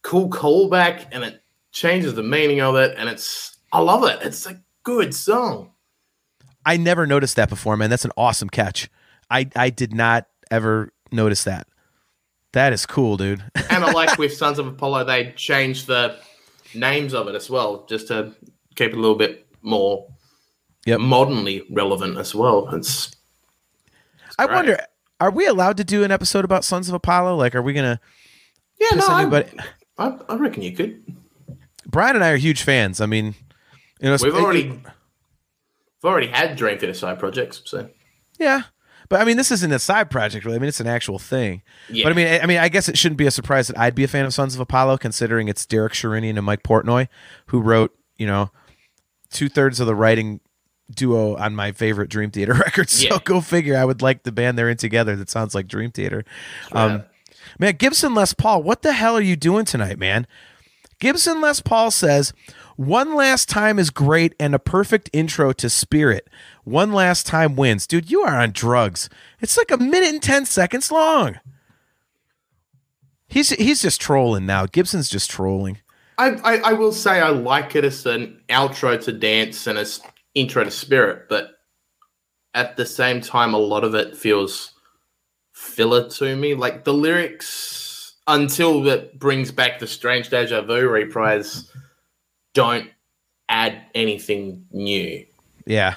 cool 0.03 0.29
callback 0.29 1.09
and 1.12 1.25
it 1.25 1.43
changes 1.73 2.15
the 2.15 2.23
meaning 2.23 2.61
of 2.61 2.77
it 2.77 2.95
and 2.97 3.09
it's 3.09 3.57
I 3.73 3.81
love 3.81 4.05
it. 4.05 4.21
It's 4.23 4.47
a 4.47 4.61
good 4.85 5.15
song. 5.15 5.73
I 6.65 6.77
never 6.77 7.07
noticed 7.07 7.37
that 7.37 7.49
before, 7.49 7.77
man. 7.77 7.91
That's 7.91 8.05
an 8.05 8.12
awesome 8.17 8.49
catch. 8.49 8.89
I 9.31 9.49
I 9.57 9.71
did 9.71 9.93
not 9.93 10.27
ever 10.51 10.93
notice 11.11 11.45
that. 11.45 11.67
That 12.53 12.73
is 12.73 12.87
cool, 12.87 13.17
dude. 13.17 13.43
and 13.71 13.85
I 13.85 13.91
like 13.91 14.17
with 14.17 14.33
Sons 14.33 14.61
of 14.61 14.67
Apollo, 14.69 15.05
they 15.05 15.33
changed 15.33 15.89
the 15.89 16.17
names 16.75 17.12
of 17.12 17.27
it 17.27 17.35
as 17.35 17.51
well, 17.51 17.85
just 17.87 18.09
to 18.09 18.33
keep 18.77 18.93
it 18.93 18.97
a 18.97 19.01
little 19.01 19.17
bit 19.17 19.47
more 19.62 20.07
yep. 20.87 21.01
modernly 21.01 21.64
relevant 21.70 22.18
as 22.18 22.35
well. 22.35 22.68
It's, 22.74 23.09
it's 24.26 24.37
I 24.39 24.47
wonder, 24.47 24.78
are 25.20 25.30
we 25.30 25.47
allowed 25.47 25.76
to 25.78 25.85
do 25.85 26.05
an 26.05 26.11
episode 26.11 26.45
about 26.45 26.64
Sons 26.64 26.89
of 26.89 26.95
Apollo? 26.95 27.37
Like, 27.37 27.55
are 27.55 27.62
we 27.62 27.72
gonna? 27.72 28.01
Yeah, 28.80 28.97
no. 28.97 29.16
Anybody? 29.16 29.51
I, 29.99 30.18
I 30.28 30.37
reckon 30.37 30.62
you 30.62 30.72
could. 30.72 31.03
Brian 31.87 32.16
and 32.16 32.24
I 32.24 32.30
are 32.30 32.37
huge 32.37 32.62
fans. 32.62 33.01
I 33.01 33.07
mean, 33.07 33.35
you 34.01 34.09
know, 34.09 34.16
we've 34.20 34.35
already 34.35 34.68
we've 34.68 34.85
already 36.05 36.26
had 36.26 36.57
Dream 36.57 36.78
Theater 36.78 36.95
side 36.95 37.18
projects, 37.18 37.62
so 37.64 37.89
yeah. 38.39 38.62
But 39.09 39.20
I 39.20 39.24
mean, 39.24 39.37
this 39.37 39.51
isn't 39.51 39.70
a 39.70 39.78
side 39.78 40.11
project, 40.11 40.45
really. 40.45 40.57
I 40.57 40.59
mean, 40.59 40.68
it's 40.68 40.80
an 40.80 40.87
actual 40.87 41.18
thing. 41.18 41.62
Yeah. 41.91 42.05
But 42.05 42.12
I 42.12 42.16
mean, 42.16 42.26
I, 42.26 42.41
I 42.41 42.47
mean, 42.47 42.59
I 42.59 42.68
guess 42.68 42.89
it 42.89 42.97
shouldn't 42.97 43.18
be 43.18 43.26
a 43.26 43.30
surprise 43.30 43.68
that 43.68 43.78
I'd 43.78 43.95
be 43.95 44.03
a 44.03 44.09
fan 44.09 44.24
of 44.24 44.32
Sons 44.32 44.55
of 44.55 44.61
Apollo, 44.61 44.99
considering 44.99 45.47
it's 45.49 45.66
Derek 45.66 45.93
Sherinian 45.93 46.37
and 46.37 46.45
Mike 46.45 46.62
Portnoy 46.62 47.09
who 47.47 47.61
wrote, 47.61 47.95
you 48.16 48.26
know, 48.26 48.51
two 49.30 49.49
thirds 49.49 49.78
of 49.78 49.87
the 49.87 49.95
writing 49.95 50.41
duo 50.95 51.36
on 51.36 51.55
my 51.55 51.72
favorite 51.72 52.09
Dream 52.11 52.30
Theater 52.30 52.53
record. 52.66 52.88
So 52.90 53.07
Yeah. 53.14 53.18
go 53.24 53.40
figure. 53.40 53.76
I 53.76 53.84
would 53.84 54.03
like 54.03 54.22
the 54.22 54.32
band 54.32 54.59
they're 54.59 54.70
in 54.70 54.76
together 54.76 55.16
that 55.16 55.28
sounds 55.30 55.55
like 55.55 55.66
Dream 55.68 55.90
Theater. 55.90 56.24
Um, 56.72 56.90
right. 56.90 57.05
man, 57.59 57.76
Gibson 57.76 58.14
Les 58.14 58.32
Paul, 58.34 58.62
what 58.62 58.82
the 58.82 58.92
hell 58.92 59.16
are 59.16 59.20
you 59.20 59.36
doing 59.36 59.64
tonight, 59.64 59.99
man? 59.99 60.26
Gibson 61.01 61.40
Les 61.40 61.61
Paul 61.61 61.90
says, 61.90 62.32
One 62.76 63.14
last 63.14 63.49
time 63.49 63.78
is 63.78 63.90
great 63.90 64.34
and 64.38 64.55
a 64.55 64.59
perfect 64.59 65.11
intro 65.12 65.53
to 65.53 65.68
Spirit. 65.68 66.28
One 66.62 66.92
last 66.92 67.26
time 67.26 67.57
wins. 67.57 67.86
Dude, 67.86 68.11
you 68.11 68.22
are 68.22 68.36
on 68.40 68.53
drugs. 68.53 69.11
It's 69.40 69.57
like 69.59 69.70
a 69.70 69.76
minute 69.76 70.09
and 70.11 70.22
10 70.22 70.47
seconds 70.47 70.90
long. 70.92 71.38
He's 73.26 73.51
he's 73.51 73.82
just 73.82 74.01
trolling 74.01 74.47
now. 74.47 74.66
Gibson's 74.66 75.09
just 75.09 75.30
trolling. 75.30 75.78
I, 76.18 76.28
I, 76.45 76.57
I 76.59 76.72
will 76.74 76.92
say 76.92 77.20
I 77.20 77.30
like 77.30 77.74
it 77.74 77.84
as 77.84 78.07
an 78.07 78.40
outro 78.49 79.03
to 79.03 79.12
dance 79.12 79.66
and 79.66 79.76
as 79.76 80.01
intro 80.35 80.64
to 80.64 80.70
spirit, 80.70 81.28
but 81.28 81.51
at 82.55 82.76
the 82.76 82.87
same 82.87 83.20
time, 83.20 83.55
a 83.55 83.59
lot 83.59 83.85
of 83.85 83.95
it 83.95 84.16
feels 84.16 84.72
filler 85.53 86.09
to 86.09 86.37
me. 86.37 86.55
Like 86.55 86.85
the 86.85 86.95
lyrics, 86.95 88.14
until 88.26 88.87
it 88.87 89.18
brings 89.18 89.51
back 89.51 89.78
the 89.78 89.87
strange 89.87 90.30
deja 90.30 90.62
vu 90.62 90.89
reprise, 90.89 91.70
don't 92.55 92.89
add 93.49 93.82
anything 93.95 94.66
new. 94.70 95.24
Yeah. 95.66 95.95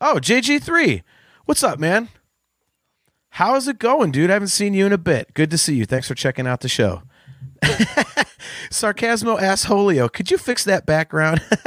Oh, 0.00 0.16
JG3. 0.16 1.02
What's 1.44 1.62
up, 1.62 1.78
man? 1.78 2.08
How's 3.30 3.66
it 3.66 3.78
going, 3.78 4.10
dude? 4.10 4.30
I 4.30 4.34
haven't 4.34 4.48
seen 4.48 4.74
you 4.74 4.84
in 4.84 4.92
a 4.92 4.98
bit. 4.98 5.32
Good 5.32 5.50
to 5.52 5.58
see 5.58 5.74
you. 5.74 5.86
Thanks 5.86 6.06
for 6.06 6.14
checking 6.14 6.46
out 6.46 6.60
the 6.60 6.68
show. 6.68 7.02
Sarcasmo 8.70 9.38
assholio. 9.38 10.12
Could 10.12 10.30
you 10.30 10.38
fix 10.38 10.64
that 10.64 10.86
background? 10.86 11.40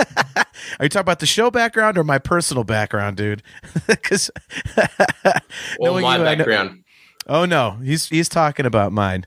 Are 0.80 0.84
you 0.86 0.90
talking 0.90 1.02
about 1.02 1.20
the 1.20 1.26
show 1.26 1.52
background 1.52 1.98
or 1.98 2.04
my 2.04 2.18
personal 2.20 2.64
background, 2.64 3.18
dude? 3.18 3.44
Because 3.88 4.32
Or 5.80 6.00
my 6.02 6.16
I 6.16 6.18
know- 6.18 6.24
background. 6.24 6.82
Oh 7.28 7.44
no, 7.46 7.72
he's 7.84 8.08
he's 8.08 8.30
talking 8.30 8.68
about 8.68 8.92
mine. 8.92 9.26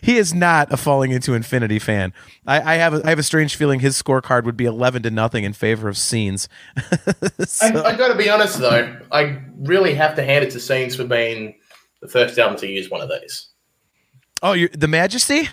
he 0.00 0.16
is 0.16 0.32
not 0.32 0.72
a 0.72 0.78
falling 0.78 1.10
into 1.10 1.34
infinity 1.34 1.78
fan. 1.78 2.14
I, 2.46 2.74
I 2.74 2.76
have 2.76 2.94
a, 2.94 3.02
I 3.04 3.10
have 3.10 3.18
a 3.18 3.22
strange 3.22 3.56
feeling 3.56 3.80
his 3.80 4.00
scorecard 4.02 4.44
would 4.44 4.56
be 4.56 4.64
eleven 4.64 5.02
to 5.02 5.10
nothing 5.10 5.44
in 5.44 5.52
favor 5.52 5.90
of 5.90 5.98
scenes. 5.98 6.48
I, 6.78 7.70
I 7.70 7.94
got 7.96 8.08
to 8.08 8.14
be 8.16 8.30
honest 8.30 8.58
though, 8.60 8.98
I 9.12 9.42
really 9.58 9.92
have 9.94 10.14
to 10.16 10.22
hand 10.24 10.42
it 10.42 10.52
to 10.52 10.60
Scenes 10.60 10.96
for 10.96 11.04
being 11.04 11.56
the 12.00 12.08
first 12.08 12.38
album 12.38 12.56
to 12.60 12.66
use 12.66 12.88
one 12.90 13.02
of 13.02 13.10
these. 13.10 13.48
oh, 14.42 14.52
you're, 14.54 14.70
the 14.70 14.88
Majesty. 14.88 15.50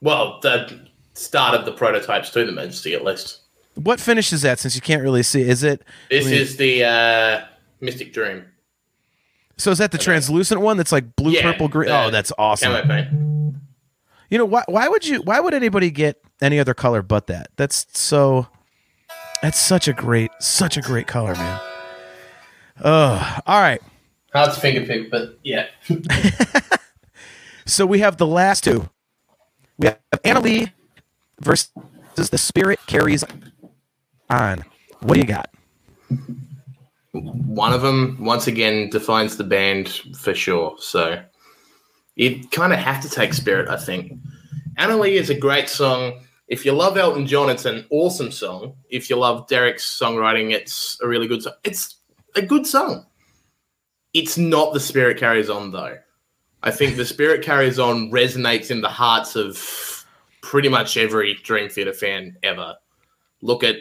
Well, 0.00 0.38
the 0.40 0.86
start 1.14 1.54
of 1.54 1.64
the 1.64 1.72
prototypes 1.72 2.30
to 2.30 2.44
the 2.44 2.52
Majesty, 2.52 2.94
at 2.94 3.04
least. 3.04 3.40
What 3.74 4.00
finish 4.00 4.32
is 4.32 4.42
that? 4.42 4.58
Since 4.58 4.74
you 4.74 4.80
can't 4.80 5.02
really 5.02 5.22
see, 5.22 5.42
is 5.42 5.62
it? 5.62 5.82
This 6.10 6.26
I 6.26 6.30
mean- 6.30 6.40
is 6.40 6.56
the 6.56 6.84
uh, 6.84 7.44
Mystic 7.80 8.12
Dream. 8.12 8.44
So 9.56 9.70
is 9.70 9.78
that 9.78 9.92
the 9.92 9.98
translucent 9.98 10.62
one 10.62 10.78
that's 10.78 10.90
like 10.90 11.14
blue, 11.16 11.32
Yeah, 11.32 11.42
purple, 11.42 11.68
green? 11.68 11.90
Oh, 11.90 12.10
that's 12.10 12.32
awesome. 12.38 12.72
You 14.30 14.38
know 14.38 14.46
why? 14.46 14.64
Why 14.66 14.88
would 14.88 15.06
you? 15.06 15.20
Why 15.20 15.38
would 15.38 15.52
anybody 15.52 15.90
get 15.90 16.16
any 16.40 16.58
other 16.58 16.72
color 16.72 17.02
but 17.02 17.26
that? 17.26 17.48
That's 17.56 17.86
so. 17.92 18.46
That's 19.42 19.58
such 19.58 19.86
a 19.86 19.92
great, 19.92 20.30
such 20.40 20.78
a 20.78 20.80
great 20.80 21.06
color, 21.06 21.34
man. 21.34 21.60
Oh, 22.82 23.38
all 23.46 23.60
right. 23.60 23.82
Hard 24.32 24.54
to 24.54 24.60
finger 24.60 24.86
pick, 24.86 25.10
but 25.10 25.38
yeah. 25.42 25.66
So 27.66 27.86
we 27.86 28.00
have 28.00 28.16
the 28.16 28.26
last 28.26 28.64
two. 28.64 28.88
We 29.80 29.86
have 29.86 29.98
Anna 30.24 30.40
Lee 30.40 30.70
versus 31.40 31.70
the 32.14 32.36
Spirit 32.36 32.78
Carries 32.86 33.24
On. 34.28 34.64
What 35.00 35.14
do 35.14 35.20
you 35.20 35.26
got? 35.26 35.48
One 37.12 37.72
of 37.72 37.80
them, 37.80 38.18
once 38.20 38.46
again, 38.46 38.90
defines 38.90 39.38
the 39.38 39.44
band 39.44 39.88
for 40.18 40.34
sure. 40.34 40.76
So 40.78 41.22
you 42.14 42.46
kind 42.50 42.74
of 42.74 42.78
have 42.78 43.00
to 43.02 43.08
take 43.08 43.32
Spirit, 43.32 43.70
I 43.70 43.78
think. 43.78 44.12
Anna 44.76 44.98
Lee 44.98 45.16
is 45.16 45.30
a 45.30 45.34
great 45.34 45.70
song. 45.70 46.20
If 46.46 46.66
you 46.66 46.72
love 46.72 46.98
Elton 46.98 47.26
John, 47.26 47.48
it's 47.48 47.64
an 47.64 47.86
awesome 47.90 48.30
song. 48.32 48.74
If 48.90 49.08
you 49.08 49.16
love 49.16 49.48
Derek's 49.48 49.98
songwriting, 49.98 50.52
it's 50.52 50.98
a 51.00 51.08
really 51.08 51.26
good 51.26 51.42
song. 51.42 51.54
It's 51.64 51.96
a 52.36 52.42
good 52.42 52.66
song. 52.66 53.06
It's 54.12 54.36
not 54.36 54.74
The 54.74 54.80
Spirit 54.80 55.16
Carries 55.18 55.48
On, 55.48 55.70
though. 55.70 55.96
I 56.62 56.70
think 56.70 56.96
The 56.96 57.06
Spirit 57.06 57.42
Carries 57.42 57.78
On 57.78 58.10
resonates 58.10 58.70
in 58.70 58.80
the 58.80 58.88
hearts 58.88 59.34
of 59.36 60.06
pretty 60.42 60.68
much 60.68 60.96
every 60.96 61.34
Dream 61.34 61.68
Theater 61.68 61.92
fan 61.92 62.36
ever. 62.42 62.76
Look 63.40 63.64
at 63.64 63.76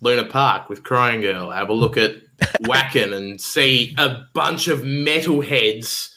Luna 0.00 0.24
Park 0.24 0.68
with 0.68 0.84
Crying 0.84 1.20
Girl. 1.20 1.50
Have 1.50 1.68
a 1.68 1.74
look 1.74 1.96
at 1.96 2.16
Wacken 2.62 3.14
and 3.14 3.40
see 3.40 3.94
a 3.98 4.24
bunch 4.34 4.68
of 4.68 4.80
metalheads 4.80 6.10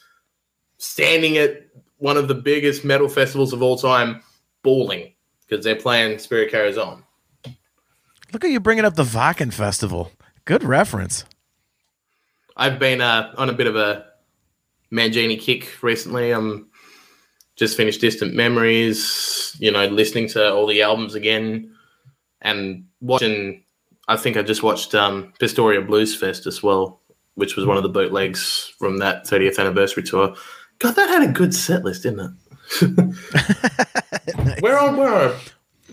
standing 0.77 1.37
at 1.37 1.65
one 1.97 2.17
of 2.17 2.27
the 2.27 2.35
biggest 2.35 2.85
metal 2.85 3.09
festivals 3.09 3.53
of 3.53 3.61
all 3.61 3.77
time, 3.77 4.21
bawling 4.63 5.13
because 5.47 5.63
they're 5.63 5.75
playing 5.75 6.19
Spirit 6.19 6.51
Carries 6.51 6.77
On. 6.77 7.03
Look 8.31 8.45
at 8.45 8.51
you 8.51 8.59
bringing 8.59 8.85
up 8.85 8.95
the 8.95 9.03
Wacken 9.03 9.51
Festival. 9.51 10.11
Good 10.45 10.63
reference. 10.63 11.25
I've 12.55 12.77
been 12.77 13.01
uh, 13.01 13.33
on 13.37 13.49
a 13.49 13.53
bit 13.53 13.67
of 13.67 13.75
a 13.75 14.08
Mangini 14.91 15.39
kick 15.39 15.81
recently. 15.81 16.31
I'm 16.31 16.69
just 17.55 17.77
finished 17.77 18.01
Distant 18.01 18.33
Memories, 18.33 19.55
you 19.59 19.71
know, 19.71 19.85
listening 19.87 20.27
to 20.29 20.53
all 20.53 20.65
the 20.65 20.81
albums 20.81 21.15
again 21.15 21.75
and 22.41 22.85
watching. 23.01 23.63
I 24.07 24.17
think 24.17 24.37
I 24.37 24.41
just 24.41 24.63
watched 24.63 24.95
um, 24.95 25.33
Pistoia 25.39 25.85
Blues 25.85 26.15
Fest 26.15 26.47
as 26.47 26.63
well, 26.63 27.01
which 27.35 27.55
was 27.55 27.65
one 27.65 27.77
of 27.77 27.83
the 27.83 27.89
bootlegs 27.89 28.73
from 28.79 28.97
that 28.99 29.25
30th 29.25 29.59
anniversary 29.59 30.03
tour. 30.03 30.35
God, 30.79 30.95
that 30.95 31.09
had 31.09 31.29
a 31.29 31.31
good 31.31 31.53
set 31.53 31.83
list, 31.83 32.03
didn't 32.03 32.21
it? 32.21 32.31
We're 34.61 34.77
on 34.77 34.95
we're 34.97 35.13
on 35.13 35.31
a, 35.31 35.39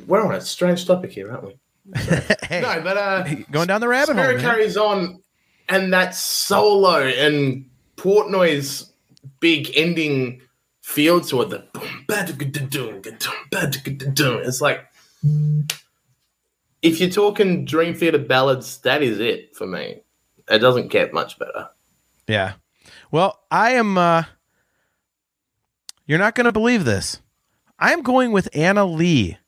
we're 0.06 0.24
on 0.24 0.34
a 0.34 0.40
strange 0.40 0.86
topic 0.86 1.12
here, 1.12 1.30
aren't 1.32 1.44
we? 1.44 1.58
hey, 1.94 2.60
No, 2.60 2.80
but 2.82 2.96
uh, 2.96 3.24
going 3.50 3.66
down 3.66 3.80
the 3.80 3.88
rabbit 3.88 4.16
hole. 4.16 4.24
Man. 4.24 4.40
carries 4.40 4.76
on, 4.76 5.22
and 5.68 5.92
that 5.92 6.14
solo 6.14 7.06
and 7.06 7.68
Portnoy's 7.96 8.92
big 9.40 9.70
ending 9.74 10.40
feel 10.82 11.20
to 11.20 11.42
it. 11.42 11.50
The 11.50 11.64
it's 14.44 14.60
like 14.60 14.86
if 16.82 17.00
you're 17.00 17.10
talking 17.10 17.64
Dream 17.64 17.94
Theater 17.94 18.18
ballads, 18.18 18.78
that 18.78 19.02
is 19.02 19.18
it 19.18 19.56
for 19.56 19.66
me. 19.66 20.00
It 20.48 20.58
doesn't 20.58 20.88
get 20.88 21.12
much 21.12 21.38
better. 21.38 21.68
Yeah. 22.28 22.54
Well, 23.10 23.40
I 23.50 23.72
am. 23.72 23.98
uh 23.98 24.24
You're 26.06 26.18
not 26.18 26.34
going 26.34 26.44
to 26.44 26.52
believe 26.52 26.84
this. 26.84 27.20
I'm 27.78 28.02
going 28.02 28.32
with 28.32 28.48
Anna 28.54 28.84
Lee. 28.84 29.38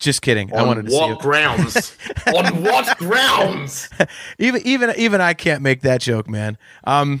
Just 0.00 0.22
kidding. 0.22 0.52
I 0.54 0.62
wanted 0.62 0.86
to 0.86 0.92
see 0.92 0.98
what 0.98 1.18
grounds? 1.20 1.94
On 2.26 2.62
what 2.62 2.96
grounds? 2.96 3.90
even 4.38 4.62
even 4.66 4.92
even 4.96 5.20
I 5.20 5.34
can't 5.34 5.62
make 5.62 5.82
that 5.82 6.00
joke, 6.00 6.28
man. 6.28 6.56
Um, 6.84 7.20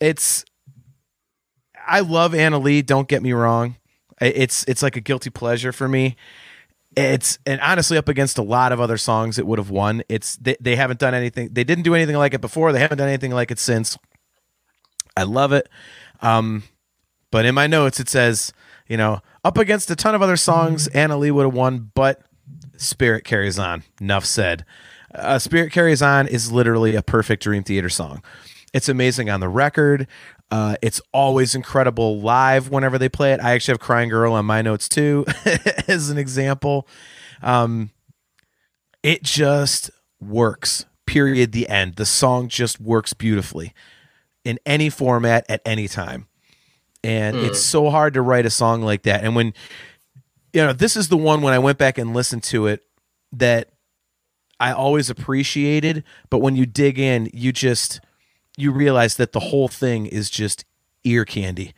it's 0.00 0.44
I 1.86 2.00
love 2.00 2.34
Anna 2.34 2.58
Lee. 2.58 2.82
Don't 2.82 3.08
get 3.08 3.22
me 3.22 3.32
wrong. 3.32 3.76
It's 4.20 4.64
it's 4.68 4.82
like 4.82 4.96
a 4.96 5.00
guilty 5.00 5.30
pleasure 5.30 5.72
for 5.72 5.88
me. 5.88 6.16
It's 6.94 7.38
and 7.46 7.58
honestly 7.62 7.96
up 7.96 8.08
against 8.08 8.36
a 8.36 8.42
lot 8.42 8.72
of 8.72 8.80
other 8.80 8.98
songs 8.98 9.38
it 9.38 9.46
would 9.46 9.58
have 9.58 9.70
won. 9.70 10.02
It's 10.10 10.36
they, 10.36 10.56
they 10.60 10.76
haven't 10.76 11.00
done 11.00 11.14
anything. 11.14 11.48
They 11.52 11.64
didn't 11.64 11.84
do 11.84 11.94
anything 11.94 12.16
like 12.16 12.34
it 12.34 12.42
before. 12.42 12.70
They 12.70 12.80
haven't 12.80 12.98
done 12.98 13.08
anything 13.08 13.32
like 13.32 13.50
it 13.50 13.58
since. 13.58 13.96
I 15.16 15.22
love 15.22 15.52
it. 15.52 15.70
Um, 16.20 16.64
but 17.30 17.46
in 17.46 17.54
my 17.54 17.66
notes 17.66 17.98
it 17.98 18.10
says, 18.10 18.52
you 18.88 18.96
know, 18.96 19.20
up 19.44 19.58
against 19.58 19.90
a 19.90 19.96
ton 19.96 20.14
of 20.14 20.22
other 20.22 20.36
songs, 20.36 20.86
Anna 20.88 21.16
Lee 21.16 21.30
would 21.30 21.46
have 21.46 21.54
won, 21.54 21.90
but 21.94 22.22
Spirit 22.76 23.24
carries 23.24 23.58
on. 23.58 23.82
Enough 24.00 24.24
said. 24.24 24.64
Uh, 25.14 25.38
Spirit 25.38 25.72
carries 25.72 26.02
on 26.02 26.26
is 26.26 26.50
literally 26.50 26.94
a 26.94 27.02
perfect 27.02 27.42
Dream 27.42 27.62
Theater 27.62 27.88
song. 27.88 28.22
It's 28.72 28.88
amazing 28.88 29.30
on 29.30 29.40
the 29.40 29.48
record. 29.48 30.08
Uh, 30.50 30.76
it's 30.82 31.00
always 31.12 31.54
incredible 31.54 32.20
live 32.20 32.68
whenever 32.70 32.98
they 32.98 33.08
play 33.08 33.32
it. 33.32 33.40
I 33.40 33.52
actually 33.52 33.72
have 33.72 33.80
Crying 33.80 34.08
Girl 34.08 34.32
on 34.32 34.44
my 34.44 34.62
notes 34.62 34.88
too, 34.88 35.24
as 35.88 36.10
an 36.10 36.18
example. 36.18 36.86
Um, 37.42 37.90
it 39.02 39.22
just 39.22 39.90
works. 40.20 40.86
Period. 41.06 41.52
The 41.52 41.68
end. 41.68 41.96
The 41.96 42.06
song 42.06 42.48
just 42.48 42.80
works 42.80 43.12
beautifully 43.12 43.72
in 44.44 44.58
any 44.66 44.90
format 44.90 45.44
at 45.48 45.60
any 45.64 45.86
time. 45.88 46.26
And 47.04 47.36
it's 47.36 47.58
hmm. 47.58 47.70
so 47.70 47.90
hard 47.90 48.14
to 48.14 48.22
write 48.22 48.46
a 48.46 48.50
song 48.50 48.82
like 48.82 49.02
that. 49.02 49.24
And 49.24 49.36
when 49.36 49.52
you 50.54 50.62
know, 50.62 50.72
this 50.72 50.96
is 50.96 51.08
the 51.08 51.16
one 51.16 51.42
when 51.42 51.52
I 51.52 51.58
went 51.58 51.78
back 51.78 51.98
and 51.98 52.14
listened 52.14 52.44
to 52.44 52.68
it 52.68 52.84
that 53.32 53.70
I 54.60 54.72
always 54.72 55.10
appreciated, 55.10 56.04
but 56.30 56.38
when 56.38 56.54
you 56.54 56.64
dig 56.64 56.98
in, 56.98 57.28
you 57.32 57.52
just 57.52 58.00
you 58.56 58.70
realize 58.70 59.16
that 59.16 59.32
the 59.32 59.40
whole 59.40 59.66
thing 59.66 60.06
is 60.06 60.30
just 60.30 60.64
ear 61.02 61.24
candy. 61.24 61.74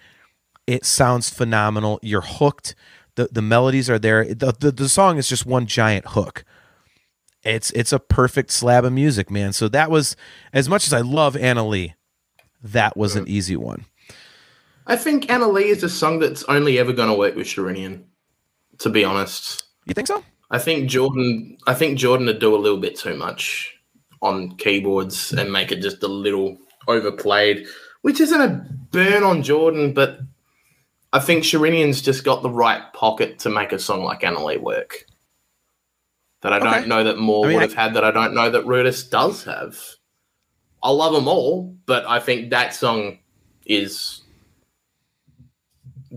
It 0.66 0.84
sounds 0.84 1.30
phenomenal. 1.30 1.98
You're 2.02 2.20
hooked. 2.20 2.74
The 3.14 3.28
the 3.32 3.42
melodies 3.42 3.88
are 3.88 3.98
there. 3.98 4.26
The, 4.26 4.52
the 4.52 4.70
the 4.70 4.88
song 4.90 5.16
is 5.16 5.26
just 5.26 5.46
one 5.46 5.66
giant 5.66 6.08
hook. 6.08 6.44
It's 7.42 7.70
it's 7.70 7.94
a 7.94 7.98
perfect 7.98 8.50
slab 8.50 8.84
of 8.84 8.92
music, 8.92 9.30
man. 9.30 9.54
So 9.54 9.68
that 9.68 9.90
was 9.90 10.16
as 10.52 10.68
much 10.68 10.86
as 10.86 10.92
I 10.92 11.00
love 11.00 11.34
Anna 11.34 11.66
Lee, 11.66 11.94
that 12.62 12.94
was 12.94 13.16
an 13.16 13.24
hmm. 13.24 13.30
easy 13.30 13.56
one. 13.56 13.86
I 14.86 14.96
think 14.96 15.30
Anna 15.30 15.48
Lee 15.48 15.68
is 15.68 15.82
a 15.82 15.88
song 15.88 16.18
that's 16.20 16.44
only 16.44 16.78
ever 16.78 16.92
going 16.92 17.08
to 17.08 17.14
work 17.14 17.34
with 17.34 17.46
Sherinian. 17.46 18.04
To 18.80 18.90
be 18.90 19.04
honest, 19.04 19.64
You 19.86 19.94
think 19.94 20.06
so? 20.06 20.22
I 20.50 20.58
think 20.58 20.90
Jordan. 20.90 21.56
I 21.66 21.72
think 21.74 21.98
Jordan 21.98 22.26
would 22.26 22.38
do 22.40 22.54
a 22.54 22.58
little 22.58 22.78
bit 22.78 22.94
too 22.96 23.16
much 23.16 23.74
on 24.22 24.54
keyboards 24.56 25.32
and 25.32 25.50
make 25.52 25.72
it 25.72 25.80
just 25.80 26.02
a 26.02 26.08
little 26.08 26.58
overplayed, 26.86 27.66
which 28.02 28.20
isn't 28.20 28.40
a 28.40 28.66
burn 28.90 29.22
on 29.22 29.42
Jordan, 29.42 29.92
but 29.94 30.20
I 31.12 31.20
think 31.20 31.42
Sherinian's 31.42 32.02
just 32.02 32.22
got 32.22 32.42
the 32.42 32.50
right 32.50 32.82
pocket 32.92 33.38
to 33.40 33.48
make 33.50 33.72
a 33.72 33.78
song 33.78 34.04
like 34.04 34.22
Anna 34.24 34.44
Lee 34.44 34.58
work. 34.58 35.06
That 36.42 36.52
I 36.52 36.58
don't 36.58 36.86
know 36.86 37.02
that 37.04 37.16
Moore 37.18 37.46
I 37.46 37.48
mean, 37.48 37.56
would 37.56 37.62
I- 37.64 37.66
have 37.68 37.74
had. 37.74 37.94
That 37.94 38.04
I 38.04 38.10
don't 38.10 38.34
know 38.34 38.50
that 38.50 38.66
Rudess 38.66 39.08
does 39.08 39.44
have. 39.44 39.78
I 40.82 40.90
love 40.90 41.14
them 41.14 41.26
all, 41.28 41.74
but 41.86 42.04
I 42.06 42.20
think 42.20 42.50
that 42.50 42.74
song 42.74 43.18
is 43.64 44.20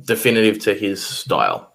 definitive 0.06 0.60
to 0.60 0.74
his 0.74 1.04
style. 1.06 1.74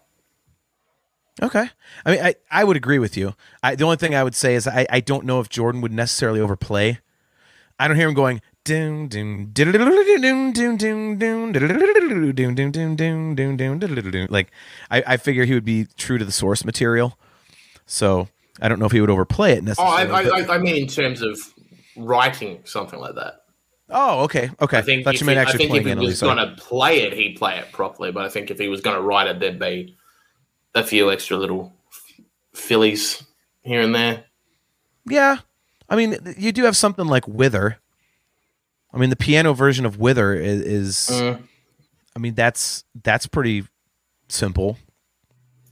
Okay. 1.41 1.67
I 2.05 2.11
mean, 2.11 2.23
I, 2.23 2.35
I 2.49 2.63
would 2.63 2.77
agree 2.77 2.99
with 2.99 3.17
you. 3.17 3.35
I, 3.61 3.75
the 3.75 3.83
only 3.83 3.97
thing 3.97 4.15
I 4.15 4.23
would 4.23 4.35
say 4.35 4.55
is 4.55 4.67
I, 4.67 4.85
I 4.89 4.99
don't 5.01 5.25
know 5.25 5.39
if 5.41 5.49
Jordan 5.49 5.81
would 5.81 5.91
necessarily 5.91 6.39
overplay. 6.39 6.99
I 7.77 7.87
don't 7.87 7.97
hear 7.97 8.07
him 8.07 8.13
going 8.13 8.41
doom 8.63 9.07
doom 9.07 9.51
doom 9.51 9.71
doom 9.71 10.53
doom 10.53 10.53
doom 10.53 10.53
doom 10.53 11.17
doom 11.17 12.71
doom 12.71 12.95
doom 12.95 13.57
doom 13.57 13.79
doom 13.79 14.11
doom 14.11 14.27
like 14.31 14.49
I, 14.89 15.03
I 15.05 15.17
figure 15.17 15.45
he 15.45 15.53
would 15.53 15.65
be 15.65 15.85
true 15.97 16.17
to 16.17 16.25
the 16.25 16.31
source 16.31 16.65
material. 16.65 17.17
So 17.85 18.29
I 18.61 18.69
don't 18.69 18.79
know 18.79 18.85
if 18.85 18.91
he 18.91 19.01
would 19.01 19.09
overplay 19.09 19.51
it 19.53 19.63
Oh, 19.77 19.83
I, 19.83 20.05
necessarily. 20.05 20.45
I, 20.49 20.55
I 20.55 20.57
mean 20.57 20.77
in 20.77 20.87
terms 20.87 21.21
of 21.21 21.37
writing 21.97 22.61
something 22.63 22.99
like 22.99 23.15
that. 23.15 23.41
Oh, 23.89 24.23
okay, 24.23 24.49
okay. 24.61 24.77
I 24.77 24.81
think, 24.81 25.03
Thought 25.03 25.15
if 25.15 25.21
you 25.21 25.27
meant 25.27 25.37
he, 25.37 25.39
I 25.39 25.41
actually 25.43 25.67
think 25.67 25.75
if 25.75 25.85
he 25.85 25.91
Anna 25.91 26.01
was 26.01 26.21
going 26.21 26.37
to 26.37 26.55
play 26.57 27.01
it, 27.01 27.13
he'd 27.13 27.37
play 27.37 27.57
it 27.57 27.71
properly. 27.71 28.11
But 28.11 28.25
I 28.25 28.29
think 28.29 28.51
if 28.51 28.59
he 28.59 28.67
was 28.67 28.81
going 28.81 28.95
to 28.95 29.01
write 29.01 29.27
it, 29.27 29.39
there'd 29.39 29.59
be 29.59 29.95
a 30.73 30.83
few 30.83 31.11
extra 31.11 31.37
little 31.37 31.73
fillies 32.53 33.23
here 33.63 33.81
and 33.81 33.93
there. 33.93 34.25
Yeah, 35.07 35.37
I 35.89 35.95
mean, 35.95 36.17
you 36.37 36.51
do 36.51 36.63
have 36.63 36.75
something 36.75 37.05
like 37.05 37.27
Wither. 37.27 37.77
I 38.93 38.97
mean, 38.97 39.09
the 39.09 39.15
piano 39.15 39.53
version 39.53 39.85
of 39.85 39.99
Wither 39.99 40.33
is, 40.33 40.61
is 40.61 41.09
Mm, 41.11 41.43
I 42.15 42.19
mean, 42.19 42.33
that's 42.33 42.85
that's 43.03 43.27
pretty 43.27 43.65
simple. 44.29 44.77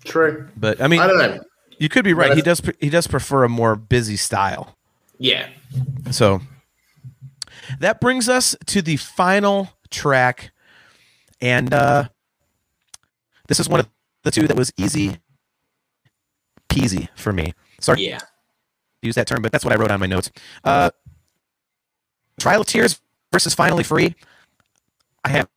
true. 0.04 0.50
But 0.58 0.82
I 0.82 0.88
mean, 0.88 1.00
I 1.00 1.08
don't 1.08 1.18
know. 1.18 1.40
You 1.80 1.90
could 1.90 2.06
be 2.06 2.14
right. 2.14 2.36
He 2.36 2.42
does. 2.42 2.62
He 2.80 2.90
does 2.90 3.08
prefer 3.08 3.44
a 3.44 3.50
more 3.50 3.76
busy 3.76 4.18
style. 4.18 4.78
Yeah. 5.18 5.50
So 6.12 6.42
that 7.80 8.00
brings 8.02 8.28
us 8.30 8.56
to 8.68 8.82
the 8.82 8.98
final 8.98 9.70
track, 9.90 10.52
and 11.42 11.74
uh, 11.74 12.10
this 13.48 13.60
is 13.60 13.68
one 13.70 13.80
of 13.80 13.90
the 14.24 14.32
two 14.32 14.48
that 14.48 14.58
was 14.58 14.72
easy 14.78 15.18
peasy 16.70 17.10
for 17.16 17.32
me. 17.34 17.54
Sorry 17.80 18.08
Yeah. 18.08 18.20
use 19.02 19.16
that 19.16 19.28
term, 19.28 19.42
but 19.42 19.52
that's 19.52 19.64
what 19.66 19.74
I 19.74 19.78
wrote 19.78 19.92
on 19.92 20.00
my 20.00 20.06
notes. 20.08 20.32
Uh, 20.64 20.90
Trial 22.40 22.62
of 22.62 22.68
Tears 22.68 23.00
versus 23.32 23.54
Finally 23.54 23.84
Free. 23.84 24.16
I 25.24 25.30
have 25.30 25.48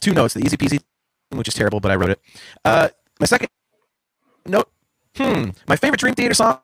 two 0.00 0.12
notes: 0.14 0.34
the 0.34 0.40
easy 0.44 0.56
peasy, 0.56 0.80
which 1.30 1.48
is 1.48 1.54
terrible, 1.54 1.80
but 1.80 1.90
I 1.90 1.96
wrote 1.96 2.10
it. 2.10 2.20
Uh, 2.64 2.88
my 3.20 3.26
second 3.26 3.48
note. 4.46 4.70
Hmm. 5.16 5.50
My 5.68 5.76
favorite 5.76 6.00
Dream 6.00 6.14
Theater 6.14 6.34
song 6.34 6.60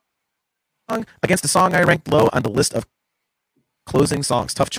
against 1.22 1.44
a 1.44 1.48
song 1.48 1.74
I 1.74 1.82
ranked 1.84 2.09
low 2.09 2.28
on 2.32 2.42
the 2.42 2.51
list 2.51 2.74
of 2.74 2.84
closing 3.87 4.22
songs. 4.22 4.55
Tough 4.55 4.70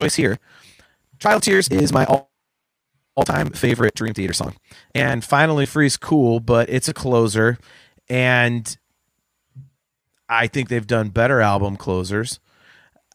choice 0.00 0.14
here. 0.14 0.38
Trial 1.18 1.36
of 1.36 1.42
Tears 1.42 1.68
is 1.68 1.92
my 1.92 2.04
all 2.04 2.30
all-time 3.16 3.50
favorite 3.50 3.94
Dream 3.94 4.12
Theater 4.12 4.34
song. 4.34 4.56
And 4.94 5.24
Finally 5.24 5.64
Free's 5.64 5.96
cool, 5.96 6.38
but 6.38 6.68
it's 6.68 6.86
a 6.88 6.92
closer 6.94 7.58
and 8.10 8.76
I 10.28 10.46
think 10.46 10.68
they've 10.68 10.86
done 10.86 11.08
better 11.08 11.40
album 11.40 11.76
closers. 11.76 12.40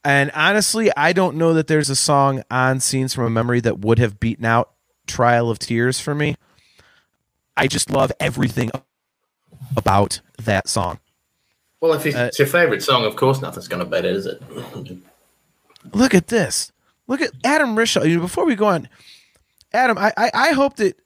And 0.03 0.31
honestly, 0.33 0.89
I 0.97 1.13
don't 1.13 1.35
know 1.35 1.53
that 1.53 1.67
there's 1.67 1.89
a 1.89 1.95
song 1.95 2.43
on 2.49 2.79
Scenes 2.79 3.13
from 3.13 3.25
a 3.25 3.29
Memory 3.29 3.59
that 3.61 3.79
would 3.79 3.99
have 3.99 4.19
beaten 4.19 4.45
out 4.45 4.71
Trial 5.05 5.51
of 5.51 5.59
Tears 5.59 5.99
for 5.99 6.15
me. 6.15 6.35
I 7.55 7.67
just 7.67 7.91
love 7.91 8.11
everything 8.19 8.71
about 9.75 10.21
that 10.41 10.67
song. 10.67 10.99
Well, 11.79 11.93
if 11.93 12.05
it's, 12.05 12.15
Uh, 12.15 12.21
it's 12.21 12.39
your 12.39 12.47
favorite 12.47 12.81
song, 12.81 13.05
of 13.05 13.15
course 13.15 13.41
nothing's 13.41 13.67
going 13.67 13.83
to 13.83 13.89
beat 13.89 14.05
it, 14.05 14.15
is 14.15 14.25
it? 14.25 14.41
Look 15.93 16.13
at 16.13 16.27
this. 16.27 16.71
Look 17.07 17.21
at 17.21 17.31
Adam 17.43 17.75
Rishaw. 17.75 18.07
You 18.07 18.15
know, 18.17 18.21
before 18.21 18.45
we 18.45 18.55
go 18.55 18.65
on, 18.67 18.87
Adam, 19.73 19.97
I, 19.97 20.13
I, 20.17 20.31
I 20.33 20.51
hope 20.51 20.75
that 20.77 20.97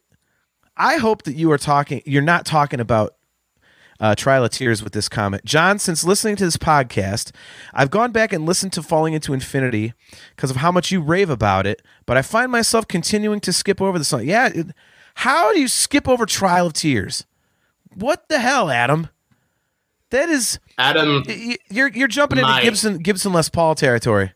I 0.76 0.96
hope 0.96 1.22
that 1.24 1.34
you 1.36 1.50
are 1.52 1.58
talking. 1.58 2.02
You're 2.04 2.22
not 2.22 2.44
talking 2.44 2.80
about 2.80 3.14
uh, 3.98 4.14
Trial 4.14 4.44
of 4.44 4.50
Tears 4.50 4.82
with 4.82 4.92
this 4.92 5.08
comment, 5.08 5.44
John. 5.44 5.78
Since 5.78 6.04
listening 6.04 6.36
to 6.36 6.44
this 6.44 6.56
podcast, 6.58 7.32
I've 7.72 7.90
gone 7.90 8.12
back 8.12 8.32
and 8.32 8.44
listened 8.44 8.72
to 8.74 8.82
Falling 8.82 9.14
into 9.14 9.32
Infinity 9.32 9.94
because 10.34 10.50
of 10.50 10.56
how 10.58 10.70
much 10.70 10.92
you 10.92 11.00
rave 11.00 11.30
about 11.30 11.66
it. 11.66 11.80
But 12.04 12.16
I 12.16 12.22
find 12.22 12.52
myself 12.52 12.86
continuing 12.86 13.40
to 13.40 13.52
skip 13.52 13.80
over 13.80 13.98
the 13.98 14.04
song. 14.04 14.24
Yeah, 14.24 14.48
it- 14.54 14.66
how 15.20 15.52
do 15.54 15.58
you 15.58 15.66
skip 15.68 16.06
over 16.06 16.26
Trial 16.26 16.66
of 16.66 16.74
Tears? 16.74 17.24
What 17.94 18.28
the 18.28 18.38
hell, 18.38 18.68
Adam? 18.70 19.08
That 20.10 20.28
is 20.28 20.58
Adam, 20.78 21.22
y- 21.26 21.56
you're 21.70 21.88
you're 21.88 22.06
jumping 22.06 22.36
into 22.38 22.52
Gibson 22.64 22.98
Gibson 22.98 23.32
Les 23.32 23.48
Paul 23.48 23.74
territory. 23.74 24.32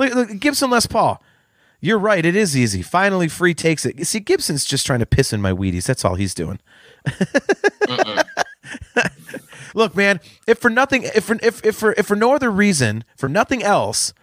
Look, 0.00 0.14
look, 0.14 0.40
Gibson 0.40 0.70
Les 0.70 0.86
Paul. 0.86 1.22
You're 1.78 1.98
right. 1.98 2.24
It 2.24 2.34
is 2.34 2.56
easy. 2.56 2.80
Finally, 2.80 3.28
free 3.28 3.52
takes 3.52 3.84
it. 3.84 4.06
See, 4.06 4.20
Gibson's 4.20 4.64
just 4.64 4.86
trying 4.86 5.00
to 5.00 5.06
piss 5.06 5.30
in 5.32 5.42
my 5.42 5.52
Wheaties. 5.52 5.84
That's 5.84 6.06
all 6.06 6.14
he's 6.14 6.32
doing. 6.32 6.58
Look, 9.74 9.94
man. 9.94 10.20
If 10.46 10.58
for 10.58 10.70
nothing, 10.70 11.02
if 11.02 11.24
for 11.24 11.36
if 11.42 11.62
if 11.64 11.76
for 11.76 11.92
if 11.92 12.06
for 12.06 12.16
no 12.16 12.34
other 12.34 12.50
reason, 12.50 13.04
for 13.14 13.28
nothing 13.28 13.62
else, 13.62 14.14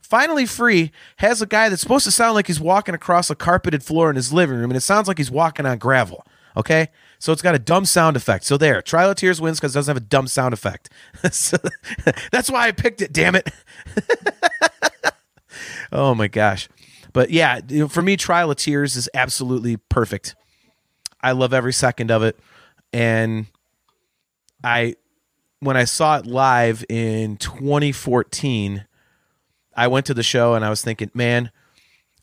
Finally 0.00 0.46
Free 0.46 0.92
has 1.16 1.42
a 1.42 1.46
guy 1.46 1.68
that's 1.68 1.82
supposed 1.82 2.04
to 2.04 2.12
sound 2.12 2.34
like 2.34 2.46
he's 2.46 2.60
walking 2.60 2.94
across 2.94 3.30
a 3.30 3.34
carpeted 3.34 3.82
floor 3.82 4.10
in 4.10 4.16
his 4.16 4.32
living 4.32 4.58
room, 4.58 4.70
and 4.70 4.76
it 4.76 4.82
sounds 4.82 5.08
like 5.08 5.18
he's 5.18 5.30
walking 5.30 5.66
on 5.66 5.78
gravel. 5.78 6.24
Okay, 6.56 6.88
so 7.24 7.32
it's 7.32 7.40
got 7.40 7.54
a 7.54 7.58
dumb 7.58 7.86
sound 7.86 8.18
effect. 8.18 8.44
So 8.44 8.58
there, 8.58 8.82
Trial 8.82 9.12
of 9.12 9.16
Tears 9.16 9.40
wins 9.40 9.58
because 9.58 9.74
it 9.74 9.78
doesn't 9.78 9.96
have 9.96 10.02
a 10.02 10.06
dumb 10.06 10.28
sound 10.28 10.52
effect. 10.52 10.90
So, 11.32 11.56
that's 12.30 12.50
why 12.50 12.68
I 12.68 12.72
picked 12.72 13.00
it. 13.00 13.14
Damn 13.14 13.34
it. 13.34 13.48
oh 15.92 16.14
my 16.14 16.28
gosh, 16.28 16.68
but 17.14 17.30
yeah, 17.30 17.60
for 17.88 18.02
me, 18.02 18.18
Trial 18.18 18.50
of 18.50 18.58
Tears 18.58 18.94
is 18.94 19.08
absolutely 19.14 19.78
perfect. 19.78 20.34
I 21.22 21.32
love 21.32 21.54
every 21.54 21.72
second 21.72 22.10
of 22.10 22.22
it, 22.22 22.38
and 22.92 23.46
I 24.62 24.96
when 25.60 25.78
I 25.78 25.84
saw 25.84 26.18
it 26.18 26.26
live 26.26 26.84
in 26.90 27.38
2014. 27.38 28.84
I 29.74 29.88
went 29.88 30.04
to 30.06 30.14
the 30.14 30.22
show 30.22 30.52
and 30.54 30.62
I 30.62 30.68
was 30.68 30.82
thinking, 30.82 31.10
man, 31.14 31.50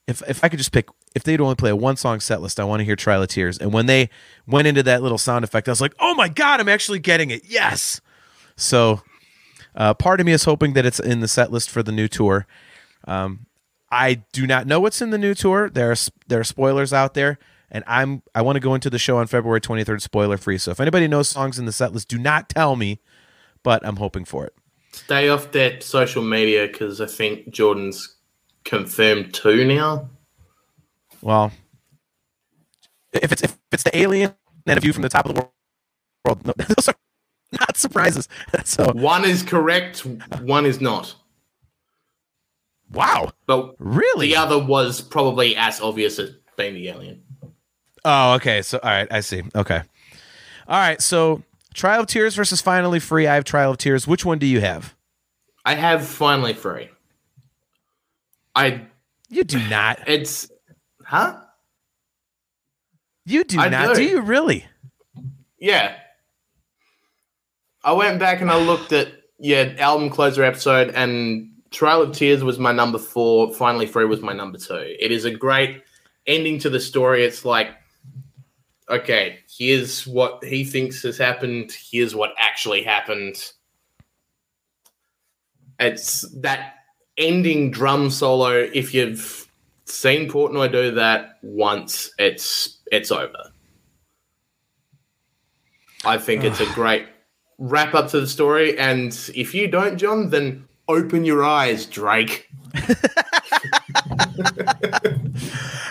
if 0.08 0.22
if 0.30 0.44
I 0.44 0.50
could 0.50 0.60
just 0.60 0.72
pick, 0.72 0.90
if 1.16 1.24
they'd 1.24 1.42
only 1.42 1.56
play 1.56 1.70
a 1.70 1.76
one 1.76 1.98
song 1.98 2.20
set 2.20 2.42
list, 2.42 2.60
I 2.60 2.64
want 2.64 2.80
to 2.80 2.86
hear 2.86 2.96
Trial 2.96 3.22
of 3.22 3.28
Tears. 3.28 3.58
And 3.58 3.74
when 3.74 3.86
they 3.86 4.10
went 4.48 4.68
into 4.68 4.84
that 4.84 5.02
little 5.02 5.18
sound 5.18 5.44
effect, 5.44 5.68
I 5.68 5.72
was 5.72 5.82
like, 5.82 5.94
oh 6.00 6.16
my 6.16 6.30
god, 6.30 6.60
I'm 6.60 6.70
actually 6.70 7.00
getting 7.00 7.32
it. 7.32 7.44
Yes. 7.46 8.02
So, 8.56 9.02
uh, 9.76 9.94
part 9.94 10.20
of 10.20 10.26
me 10.26 10.32
is 10.32 10.44
hoping 10.44 10.74
that 10.74 10.86
it's 10.86 11.00
in 11.00 11.20
the 11.20 11.28
set 11.28 11.52
list 11.52 11.70
for 11.70 11.82
the 11.84 11.92
new 11.92 12.08
tour. 12.08 12.46
Um, 13.08 13.46
I 13.92 14.24
do 14.32 14.48
not 14.48 14.68
know 14.68 14.80
what's 14.80 15.02
in 15.02 15.10
the 15.10 15.18
new 15.18 15.34
tour. 15.34 15.70
There 15.70 15.92
are 15.92 15.96
there 16.28 16.40
are 16.40 16.46
spoilers 16.46 16.94
out 16.94 17.14
there, 17.14 17.38
and 17.70 17.84
I'm 17.88 18.22
I 18.34 18.42
want 18.42 18.56
to 18.56 18.60
go 18.62 18.74
into 18.74 18.90
the 18.90 19.00
show 19.00 19.18
on 19.18 19.28
February 19.28 19.60
23rd, 19.60 20.02
spoiler 20.02 20.38
free. 20.38 20.58
So 20.58 20.72
if 20.72 20.80
anybody 20.80 21.08
knows 21.08 21.28
songs 21.28 21.60
in 21.60 21.66
the 21.66 21.72
set 21.72 21.94
list, 21.94 22.08
do 22.08 22.18
not 22.18 22.48
tell 22.48 22.76
me, 22.76 23.00
but 23.64 23.86
I'm 23.86 23.98
hoping 23.98 24.24
for 24.24 24.46
it. 24.46 24.54
stay 24.94 25.28
off 25.30 25.52
that 25.52 25.84
social 25.84 26.24
media 26.24 26.68
because 26.68 27.02
I 27.02 27.06
think 27.06 27.50
Jordan's 27.50 28.16
confirmed 28.64 29.34
two 29.34 29.66
now. 29.66 30.10
Well, 31.22 31.52
if 33.14 33.32
it's 33.32 33.42
if 33.44 33.58
it's 33.72 33.84
the 33.84 33.98
alien 33.98 34.34
and 34.66 34.78
a 34.78 34.82
view 34.82 34.94
from 34.94 35.04
the 35.04 35.10
top 35.10 35.26
of 35.26 35.36
the 35.36 35.48
world, 36.26 36.46
no, 36.46 36.54
those 36.76 36.88
are 36.90 36.96
not 37.54 37.78
surprises. 37.78 38.28
So 38.66 38.92
One 38.94 39.26
is 39.26 39.44
correct, 39.44 40.06
one 40.42 40.66
is 40.66 40.82
not. 40.82 41.16
wow, 42.92 43.32
But 43.48 43.76
really? 43.80 44.28
the 44.28 44.36
other 44.38 44.60
was 44.60 45.02
probably 45.02 45.56
as 45.56 45.82
obvious 45.82 46.20
as 46.20 46.32
being 46.58 46.74
the 46.76 46.90
alien. 46.90 47.22
Oh, 48.06 48.34
okay. 48.36 48.62
So 48.62 48.80
all 48.84 48.90
right, 48.90 49.08
I 49.12 49.20
see. 49.22 49.44
Okay, 49.56 49.82
all 50.68 50.80
right. 50.80 51.02
So 51.02 51.44
Trial 51.74 52.02
of 52.02 52.08
Tears 52.08 52.36
versus 52.36 52.62
Finally 52.62 53.00
Free. 53.00 53.28
I 53.28 53.36
have 53.36 53.44
Trial 53.46 53.72
of 53.72 53.78
Tears. 53.78 54.08
Which 54.08 54.26
one 54.26 54.40
do 54.40 54.46
you 54.46 54.62
have? 54.62 54.96
I 55.66 55.76
have 55.76 56.06
finally 56.06 56.54
free. 56.54 56.90
I 58.56 58.88
You 59.30 59.44
do 59.44 59.60
not. 59.70 60.00
it's 60.08 60.52
huh? 61.12 61.36
You 63.26 63.44
do 63.44 63.60
I 63.60 63.68
not. 63.68 63.96
Do 63.96 64.02
do. 64.02 64.04
you 64.04 64.22
really? 64.22 64.66
Yeah. 65.60 65.96
I 67.84 67.92
went 67.92 68.18
back 68.18 68.40
and 68.40 68.50
I 68.50 68.58
looked 68.58 68.94
at 68.94 69.10
yeah, 69.38 69.74
album 69.78 70.10
closer 70.10 70.44
episode 70.44 70.92
and 70.92 71.50
Trial 71.70 72.02
of 72.02 72.16
Tears 72.16 72.44
was 72.44 72.60
my 72.60 72.72
number 72.72 72.98
four, 72.98 73.54
Finally 73.54 73.88
Free 73.88 74.06
was 74.06 74.22
my 74.22 74.32
number 74.32 74.58
two. 74.58 74.96
It 75.00 75.12
is 75.12 75.26
a 75.26 75.32
great 75.32 75.84
ending 76.26 76.60
to 76.60 76.70
the 76.70 76.80
story. 76.80 77.26
It's 77.26 77.44
like 77.44 77.76
okay, 78.90 79.40
here's 79.50 80.08
what 80.08 80.44
he 80.44 80.64
thinks 80.64 81.04
has 81.04 81.18
happened, 81.18 81.72
here's 81.92 82.16
what 82.16 82.32
actually 82.38 82.84
happened. 82.84 83.52
It's 85.80 86.22
that 86.42 86.76
ending 87.18 87.72
drum 87.72 88.10
solo, 88.10 88.52
if 88.52 88.94
you've 88.94 89.41
seen 89.92 90.30
Portnoy 90.30 90.72
do 90.72 90.92
that 90.96 91.38
once, 91.42 92.12
it's 92.18 92.80
it's 92.92 93.12
over. 93.12 93.52
I 96.04 96.18
think 96.18 96.44
it's 96.44 96.60
a 96.60 96.66
great 96.74 97.06
wrap 97.60 97.94
up 97.94 98.10
to 98.10 98.20
the 98.22 98.28
story. 98.28 98.78
And 98.78 99.12
if 99.36 99.54
you 99.54 99.68
don't, 99.68 99.98
John, 99.98 100.30
then 100.32 100.68
open 100.88 101.24
your 101.26 101.44
eyes, 101.44 101.86
Drake. 101.86 102.50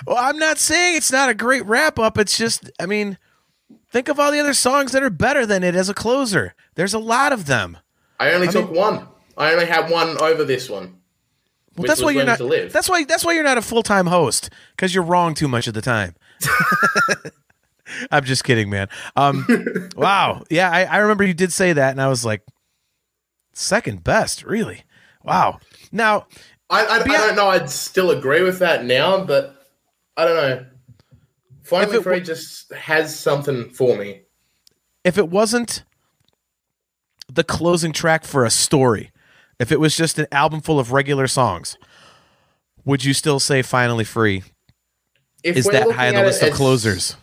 Well, 0.07 0.16
I'm 0.18 0.38
not 0.38 0.59
saying 0.59 0.96
it's 0.96 1.12
not 1.12 1.28
a 1.28 1.34
great 1.34 1.64
wrap 1.66 1.98
up. 1.98 2.18
It's 2.18 2.36
just, 2.36 2.68
I 2.80 2.86
mean, 2.86 3.16
think 3.92 4.09
of 4.09 4.18
all 4.18 4.32
the 4.32 4.40
other 4.40 4.55
songs 4.55 4.90
that 4.92 5.03
are 5.05 5.11
better 5.11 5.46
than 5.46 5.62
it 5.62 5.76
as 5.76 5.88
a 5.88 5.94
closer. 5.94 6.55
There's 6.74 6.94
a 6.94 6.98
lot 6.98 7.32
of 7.32 7.46
them. 7.46 7.78
I 8.18 8.32
only 8.32 8.48
I 8.48 8.51
took 8.51 8.70
mean- 8.70 8.78
one. 8.80 9.07
I 9.36 9.53
only 9.53 9.66
had 9.66 9.88
one 9.90 10.20
over 10.20 10.42
this 10.42 10.68
one. 10.68 10.96
Well, 11.77 11.87
that's 11.87 12.03
why 12.03 12.11
you're 12.11 12.25
not. 12.25 12.41
live. 12.41 12.73
That's 12.73 12.89
why. 12.89 13.05
That's 13.05 13.25
why 13.25 13.33
you're 13.33 13.45
not 13.45 13.59
a 13.59 13.62
full 13.62 13.83
time 13.83 14.07
host 14.07 14.51
because 14.77 14.95
you're 14.95 15.05
wrong 15.05 15.35
too 15.35 15.49
much 15.49 15.66
of 15.66 15.75
the 15.75 15.83
time. 15.83 16.14
I'm 18.11 18.25
just 18.25 18.45
kidding, 18.45 18.71
man. 18.71 18.89
Um, 19.16 19.47
wow. 19.97 20.45
Yeah, 20.51 20.71
I, 20.71 20.85
I 20.85 20.99
remember 20.99 21.25
you 21.25 21.35
did 21.35 21.53
say 21.53 21.73
that, 21.73 21.91
and 21.91 22.01
I 22.01 22.09
was 22.09 22.25
like, 22.25 22.43
second 23.53 24.05
best, 24.05 24.45
really? 24.45 24.85
Wow. 25.25 25.59
Now, 25.91 26.27
I, 26.71 26.85
I, 26.85 26.97
I 27.01 27.05
don't 27.05 27.37
know. 27.37 27.49
I'd 27.49 27.68
still 27.68 28.11
agree 28.11 28.43
with 28.43 28.61
that 28.61 28.85
now, 28.85 29.25
but 29.25 29.57
I 30.16 30.25
don't 30.25 30.37
know. 30.37 30.66
Finally 31.64 31.99
it 31.99 32.03
Free 32.03 32.21
just 32.21 32.73
has 32.73 33.16
something 33.16 33.71
for 33.71 33.97
me. 33.97 34.23
if 35.05 35.16
it 35.18 35.29
wasn't 35.29 35.85
the 37.33 37.45
closing 37.45 37.93
track 37.93 38.25
for 38.25 38.45
a 38.45 38.51
story, 38.51 39.12
if 39.61 39.70
it 39.70 39.78
was 39.78 39.96
just 39.96 40.18
an 40.18 40.26
album 40.32 40.61
full 40.61 40.80
of 40.80 40.90
regular 40.90 41.28
songs, 41.28 41.76
would 42.84 43.04
you 43.04 43.12
still 43.12 43.38
say 43.38 43.62
"Finally 43.62 44.04
Free"? 44.04 44.42
If 45.44 45.56
Is 45.56 45.66
that 45.66 45.92
high 45.92 46.08
on 46.08 46.14
the 46.14 46.22
list 46.22 46.42
of 46.42 46.52
closers? 46.54 47.16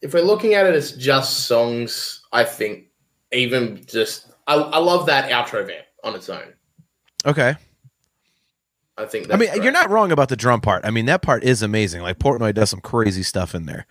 If 0.00 0.14
we're 0.14 0.22
looking 0.22 0.54
at 0.54 0.66
it 0.66 0.74
as 0.74 0.92
just 0.92 1.46
songs, 1.46 2.22
I 2.32 2.44
think 2.44 2.84
even 3.32 3.84
just 3.86 4.30
I, 4.46 4.54
I 4.54 4.78
love 4.78 5.06
that 5.06 5.30
outro 5.30 5.66
vamp 5.66 5.86
on 6.04 6.14
its 6.14 6.28
own. 6.28 6.52
Okay. 7.26 7.56
I 8.96 9.06
think. 9.06 9.32
I 9.32 9.36
mean, 9.36 9.48
great. 9.50 9.62
you're 9.62 9.72
not 9.72 9.90
wrong 9.90 10.12
about 10.12 10.28
the 10.28 10.36
drum 10.36 10.60
part. 10.60 10.84
I 10.84 10.90
mean, 10.90 11.06
that 11.06 11.22
part 11.22 11.42
is 11.42 11.62
amazing. 11.62 12.02
Like 12.02 12.18
Portnoy 12.18 12.54
does 12.54 12.70
some 12.70 12.80
crazy 12.80 13.22
stuff 13.22 13.54
in 13.54 13.66
there. 13.66 13.86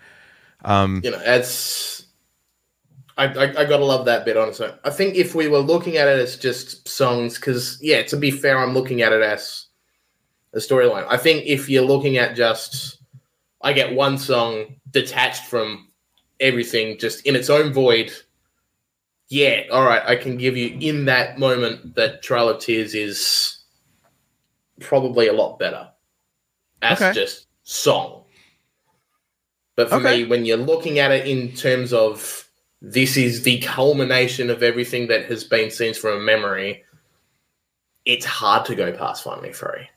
Um, 0.63 1.01
you 1.03 1.11
know, 1.11 1.19
it's 1.25 2.03
I, 3.18 3.26
I 3.26 3.43
I 3.43 3.66
gotta 3.66 3.86
love 3.86 4.05
that 4.05 4.26
bit 4.26 4.38
on 4.38 4.49
its 4.49 4.59
own. 4.59 4.74
I 4.84 4.89
think 4.89 5.16
if 5.16 5.36
we 5.36 5.47
were 5.47 5.59
looking 5.59 5.97
at 5.97 6.07
it 6.07 6.20
as 6.20 6.36
just 6.36 6.88
songs, 6.88 7.36
because 7.36 7.78
yeah, 7.82 8.01
to 8.03 8.18
be 8.18 8.32
fair, 8.32 8.57
I'm 8.57 8.74
looking 8.74 9.01
at 9.01 9.14
it 9.14 9.22
as 9.22 9.68
a 10.53 10.57
storyline. 10.57 11.05
I 11.09 11.18
think 11.18 11.45
if 11.45 11.70
you're 11.70 11.86
looking 11.86 12.18
at 12.18 12.36
just 12.36 12.97
I 13.61 13.74
get 13.74 13.93
one 13.93 14.18
song 14.18 14.76
detached 14.91 15.45
from 15.45 15.89
everything, 16.39 16.97
just 16.97 17.26
in 17.26 17.36
its 17.36 17.49
own 17.49 17.72
void. 17.72 18.11
Yeah, 19.30 19.64
all 19.72 19.86
right, 19.86 20.03
I 20.05 20.16
can 20.16 20.38
give 20.38 20.57
you 20.57 20.78
in 20.80 21.05
that 21.05 21.39
moment 21.39 21.95
that 21.95 22.22
Trial 22.22 22.49
of 22.49 22.59
Tears 22.59 22.93
is 22.93 23.64
probably 24.80 25.28
a 25.28 25.34
lot 25.34 25.57
better 25.57 25.89
as 26.82 27.01
Okay. 27.01 27.14
just 27.14 27.47
song. 27.64 28.26
But 29.76 29.89
for 29.89 29.95
Okay. 29.95 30.24
me, 30.24 30.26
when 30.30 30.45
you're 30.45 30.57
looking 30.57 30.99
at 30.99 31.11
it 31.11 31.28
in 31.28 31.53
terms 31.53 31.93
of 31.93 32.42
this 32.86 33.15
is 33.15 33.43
the 33.43 33.59
culmination 33.59 34.49
of 34.49 34.61
everything 34.61 35.07
that 35.07 35.25
has 35.25 35.45
been 35.45 35.71
scenes 35.71 35.97
from 35.97 36.17
a 36.17 36.19
memory, 36.19 36.84
it's 38.03 38.25
hard 38.25 38.65
to 38.65 38.75
go 38.75 38.91
past 38.91 39.23
Finally 39.23 39.53
Free. 39.53 39.89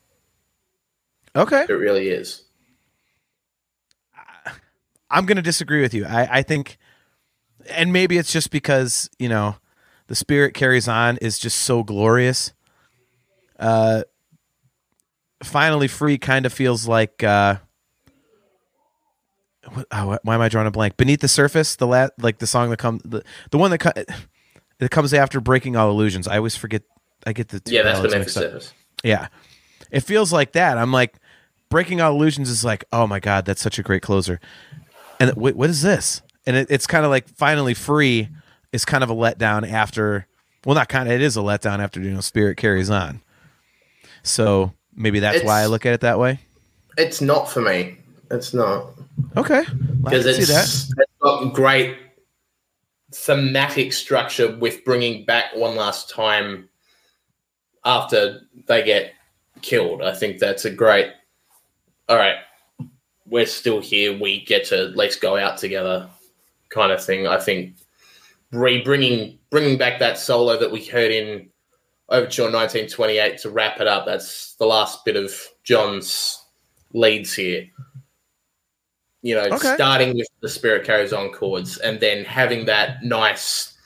okay. 1.34 1.66
It 1.68 1.72
really 1.72 2.08
is. 2.08 2.44
I'm 5.10 5.26
going 5.26 5.36
to 5.36 5.42
disagree 5.42 5.82
with 5.82 5.94
you. 5.94 6.04
I, 6.06 6.38
I 6.38 6.42
think, 6.42 6.78
and 7.70 7.92
maybe 7.92 8.18
it's 8.18 8.32
just 8.32 8.50
because, 8.50 9.10
you 9.18 9.28
know, 9.28 9.56
the 10.06 10.14
spirit 10.14 10.54
carries 10.54 10.86
on 10.86 11.16
is 11.18 11.38
just 11.40 11.58
so 11.58 11.82
glorious. 11.82 12.52
Uh, 13.58 14.02
finally 15.42 15.88
free 15.88 16.18
kind 16.18 16.46
of 16.46 16.52
feels 16.52 16.86
like, 16.86 17.24
uh, 17.24 17.56
what, 19.76 19.86
oh, 19.92 20.18
why 20.22 20.34
am 20.34 20.40
I 20.40 20.48
drawing 20.48 20.66
a 20.66 20.70
blank? 20.70 20.96
Beneath 20.96 21.20
the 21.20 21.28
surface, 21.28 21.76
the 21.76 21.86
la- 21.86 22.08
like 22.18 22.38
the 22.38 22.46
song 22.46 22.70
that 22.70 22.78
comes, 22.78 23.02
the, 23.04 23.22
the 23.50 23.58
one 23.58 23.70
that, 23.70 23.78
co- 23.78 23.92
that 24.78 24.90
comes 24.90 25.14
after 25.14 25.40
breaking 25.40 25.76
all 25.76 25.90
illusions. 25.90 26.26
I 26.26 26.36
always 26.36 26.56
forget. 26.56 26.82
I 27.26 27.32
get 27.32 27.48
the 27.48 27.60
Yeah, 27.66 27.82
that's 27.82 28.00
beneath 28.00 28.24
the 28.24 28.30
surface. 28.30 28.72
Yeah. 29.02 29.28
It 29.90 30.00
feels 30.00 30.32
like 30.32 30.52
that. 30.52 30.78
I'm 30.78 30.92
like, 30.92 31.14
Breaking 31.68 32.00
All 32.00 32.12
Illusions 32.12 32.48
is 32.48 32.64
like, 32.64 32.84
oh 32.92 33.06
my 33.06 33.18
God, 33.18 33.44
that's 33.44 33.60
such 33.60 33.78
a 33.78 33.82
great 33.82 34.02
closer. 34.02 34.40
And 35.18 35.34
wait, 35.34 35.56
what 35.56 35.70
is 35.70 35.82
this? 35.82 36.22
And 36.46 36.56
it, 36.56 36.68
it's 36.70 36.86
kind 36.86 37.04
of 37.04 37.10
like 37.10 37.28
finally 37.28 37.74
free 37.74 38.28
is 38.72 38.84
kind 38.84 39.02
of 39.02 39.10
a 39.10 39.14
letdown 39.14 39.68
after, 39.68 40.26
well, 40.64 40.74
not 40.74 40.88
kind 40.88 41.08
of, 41.08 41.14
it 41.14 41.22
is 41.22 41.36
a 41.36 41.40
letdown 41.40 41.80
after, 41.80 42.00
you 42.00 42.12
know, 42.12 42.20
Spirit 42.20 42.56
carries 42.56 42.90
on. 42.90 43.20
So 44.22 44.72
maybe 44.94 45.20
that's 45.20 45.42
why 45.42 45.62
I 45.62 45.66
look 45.66 45.86
at 45.86 45.94
it 45.94 46.00
that 46.02 46.18
way. 46.18 46.40
It's 46.96 47.20
not 47.20 47.50
for 47.50 47.60
me. 47.60 47.98
It's 48.30 48.54
not. 48.54 48.86
Okay. 49.36 49.60
I 49.60 49.64
because 50.04 50.24
see 50.24 50.42
it's, 50.42 50.48
that. 50.88 50.98
it's 50.98 51.12
got 51.20 51.52
great 51.52 51.96
thematic 53.14 53.92
structure 53.92 54.56
with 54.56 54.84
bringing 54.84 55.24
back 55.24 55.54
one 55.54 55.76
last 55.76 56.10
time 56.10 56.68
after 57.84 58.40
they 58.66 58.82
get 58.82 59.12
killed. 59.62 60.02
I 60.02 60.14
think 60.14 60.38
that's 60.38 60.64
a 60.64 60.70
great. 60.70 61.12
All 62.08 62.16
right, 62.16 62.36
we're 63.26 63.46
still 63.46 63.80
here. 63.80 64.18
We 64.18 64.44
get 64.44 64.66
to 64.66 64.88
at 64.88 64.96
least 64.96 65.20
go 65.20 65.36
out 65.36 65.58
together, 65.58 66.08
kind 66.68 66.92
of 66.92 67.04
thing. 67.04 67.26
I 67.26 67.38
think 67.38 67.76
re 68.52 68.82
bringing 68.82 69.38
bringing 69.50 69.78
back 69.78 69.98
that 70.00 70.18
solo 70.18 70.58
that 70.58 70.70
we 70.70 70.84
heard 70.84 71.10
in 71.10 71.48
Overture 72.08 72.44
1928 72.44 73.38
to 73.38 73.50
wrap 73.50 73.80
it 73.80 73.88
up. 73.88 74.06
That's 74.06 74.54
the 74.54 74.66
last 74.66 75.04
bit 75.04 75.16
of 75.16 75.32
John's 75.64 76.44
leads 76.92 77.34
here 77.34 77.66
you 79.26 79.34
know, 79.34 79.46
Okay. 79.46 79.74
starting 79.74 80.16
with 80.16 80.28
the 80.40 80.48
Spirit 80.48 80.86
Carries 80.86 81.12
On 81.12 81.32
chords 81.32 81.78
and 81.78 81.98
then 81.98 82.24
having 82.24 82.64
that 82.66 83.02
nice 83.02 83.76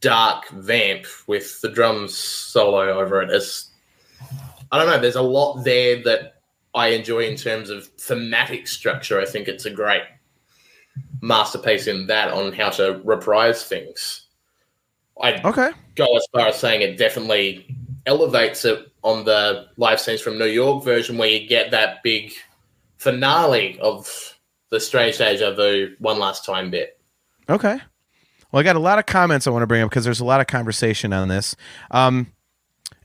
dark 0.00 0.48
vamp 0.50 1.04
with 1.26 1.60
the 1.62 1.68
drums 1.68 2.16
solo 2.16 3.00
over 3.00 3.20
it. 3.20 3.30
It's, 3.30 3.70
I 4.70 4.78
don't 4.78 4.86
know, 4.86 5.00
there's 5.00 5.16
a 5.16 5.22
lot 5.22 5.64
there 5.64 6.00
that 6.04 6.34
I 6.76 6.88
enjoy 6.88 7.26
in 7.26 7.36
terms 7.36 7.70
of 7.70 7.88
thematic 7.98 8.68
structure. 8.68 9.20
I 9.20 9.24
think 9.24 9.48
it's 9.48 9.66
a 9.66 9.70
great 9.70 10.04
masterpiece 11.20 11.88
in 11.88 12.06
that 12.06 12.30
on 12.30 12.52
how 12.52 12.70
to 12.70 13.00
reprise 13.04 13.64
things. 13.64 14.26
I'd 15.20 15.44
Okay. 15.44 15.72
go 15.96 16.06
as 16.16 16.26
far 16.32 16.46
as 16.48 16.58
saying 16.60 16.82
it 16.82 16.98
definitely 16.98 17.66
elevates 18.06 18.64
it 18.64 18.92
on 19.02 19.24
the 19.24 19.66
live 19.76 19.98
scenes 19.98 20.20
from 20.20 20.38
New 20.38 20.46
York 20.46 20.84
version 20.84 21.18
where 21.18 21.28
you 21.28 21.48
get 21.48 21.72
that 21.72 22.00
big 22.04 22.32
finale 22.96 23.76
of 23.80 24.33
the 24.70 24.80
Strange 24.80 25.18
Deja 25.18 25.52
Vu 25.54 25.94
one 25.98 26.18
last 26.18 26.44
time 26.44 26.70
bit. 26.70 26.98
Okay. 27.48 27.78
Well, 28.50 28.60
I 28.60 28.62
got 28.62 28.76
a 28.76 28.80
lot 28.80 28.98
of 28.98 29.06
comments 29.06 29.46
I 29.46 29.50
want 29.50 29.62
to 29.62 29.66
bring 29.66 29.82
up 29.82 29.90
because 29.90 30.04
there's 30.04 30.20
a 30.20 30.24
lot 30.24 30.40
of 30.40 30.46
conversation 30.46 31.12
on 31.12 31.28
this. 31.28 31.56
Um, 31.90 32.28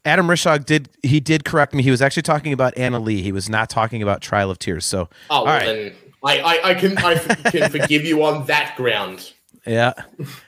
Adam 0.05 0.27
Rishog 0.27 0.65
did 0.65 0.89
he 1.03 1.19
did 1.19 1.43
correct 1.43 1.73
me. 1.73 1.83
He 1.83 1.91
was 1.91 2.01
actually 2.01 2.23
talking 2.23 2.53
about 2.53 2.77
Anna 2.77 2.99
Lee. 2.99 3.21
He 3.21 3.31
was 3.31 3.49
not 3.49 3.69
talking 3.69 4.01
about 4.01 4.21
Trial 4.21 4.49
of 4.49 4.59
Tears. 4.59 4.85
So 4.85 5.09
Oh, 5.29 5.43
well, 5.43 5.53
right. 5.55 5.65
then 5.65 5.93
I, 6.23 6.39
I, 6.39 6.69
I 6.69 6.73
can 6.75 6.97
I 6.97 7.15
can 7.15 7.69
forgive 7.69 8.05
you 8.05 8.23
on 8.23 8.45
that 8.45 8.75
ground. 8.77 9.33
Yeah. 9.67 9.93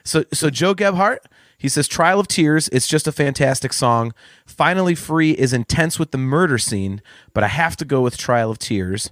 So 0.04 0.24
so 0.32 0.48
Joe 0.50 0.74
Gebhardt, 0.74 1.18
he 1.58 1.68
says 1.68 1.86
Trial 1.86 2.18
of 2.18 2.28
Tears, 2.28 2.68
it's 2.68 2.88
just 2.88 3.06
a 3.06 3.12
fantastic 3.12 3.72
song. 3.72 4.14
Finally 4.46 4.94
Free 4.94 5.32
is 5.32 5.52
intense 5.52 5.98
with 5.98 6.12
the 6.12 6.18
murder 6.18 6.58
scene, 6.58 7.02
but 7.34 7.44
I 7.44 7.48
have 7.48 7.76
to 7.76 7.84
go 7.84 8.00
with 8.00 8.16
Trial 8.16 8.50
of 8.50 8.58
Tears. 8.58 9.10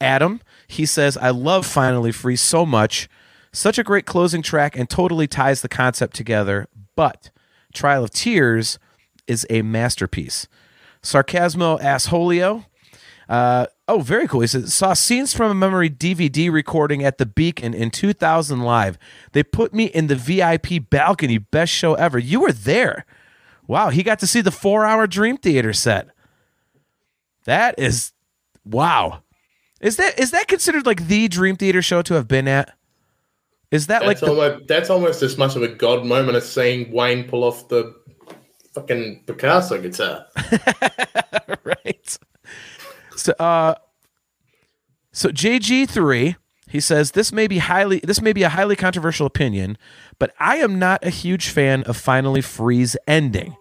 Adam, 0.00 0.40
he 0.68 0.86
says 0.86 1.16
I 1.16 1.30
love 1.30 1.66
Finally 1.66 2.12
Free 2.12 2.36
so 2.36 2.64
much. 2.64 3.08
Such 3.52 3.78
a 3.78 3.84
great 3.84 4.06
closing 4.06 4.42
track 4.42 4.76
and 4.76 4.88
totally 4.88 5.26
ties 5.26 5.62
the 5.62 5.68
concept 5.68 6.14
together, 6.14 6.68
but 6.94 7.30
Trial 7.72 8.04
of 8.04 8.10
Tears 8.10 8.78
is 9.26 9.46
a 9.50 9.62
masterpiece. 9.62 10.46
Sarcasmo 11.02 11.78
Assholio. 11.78 12.66
Uh, 13.28 13.66
oh, 13.86 14.00
very 14.00 14.26
cool. 14.26 14.40
He 14.40 14.46
says, 14.46 14.72
saw 14.72 14.94
scenes 14.94 15.34
from 15.34 15.50
a 15.50 15.54
memory 15.54 15.90
DVD 15.90 16.50
recording 16.50 17.04
at 17.04 17.18
the 17.18 17.26
Beacon 17.26 17.74
in 17.74 17.90
2000 17.90 18.60
live. 18.60 18.98
They 19.32 19.42
put 19.42 19.74
me 19.74 19.86
in 19.86 20.06
the 20.06 20.16
VIP 20.16 20.88
balcony. 20.88 21.38
Best 21.38 21.72
show 21.72 21.94
ever. 21.94 22.18
You 22.18 22.40
were 22.40 22.52
there. 22.52 23.04
Wow. 23.66 23.90
He 23.90 24.02
got 24.02 24.18
to 24.20 24.26
see 24.26 24.40
the 24.40 24.50
four 24.50 24.86
hour 24.86 25.06
Dream 25.06 25.36
Theater 25.36 25.72
set. 25.72 26.08
That 27.44 27.78
is, 27.78 28.12
wow. 28.64 29.22
Is 29.80 29.96
that 29.96 30.18
is 30.18 30.32
that 30.32 30.48
considered 30.48 30.86
like 30.86 31.06
the 31.06 31.28
Dream 31.28 31.56
Theater 31.56 31.82
show 31.82 32.02
to 32.02 32.14
have 32.14 32.26
been 32.26 32.48
at? 32.48 32.76
Is 33.70 33.86
that 33.88 34.00
That's 34.00 34.06
like 34.06 34.20
the, 34.20 34.28
almost 34.28 34.66
that's 34.66 34.90
almost 34.90 35.22
as 35.22 35.36
much 35.36 35.54
of 35.54 35.62
a 35.62 35.68
god 35.68 36.04
moment 36.04 36.36
as 36.36 36.50
seeing 36.50 36.90
Wayne 36.90 37.28
pull 37.28 37.44
off 37.44 37.68
the 37.68 37.94
fucking 38.72 39.24
Picasso 39.26 39.80
guitar. 39.80 40.26
right? 41.64 42.18
So, 43.14 43.32
uh, 43.38 43.74
so 45.12 45.28
JG 45.28 45.88
three, 45.88 46.36
he 46.68 46.80
says 46.80 47.12
this 47.12 47.30
may 47.30 47.46
be 47.46 47.58
highly 47.58 48.00
this 48.00 48.22
may 48.22 48.32
be 48.32 48.42
a 48.42 48.48
highly 48.48 48.74
controversial 48.74 49.26
opinion, 49.26 49.76
but 50.18 50.32
I 50.40 50.56
am 50.56 50.78
not 50.78 51.04
a 51.04 51.10
huge 51.10 51.50
fan 51.50 51.82
of 51.84 51.96
Finally 51.96 52.40
Free's 52.40 52.96
ending. 53.06 53.54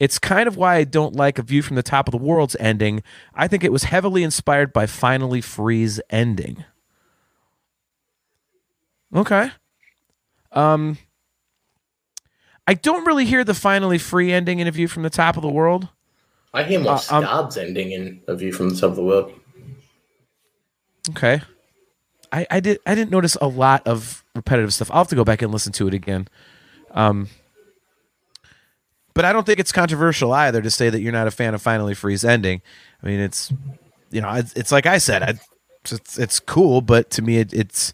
It's 0.00 0.18
kind 0.18 0.48
of 0.48 0.56
why 0.56 0.76
I 0.76 0.84
don't 0.84 1.14
like 1.14 1.38
A 1.38 1.42
View 1.42 1.60
from 1.60 1.76
the 1.76 1.82
Top 1.82 2.08
of 2.08 2.12
the 2.12 2.18
World's 2.18 2.56
ending. 2.58 3.02
I 3.34 3.46
think 3.46 3.62
it 3.62 3.70
was 3.70 3.84
heavily 3.84 4.22
inspired 4.22 4.72
by 4.72 4.86
Finally 4.86 5.42
Free's 5.42 6.00
ending. 6.08 6.64
Okay. 9.14 9.50
Um 10.52 10.98
I 12.66 12.74
don't 12.74 13.04
really 13.04 13.24
hear 13.26 13.44
the 13.44 13.54
finally 13.54 13.98
free 13.98 14.32
ending 14.32 14.60
in 14.60 14.66
A 14.66 14.70
View 14.70 14.88
from 14.88 15.02
the 15.02 15.10
Top 15.10 15.36
of 15.36 15.42
the 15.42 15.48
World. 15.48 15.88
I 16.54 16.62
hear 16.62 16.80
more 16.80 16.98
Uh, 17.10 17.22
um, 17.22 17.50
ending 17.58 17.92
in 17.92 18.22
A 18.26 18.34
View 18.34 18.52
from 18.52 18.70
the 18.70 18.76
Top 18.76 18.90
of 18.90 18.96
the 18.96 19.02
World. 19.02 19.32
Okay. 21.10 21.42
I, 22.32 22.46
I 22.50 22.60
did 22.60 22.78
I 22.86 22.94
didn't 22.94 23.10
notice 23.10 23.36
a 23.40 23.48
lot 23.48 23.86
of 23.86 24.24
repetitive 24.34 24.72
stuff. 24.72 24.90
I'll 24.90 24.98
have 24.98 25.08
to 25.08 25.16
go 25.16 25.24
back 25.24 25.42
and 25.42 25.52
listen 25.52 25.72
to 25.74 25.88
it 25.88 25.94
again. 25.94 26.28
Um 26.92 27.28
but 29.14 29.24
I 29.24 29.32
don't 29.32 29.44
think 29.44 29.58
it's 29.58 29.72
controversial 29.72 30.32
either 30.32 30.62
to 30.62 30.70
say 30.70 30.90
that 30.90 31.00
you're 31.00 31.12
not 31.12 31.26
a 31.26 31.30
fan 31.30 31.54
of 31.54 31.62
Finally 31.62 31.94
Free's 31.94 32.24
ending. 32.24 32.62
I 33.02 33.06
mean, 33.06 33.20
it's 33.20 33.52
you 34.10 34.20
know, 34.20 34.32
it's, 34.34 34.52
it's 34.54 34.72
like 34.72 34.86
I 34.86 34.98
said, 34.98 35.22
I, 35.22 35.34
it's 35.90 36.18
it's 36.18 36.40
cool, 36.40 36.80
but 36.80 37.10
to 37.10 37.22
me, 37.22 37.38
it, 37.38 37.52
it's 37.52 37.92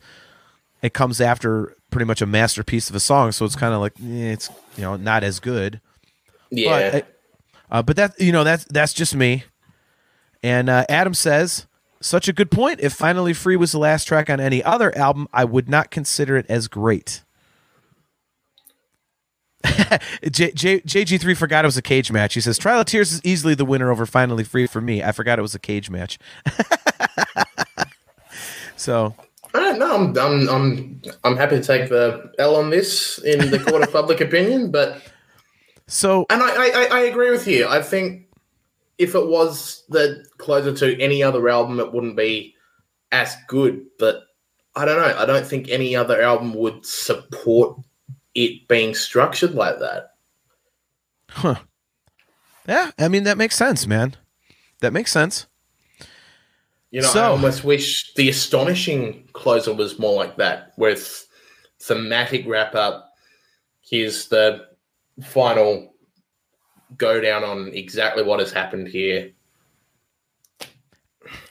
it 0.82 0.94
comes 0.94 1.20
after 1.20 1.76
pretty 1.90 2.04
much 2.04 2.20
a 2.20 2.26
masterpiece 2.26 2.90
of 2.90 2.96
a 2.96 3.00
song, 3.00 3.32
so 3.32 3.44
it's 3.44 3.56
kind 3.56 3.74
of 3.74 3.80
like 3.80 3.94
eh, 4.00 4.32
it's 4.32 4.50
you 4.76 4.82
know 4.82 4.96
not 4.96 5.24
as 5.24 5.40
good. 5.40 5.80
Yeah. 6.50 6.90
But, 6.90 7.12
uh, 7.70 7.82
but 7.82 7.96
that 7.96 8.20
you 8.20 8.32
know 8.32 8.44
that's 8.44 8.64
that's 8.66 8.92
just 8.92 9.14
me. 9.14 9.44
And 10.42 10.68
uh, 10.68 10.84
Adam 10.88 11.14
says, 11.14 11.66
such 12.00 12.28
a 12.28 12.32
good 12.32 12.50
point. 12.50 12.80
If 12.80 12.92
Finally 12.92 13.32
Free 13.32 13.56
was 13.56 13.72
the 13.72 13.78
last 13.78 14.04
track 14.04 14.30
on 14.30 14.38
any 14.38 14.62
other 14.62 14.96
album, 14.96 15.26
I 15.32 15.44
would 15.44 15.68
not 15.68 15.90
consider 15.90 16.36
it 16.36 16.46
as 16.48 16.68
great. 16.68 17.22
J, 20.30 20.52
J, 20.52 20.80
JG3 20.80 21.36
forgot 21.36 21.64
it 21.64 21.68
was 21.68 21.76
a 21.76 21.82
cage 21.82 22.12
match. 22.12 22.34
He 22.34 22.40
says, 22.40 22.58
Trial 22.58 22.80
of 22.80 22.86
Tears 22.86 23.12
is 23.12 23.20
easily 23.24 23.54
the 23.54 23.64
winner 23.64 23.90
over 23.90 24.06
Finally 24.06 24.44
Free 24.44 24.66
for 24.66 24.80
me. 24.80 25.02
I 25.02 25.12
forgot 25.12 25.38
it 25.38 25.42
was 25.42 25.54
a 25.54 25.58
cage 25.58 25.90
match. 25.90 26.18
so, 28.76 29.14
I 29.54 29.60
don't 29.60 29.78
know. 29.78 29.94
I'm, 29.94 30.18
I'm, 30.18 30.48
I'm, 30.48 31.02
I'm 31.24 31.36
happy 31.36 31.56
to 31.56 31.62
take 31.62 31.88
the 31.88 32.32
L 32.38 32.56
on 32.56 32.70
this 32.70 33.18
in 33.18 33.50
the 33.50 33.58
court 33.58 33.82
of 33.82 33.92
public 33.92 34.20
opinion, 34.20 34.70
but 34.70 35.02
so 35.88 36.26
and 36.30 36.42
I, 36.42 36.48
I, 36.48 36.88
I 36.90 37.00
agree 37.00 37.30
with 37.30 37.46
you. 37.46 37.68
I 37.68 37.80
think 37.80 38.26
if 38.98 39.14
it 39.14 39.26
was 39.26 39.84
the 39.88 40.24
closer 40.38 40.74
to 40.74 41.00
any 41.00 41.22
other 41.22 41.48
album, 41.48 41.80
it 41.80 41.92
wouldn't 41.92 42.16
be 42.16 42.54
as 43.12 43.36
good. 43.46 43.86
But 43.98 44.24
I 44.74 44.84
don't 44.84 45.00
know. 45.00 45.16
I 45.16 45.24
don't 45.24 45.46
think 45.46 45.68
any 45.68 45.94
other 45.94 46.20
album 46.20 46.54
would 46.54 46.84
support 46.84 47.78
it 48.37 48.68
being 48.68 48.95
structured 48.95 49.55
like 49.55 49.78
that. 49.80 50.12
Huh. 51.30 51.57
Yeah, 52.68 52.91
I 52.99 53.09
mean 53.09 53.24
that 53.24 53.39
makes 53.39 53.57
sense, 53.57 53.87
man. 53.87 54.14
That 54.80 54.93
makes 54.93 55.11
sense. 55.11 55.47
You 56.91 57.03
know, 57.03 57.11
I 57.14 57.24
almost 57.24 57.64
wish 57.64 58.14
the 58.14 58.28
astonishing 58.28 59.28
closer 59.32 59.74
was 59.74 59.99
more 59.99 60.14
like 60.14 60.37
that, 60.37 60.72
with 60.76 61.26
thematic 61.80 62.47
wrap 62.47 62.74
up. 62.74 63.12
Here's 63.80 64.28
the 64.28 64.66
final 65.22 65.95
go 66.97 67.20
down 67.20 67.43
on 67.43 67.68
exactly 67.68 68.22
what 68.22 68.41
has 68.41 68.53
happened 68.53 68.89
here. 68.89 69.32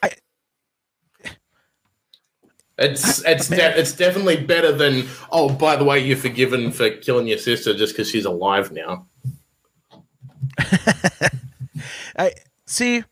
I- 0.01 0.15
It's 2.77 3.23
it's 3.25 3.47
de- 3.47 3.79
it's 3.79 3.93
definitely 3.93 4.37
better 4.37 4.71
than 4.71 5.07
oh 5.31 5.49
by 5.49 5.75
the 5.75 5.83
way 5.83 5.99
you're 5.99 6.17
forgiven 6.17 6.71
for 6.71 6.89
killing 6.89 7.27
your 7.27 7.37
sister 7.37 7.73
just 7.73 7.93
because 7.93 8.09
she's 8.09 8.25
alive 8.25 8.71
now. 8.71 9.07
I 12.17 12.33
see. 12.65 13.03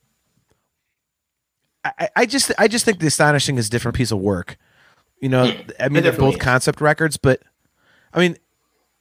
I, 1.86 2.10
I 2.16 2.26
just 2.26 2.52
I 2.58 2.68
just 2.68 2.86
think 2.86 3.00
the 3.00 3.08
astonishing 3.08 3.58
is 3.58 3.68
a 3.68 3.70
different 3.70 3.98
piece 3.98 4.12
of 4.12 4.20
work. 4.20 4.58
You 5.20 5.30
know, 5.30 5.52
hmm. 5.52 5.70
I 5.80 5.90
mean 5.90 6.04
they're 6.04 6.14
both 6.14 6.36
is. 6.36 6.42
concept 6.42 6.82
records, 6.82 7.18
but 7.18 7.42
I 8.14 8.20
mean 8.20 8.38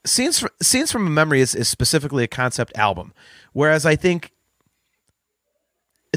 scenes 0.05 0.39
from, 0.39 0.49
scenes 0.61 0.91
from 0.91 1.07
a 1.07 1.09
memory 1.09 1.41
is, 1.41 1.55
is 1.55 1.67
specifically 1.67 2.23
a 2.23 2.27
concept 2.27 2.77
album, 2.77 3.13
whereas 3.53 3.85
I 3.85 3.95
think 3.95 4.31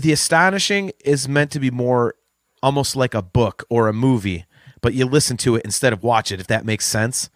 the 0.01 0.13
astonishing 0.13 0.93
is 1.05 1.29
meant 1.29 1.51
to 1.53 1.61
be 1.61 1.71
more 1.71 2.15
almost 2.63 2.97
like 2.97 3.15
a 3.15 3.23
book 3.23 3.65
or 3.69 3.89
a 3.89 3.93
movie, 3.93 4.45
but 4.81 4.95
you 4.95 5.07
listen 5.07 5.37
to 5.39 5.57
it 5.57 5.63
instead 5.65 5.93
of 5.93 6.03
watch 6.03 6.33
it. 6.33 6.41
If 6.41 6.47
that 6.49 6.65
makes 6.65 6.87
sense, 6.87 7.31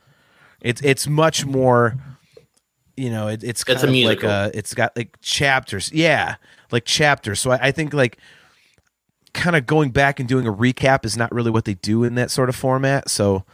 it's 0.61 0.81
it's 0.83 1.07
much 1.07 1.45
more. 1.47 1.97
You 2.97 3.11
know, 3.11 3.29
it, 3.29 3.43
it's 3.43 3.65
kind 3.65 3.77
It's 3.77 3.85
a 3.85 3.89
of 3.89 3.95
like 4.05 4.23
a. 4.23 4.51
It's 4.53 4.75
got 4.75 4.95
like 4.97 5.17
chapters, 5.23 5.91
yeah, 5.93 6.37
like 6.71 6.85
chapters. 6.85 7.41
So 7.41 7.51
I, 7.51 7.69
I 7.69 7.71
think 7.71 7.95
like 7.95 8.19
kind 9.33 9.57
of 9.57 9.65
going 9.65 9.91
back 9.91 10.21
and 10.21 10.29
doing 10.29 10.47
a 10.47 10.53
recap 10.53 11.05
is 11.05 11.17
not 11.17 11.33
really 11.33 11.51
what 11.51 11.65
they 11.65 11.75
do 11.75 12.05
in 12.05 12.17
that 12.17 12.31
sort 12.31 12.49
of 12.49 12.57
format. 12.57 13.09
So 13.09 13.45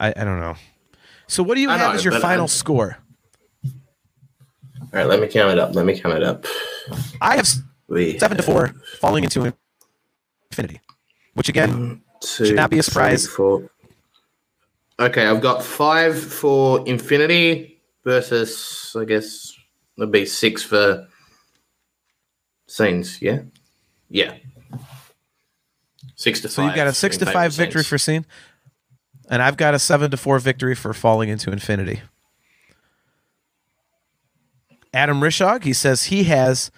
I, 0.00 0.08
I 0.16 0.24
don't 0.24 0.40
know. 0.40 0.54
So 1.26 1.42
what 1.42 1.56
do 1.56 1.60
you 1.60 1.68
I 1.68 1.76
have 1.76 1.90
know, 1.90 1.96
as 1.96 2.04
your 2.04 2.18
final 2.20 2.42
I'm- 2.42 2.48
score? 2.48 2.96
All 4.80 4.88
right, 4.92 5.06
let 5.06 5.20
me 5.20 5.26
count 5.26 5.50
it 5.50 5.58
up. 5.58 5.74
Let 5.74 5.84
me 5.84 5.98
count 6.00 6.14
it 6.16 6.22
up. 6.22 6.46
I 7.20 7.36
have 7.36 7.46
We 7.88 8.18
seven 8.18 8.38
to 8.38 8.42
four, 8.42 8.68
falling 9.00 9.24
into 9.24 9.52
infinity, 10.50 10.80
which 11.34 11.48
again, 11.48 12.02
two, 12.20 12.46
Should 12.46 12.56
not 12.56 12.70
be 12.70 12.78
a 12.78 12.82
surprise. 12.82 13.26
three, 13.26 13.34
four. 13.34 13.70
Okay, 15.00 15.26
I've 15.26 15.40
got 15.40 15.62
five 15.62 16.18
for 16.18 16.84
Infinity 16.88 17.80
versus, 18.04 18.96
I 18.98 19.04
guess, 19.04 19.52
it'd 19.96 20.10
be 20.10 20.26
six 20.26 20.62
for 20.62 21.06
Scenes. 22.66 23.22
Yeah, 23.22 23.40
yeah. 24.10 24.34
Six 26.16 26.40
to 26.40 26.48
so 26.48 26.62
five. 26.62 26.66
you've 26.70 26.76
got 26.76 26.86
a 26.88 26.92
six 26.92 27.16
to 27.18 27.26
five 27.26 27.52
victory 27.52 27.80
Saints. 27.82 27.88
for 27.88 27.98
scene, 27.98 28.26
and 29.30 29.40
I've 29.40 29.56
got 29.56 29.74
a 29.74 29.78
seven 29.78 30.10
to 30.10 30.16
four 30.16 30.38
victory 30.40 30.74
for 30.74 30.92
falling 30.92 31.28
into 31.28 31.52
infinity. 31.52 32.00
Adam 34.92 35.20
Rishog, 35.20 35.62
he 35.62 35.72
says 35.72 36.04
he 36.04 36.24
has 36.24 36.70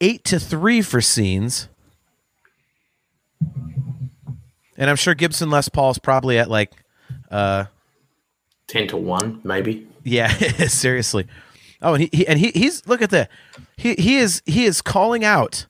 eight 0.00 0.22
to 0.24 0.38
three 0.38 0.82
for 0.82 1.00
scenes. 1.00 1.68
And 4.76 4.88
I'm 4.88 4.96
sure 4.96 5.14
Gibson 5.14 5.50
Les 5.50 5.68
Paul 5.68 5.90
is 5.90 5.98
probably 5.98 6.38
at 6.38 6.48
like 6.48 6.72
uh 7.30 7.66
ten 8.66 8.88
to 8.88 8.96
one, 8.96 9.40
maybe. 9.44 9.86
Yeah, 10.04 10.28
seriously. 10.68 11.26
Oh, 11.82 11.94
and 11.94 12.02
he, 12.02 12.10
he 12.12 12.26
and 12.26 12.38
he 12.38 12.50
he's 12.50 12.86
look 12.86 13.02
at 13.02 13.10
that. 13.10 13.30
He 13.76 13.94
he 13.94 14.16
is 14.16 14.42
he 14.46 14.64
is 14.64 14.80
calling 14.82 15.24
out 15.24 15.66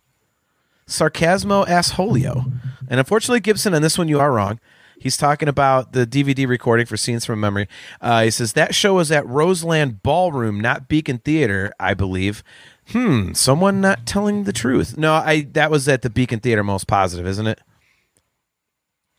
Sarcasmo 0.86 1.64
Assholio. 1.66 2.52
And 2.88 2.98
unfortunately, 2.98 3.40
Gibson, 3.40 3.74
on 3.74 3.82
this 3.82 3.96
one 3.98 4.08
you 4.08 4.20
are 4.20 4.32
wrong. 4.32 4.60
He's 4.98 5.16
talking 5.16 5.48
about 5.48 5.92
the 5.92 6.06
DVD 6.06 6.46
recording 6.46 6.84
for 6.84 6.98
Scenes 6.98 7.24
from 7.24 7.40
Memory. 7.40 7.68
Uh, 8.02 8.24
he 8.24 8.30
says 8.30 8.52
that 8.52 8.74
show 8.74 8.94
was 8.94 9.10
at 9.10 9.26
Roseland 9.26 10.02
Ballroom, 10.02 10.60
not 10.60 10.88
Beacon 10.88 11.18
Theater, 11.18 11.72
I 11.80 11.94
believe. 11.94 12.44
Hmm, 12.90 13.32
someone 13.32 13.80
not 13.80 14.06
telling 14.06 14.44
the 14.44 14.52
truth. 14.52 14.98
No, 14.98 15.14
I 15.14 15.42
that 15.52 15.70
was 15.70 15.88
at 15.88 16.02
the 16.02 16.10
Beacon 16.10 16.40
Theater 16.40 16.64
most 16.64 16.86
positive, 16.86 17.26
isn't 17.26 17.46
it? 17.46 17.60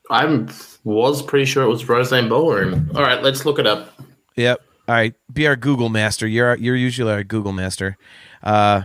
I 0.10 0.46
was 0.84 1.22
pretty 1.22 1.46
sure 1.46 1.64
it 1.64 1.70
was 1.70 1.88
Roseland 1.88 2.30
Ballroom. 2.30 2.92
All 2.94 3.02
right, 3.02 3.24
let's 3.24 3.46
look 3.46 3.60
it 3.60 3.68
up. 3.68 3.94
Yep. 4.36 4.62
All 4.88 4.96
right. 4.96 5.14
Be 5.32 5.48
our 5.48 5.56
Google 5.56 5.88
master. 5.90 6.28
You're 6.28 6.48
our, 6.50 6.58
you're 6.58 6.76
usually 6.76 7.14
our 7.14 7.24
Google 7.24 7.54
master. 7.54 7.98
Uh, 8.44 8.84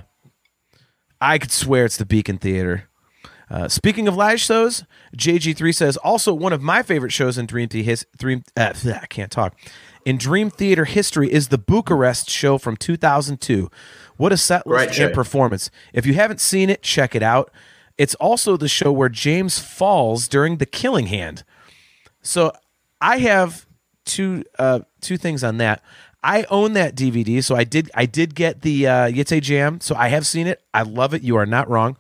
I 1.21 1.39
could 1.39 1.51
swear 1.51 1.85
it's 1.85 1.97
the 1.97 2.07
Beacon 2.07 2.39
Theater. 2.39 2.89
Uh, 3.51 3.69
speaking 3.69 4.07
of 4.07 4.15
live 4.17 4.41
shows, 4.41 4.85
JG3 5.17 5.75
says 5.75 5.97
also 5.97 6.35
one 6.35 6.53
of 6.53 6.63
my 6.63 6.83
favorite 6.83 7.13
shows 7.13 7.39
in 7.39 7.47
Dream, 7.47 7.69
the- 7.69 7.83
his, 7.83 8.07
Dream 8.19 8.45
uh, 8.57 8.73
I 9.03 9.07
can't 9.07 9.31
talk. 9.33 9.59
In 10.05 10.19
Dream 10.19 10.51
Theater 10.51 10.85
history 10.85 11.33
is 11.33 11.49
the 11.49 11.59
Bucharest 11.59 12.31
show 12.31 12.59
from 12.59 12.77
2002. 12.77 13.69
What 14.17 14.33
a 14.33 14.37
set 14.37 14.67
list 14.67 14.99
and 14.99 15.15
performance. 15.15 15.71
If 15.93 16.07
you 16.07 16.15
haven't 16.15 16.41
seen 16.41 16.71
it, 16.71 16.83
check 16.83 17.15
it 17.15 17.23
out. 17.23 17.51
It's 17.99 18.15
also 18.17 18.57
the 18.57 18.69
show 18.69 18.93
where 18.93 19.09
James 19.09 19.59
falls 19.59 20.29
during 20.29 20.59
the 20.59 20.67
killing 20.67 21.07
hand. 21.07 21.45
So 22.23 22.53
I 23.01 23.19
have 23.19 23.67
two 24.05 24.45
uh, 24.59 24.81
two 25.01 25.17
things 25.17 25.45
on 25.45 25.59
that. 25.59 25.83
I 26.23 26.45
own 26.51 26.73
that 26.73 26.97
DVD, 26.97 27.43
so 27.43 27.55
I 27.55 27.65
did 27.65 27.91
I 27.95 28.07
did 28.07 28.35
get 28.35 28.63
the 28.63 28.87
uh, 28.87 28.93
Ytsejam, 29.09 29.83
so 29.83 29.95
I 29.95 30.09
have 30.09 30.27
seen 30.27 30.47
it. 30.47 30.63
I 30.75 30.83
love 30.83 31.15
it. 31.15 31.23
You 31.23 31.37
are 31.37 31.47
not 31.47 31.69
wrong. 31.69 31.97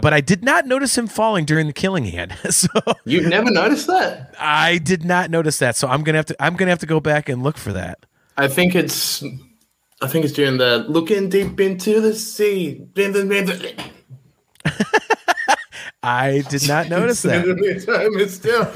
But 0.00 0.14
I 0.14 0.20
did 0.20 0.44
not 0.44 0.66
notice 0.66 0.96
him 0.96 1.08
falling 1.08 1.44
during 1.44 1.66
the 1.66 1.72
killing 1.72 2.04
hand. 2.04 2.36
so 2.50 2.68
You've 3.04 3.26
never 3.26 3.50
noticed 3.50 3.88
that? 3.88 4.34
I 4.38 4.78
did 4.78 5.04
not 5.04 5.30
notice 5.30 5.58
that. 5.58 5.74
So 5.74 5.88
I'm 5.88 6.04
gonna 6.04 6.18
have 6.18 6.26
to 6.26 6.36
I'm 6.38 6.54
gonna 6.54 6.70
have 6.70 6.78
to 6.80 6.86
go 6.86 7.00
back 7.00 7.28
and 7.28 7.42
look 7.42 7.56
for 7.56 7.72
that. 7.72 8.06
I 8.36 8.48
think 8.48 8.74
it's. 8.74 9.24
I 10.02 10.06
think 10.08 10.24
it's 10.24 10.34
during 10.34 10.56
the 10.58 10.84
looking 10.88 11.28
deep 11.28 11.60
into 11.60 12.00
the 12.00 12.14
sea. 12.14 12.82
I 16.02 16.42
did 16.48 16.66
not 16.66 16.88
notice 16.88 17.20
that. 17.22 17.44
It's 17.46 18.34
still- 18.40 18.66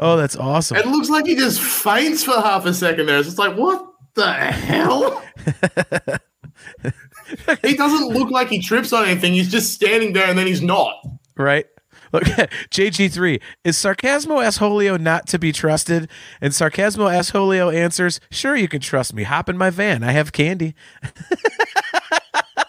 Oh, 0.00 0.16
that's 0.16 0.34
awesome. 0.36 0.76
It 0.76 0.86
looks 0.86 1.08
like 1.08 1.26
he 1.26 1.36
just 1.36 1.60
faints 1.60 2.24
for 2.24 2.32
half 2.32 2.66
a 2.66 2.74
second 2.74 3.06
there. 3.06 3.18
It's 3.18 3.28
just 3.28 3.38
like, 3.38 3.56
what 3.56 3.86
the 4.14 4.32
hell? 4.32 5.22
he 7.62 7.76
doesn't 7.76 8.08
look 8.08 8.30
like 8.30 8.48
he 8.48 8.60
trips 8.60 8.92
on 8.92 9.04
anything. 9.06 9.32
He's 9.32 9.50
just 9.50 9.72
standing 9.72 10.12
there 10.12 10.26
and 10.28 10.36
then 10.38 10.46
he's 10.48 10.62
not. 10.62 10.94
right? 11.36 11.66
Look, 12.14 12.22
JG3 12.70 13.42
is 13.64 13.76
Sarcasmo 13.76 14.36
Asholio 14.36 15.00
not 15.00 15.26
to 15.28 15.38
be 15.38 15.50
trusted? 15.50 16.08
And 16.40 16.54
Sarcasmo 16.54 17.08
Asholio 17.08 17.74
answers, 17.74 18.20
"Sure, 18.30 18.54
you 18.54 18.68
can 18.68 18.80
trust 18.80 19.14
me. 19.14 19.24
Hop 19.24 19.48
in 19.48 19.58
my 19.58 19.70
van. 19.70 20.04
I 20.04 20.12
have 20.12 20.32
candy." 20.32 20.76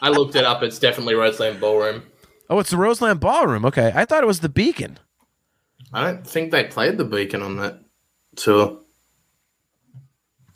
I 0.02 0.10
looked 0.10 0.36
it 0.36 0.46
up. 0.46 0.64
It's 0.64 0.80
definitely 0.80 1.14
Roseland 1.14 1.60
Ballroom. 1.60 2.04
Oh, 2.50 2.58
it's 2.58 2.72
the 2.72 2.78
Roseland 2.78 3.20
Ballroom. 3.20 3.66
Okay, 3.66 3.92
I 3.94 4.06
thought 4.06 4.24
it 4.24 4.28
was 4.28 4.40
the 4.40 4.50
Beacon. 4.50 4.98
I 5.94 6.04
don't 6.04 6.26
think 6.26 6.52
they 6.52 6.64
played 6.64 6.98
the 6.98 7.06
Beacon 7.06 7.44
on 7.44 7.58
that 7.58 7.82
tour. 8.36 8.80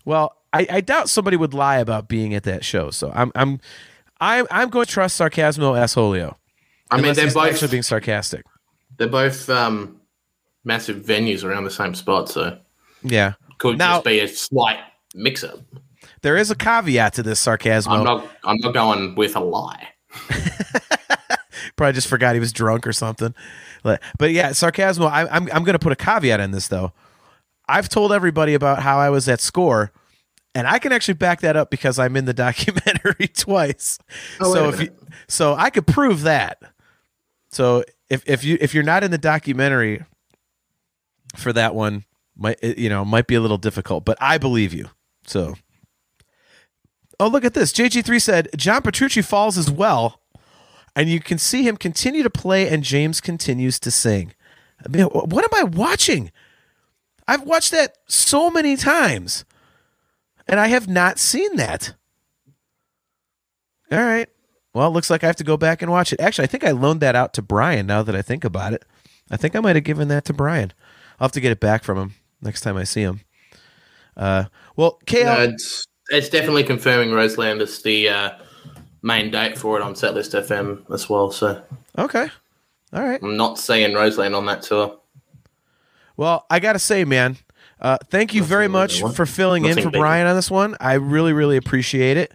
Well, 0.04 0.36
I, 0.52 0.68
I 0.70 0.82
doubt 0.82 1.10
somebody 1.10 1.38
would 1.38 1.54
lie 1.54 1.78
about 1.78 2.08
being 2.08 2.34
at 2.34 2.44
that 2.44 2.66
show. 2.66 2.90
So 2.90 3.12
I'm 3.14 3.32
I'm 3.36 3.60
I'm 4.20 4.48
I'm 4.50 4.70
going 4.70 4.88
to 4.88 4.92
trust 4.92 5.16
Sarcasmo 5.20 5.74
Asholio. 5.74 6.36
I 6.90 7.00
mean, 7.00 7.14
they're 7.14 7.32
both 7.32 7.52
actually 7.52 7.68
being 7.68 7.84
sarcastic. 7.84 8.46
They're 9.00 9.08
both 9.08 9.50
um, 9.50 10.00
massive 10.64 10.98
venues 11.04 11.44
around 11.44 11.64
the 11.64 11.72
same 11.72 11.96
spot, 11.96 12.30
so 12.30 12.60
Yeah. 13.02 13.34
could 13.58 13.80
Now- 13.80 13.96
just 13.96 14.06
be 14.06 14.20
a 14.20 14.28
slight 14.28 14.78
mix-up. 15.16 15.60
There 16.22 16.38
is 16.38 16.52
a 16.52 16.56
caveat 16.56 17.14
to 17.14 17.24
this 17.24 17.40
sarcasm. 17.40 17.94
I'm 17.94 18.04
not. 18.04 18.28
I'm 18.44 18.58
not 18.58 18.74
going 18.74 19.16
with 19.16 19.36
a 19.38 19.40
lie. 19.40 19.88
Probably 21.78 21.94
just 21.94 22.08
forgot 22.08 22.34
he 22.34 22.40
was 22.42 22.52
drunk 22.52 22.86
or 22.86 22.92
something. 22.94 23.34
But, 23.84 24.02
but 24.18 24.32
yeah, 24.32 24.52
sarcasm. 24.52 25.04
I, 25.06 25.22
I'm, 25.30 25.50
I'm 25.54 25.64
going 25.64 25.74
to 25.74 25.80
put 25.80 25.94
a 25.94 25.96
caveat 25.96 26.42
in 26.42 26.52
this, 26.52 26.68
though. 26.68 26.92
I've 27.70 27.88
told 27.88 28.12
everybody 28.12 28.54
about 28.54 28.82
how 28.82 28.98
I 28.98 29.10
was 29.10 29.30
at 29.30 29.40
score, 29.40 29.92
and 30.54 30.68
I 30.68 30.80
can 30.80 30.92
actually 30.92 31.14
back 31.14 31.40
that 31.42 31.56
up 31.56 31.70
because 31.70 32.00
I'm 32.00 32.18
in 32.18 32.26
the 32.26 32.34
documentary 32.46 33.28
twice. 33.30 33.98
Oh, 34.42 34.54
so 34.54 34.70
if 34.70 34.82
you, 34.82 34.90
so 35.30 35.54
I 35.56 35.70
could 35.70 35.88
prove 35.88 36.24
that. 36.24 36.62
So 37.52 37.86
if, 38.10 38.24
if 38.28 38.44
you 38.44 38.58
if 38.60 38.74
you're 38.74 38.84
not 38.84 39.04
in 39.04 39.12
the 39.12 39.18
documentary 39.18 40.04
for 41.36 41.54
that 41.54 41.76
one, 41.76 42.06
might 42.36 42.64
you 42.64 42.90
know 42.90 43.06
might 43.06 43.28
be 43.28 43.36
a 43.36 43.42
little 43.42 43.58
difficult, 43.58 44.06
but 44.06 44.18
I 44.20 44.38
believe 44.38 44.74
you. 44.74 44.90
So 45.26 45.56
Oh, 47.20 47.28
look 47.28 47.44
at 47.44 47.54
this. 47.54 47.74
JG3 47.74 48.22
said 48.22 48.50
John 48.56 48.82
Petrucci 48.82 49.22
falls 49.22 49.58
as 49.58 49.70
well, 49.70 50.22
and 50.96 51.10
you 51.10 51.20
can 51.20 51.38
see 51.38 51.64
him 51.64 51.76
continue 51.76 52.24
to 52.24 52.30
play, 52.30 52.70
and 52.70 52.82
James 52.82 53.20
continues 53.20 53.78
to 53.82 53.92
sing. 53.92 54.34
I 54.84 54.88
mean, 54.88 55.06
what 55.06 55.44
am 55.44 55.60
I 55.60 55.64
watching? 55.64 56.32
I've 57.28 57.44
watched 57.44 57.72
that 57.72 57.98
so 58.08 58.50
many 58.50 58.78
times, 58.78 59.44
and 60.48 60.60
I 60.60 60.68
have 60.68 60.88
not 60.88 61.20
seen 61.20 61.58
that. 61.58 61.94
All 63.92 64.00
right. 64.00 64.30
Well, 64.80 64.88
it 64.88 64.92
looks 64.92 65.10
like 65.10 65.26
I 65.26 65.28
have 65.28 65.36
to 65.36 65.44
go 65.44 65.58
back 65.58 65.82
and 65.82 65.92
watch 65.92 66.14
it. 66.14 66.22
Actually, 66.22 66.46
I 66.46 66.48
think 66.48 66.64
I 66.64 66.72
loaned 66.72 67.02
that 67.02 67.14
out 67.14 67.34
to 67.34 67.42
Brian 67.42 67.86
now 67.86 68.02
that 68.02 68.16
I 68.16 68.22
think 68.22 68.46
about 68.46 68.72
it. 68.72 68.86
I 69.30 69.36
think 69.36 69.54
I 69.54 69.60
might 69.60 69.76
have 69.76 69.84
given 69.84 70.08
that 70.08 70.24
to 70.24 70.34
Brian. 70.34 70.72
I'll 71.20 71.26
have 71.26 71.34
to 71.34 71.42
get 71.42 71.52
it 71.52 71.60
back 71.60 71.84
from 71.84 71.98
him 71.98 72.14
next 72.42 72.62
time 72.62 72.78
I 72.78 72.86
see 72.86 73.02
him. 73.02 73.20
Uh, 74.16 74.46
well, 74.78 75.02
KL, 75.06 75.26
No, 75.26 75.54
it's 75.54 75.86
it's 76.12 76.30
definitely 76.30 76.64
confirming 76.64 77.12
Roseland 77.12 77.62
is 77.62 77.82
the 77.82 78.08
uh, 78.08 78.30
main 79.02 79.32
date 79.32 79.58
for 79.58 79.76
it 79.76 79.82
on 79.82 79.96
Setlist 79.96 80.34
FM 80.34 80.90
as 80.94 81.10
well. 81.10 81.30
So 81.30 81.62
okay. 81.98 82.30
All 82.94 83.04
right. 83.04 83.22
I'm 83.22 83.36
not 83.36 83.60
seeing 83.60 83.94
Roseland 83.94 84.34
on 84.34 84.46
that 84.46 84.62
tour. 84.62 84.98
Well, 86.16 86.46
I 86.50 86.62
got 86.62 86.72
to 86.72 86.80
say, 86.80 87.04
man, 87.04 87.36
uh, 87.82 87.98
thank 88.06 88.34
you 88.34 88.46
very 88.46 88.70
much 88.70 89.02
for 89.02 89.26
filling 89.26 89.66
in 89.66 89.82
for. 89.82 89.92
Brian 89.92 90.26
on 90.26 90.38
this 90.38 90.50
one. 90.50 90.78
I 90.80 90.94
really, 90.94 91.34
really 91.34 91.58
appreciate 91.58 92.16
it. 92.16 92.34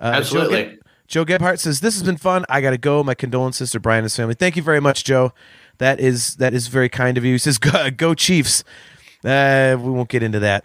Uh, 0.00 0.12
Absolutely. 0.14 0.64
Joe, 0.64 0.70
Ge- 0.70 0.81
Joe 1.12 1.26
Gebhardt 1.26 1.60
says 1.60 1.80
this 1.80 1.92
has 1.92 2.02
been 2.02 2.16
fun. 2.16 2.46
I 2.48 2.62
got 2.62 2.70
to 2.70 2.78
go. 2.78 3.04
My 3.04 3.12
condolences 3.14 3.70
to 3.72 3.80
Brian 3.80 3.98
and 3.98 4.04
his 4.06 4.16
family. 4.16 4.32
Thank 4.34 4.56
you 4.56 4.62
very 4.62 4.80
much, 4.80 5.04
Joe. 5.04 5.34
That 5.76 6.00
is 6.00 6.36
that 6.36 6.54
is 6.54 6.68
very 6.68 6.88
kind 6.88 7.18
of 7.18 7.24
you. 7.26 7.32
He 7.32 7.38
says, 7.38 7.58
"Go, 7.58 7.90
go 7.90 8.14
Chiefs." 8.14 8.64
Uh, 9.22 9.76
we 9.78 9.90
won't 9.90 10.08
get 10.08 10.22
into 10.22 10.40
that. 10.40 10.64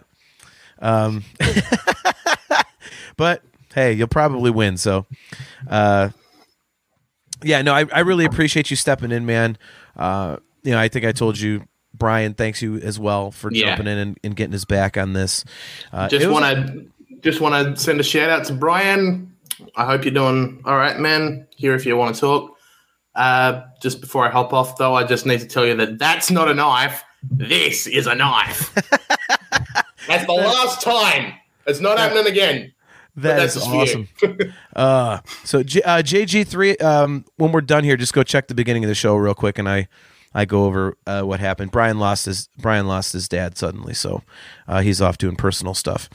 Um, 0.78 1.22
but 3.18 3.42
hey, 3.74 3.92
you'll 3.92 4.08
probably 4.08 4.50
win. 4.50 4.78
So, 4.78 5.04
uh, 5.68 6.08
yeah, 7.42 7.60
no, 7.60 7.74
I, 7.74 7.84
I 7.92 8.00
really 8.00 8.24
appreciate 8.24 8.70
you 8.70 8.76
stepping 8.76 9.12
in, 9.12 9.26
man. 9.26 9.58
Uh, 9.98 10.38
you 10.62 10.72
know, 10.72 10.78
I 10.78 10.88
think 10.88 11.04
I 11.04 11.12
told 11.12 11.38
you, 11.38 11.64
Brian, 11.92 12.32
thanks 12.32 12.62
you 12.62 12.76
as 12.78 12.98
well 12.98 13.30
for 13.32 13.52
Yeah. 13.52 13.66
jumping 13.76 13.86
in 13.86 13.98
and, 13.98 14.18
and 14.24 14.34
getting 14.34 14.52
his 14.52 14.64
back 14.64 14.96
on 14.96 15.12
this. 15.12 15.44
Uh, 15.92 16.08
Just 16.08 16.26
want 16.26 16.44
to 16.46 16.86
just 17.20 17.40
want 17.42 17.76
to 17.76 17.80
send 17.82 18.00
a 18.00 18.04
shout 18.04 18.30
out 18.30 18.44
to 18.46 18.54
Brian. 18.54 19.34
I 19.76 19.84
hope 19.84 20.04
you're 20.04 20.14
doing 20.14 20.62
all 20.64 20.76
right, 20.76 20.98
man. 20.98 21.46
Here 21.56 21.74
if 21.74 21.86
you 21.86 21.96
want 21.96 22.14
to 22.14 22.20
talk. 22.20 22.56
Uh, 23.14 23.62
just 23.82 24.00
before 24.00 24.26
I 24.26 24.30
hop 24.30 24.52
off, 24.52 24.76
though, 24.76 24.94
I 24.94 25.04
just 25.04 25.26
need 25.26 25.40
to 25.40 25.46
tell 25.46 25.66
you 25.66 25.74
that 25.76 25.98
that's 25.98 26.30
not 26.30 26.48
a 26.48 26.54
knife. 26.54 27.02
This 27.22 27.86
is 27.86 28.06
a 28.06 28.14
knife. 28.14 28.72
that's 30.06 30.26
the 30.26 30.32
last 30.32 30.82
time. 30.82 31.34
It's 31.66 31.80
not 31.80 31.98
happening 31.98 32.26
again. 32.26 32.72
That 33.16 33.36
that's 33.36 33.56
is 33.56 33.62
awesome. 33.64 34.08
Uh, 34.76 35.18
so 35.42 35.64
J- 35.64 35.82
uh, 35.82 36.02
JG3, 36.02 36.80
um, 36.80 37.24
when 37.36 37.50
we're 37.50 37.60
done 37.60 37.82
here, 37.82 37.96
just 37.96 38.12
go 38.12 38.22
check 38.22 38.46
the 38.46 38.54
beginning 38.54 38.84
of 38.84 38.88
the 38.88 38.94
show 38.94 39.16
real 39.16 39.34
quick, 39.34 39.58
and 39.58 39.68
I, 39.68 39.88
I 40.34 40.44
go 40.44 40.64
over 40.66 40.96
uh, 41.06 41.22
what 41.22 41.40
happened. 41.40 41.70
Brian 41.70 41.98
lost 41.98 42.26
his 42.26 42.48
Brian 42.58 42.86
lost 42.86 43.12
his 43.12 43.28
dad 43.28 43.56
suddenly, 43.56 43.94
so 43.94 44.22
uh, 44.66 44.80
he's 44.80 45.00
off 45.00 45.18
doing 45.18 45.36
personal 45.36 45.74
stuff. 45.74 46.08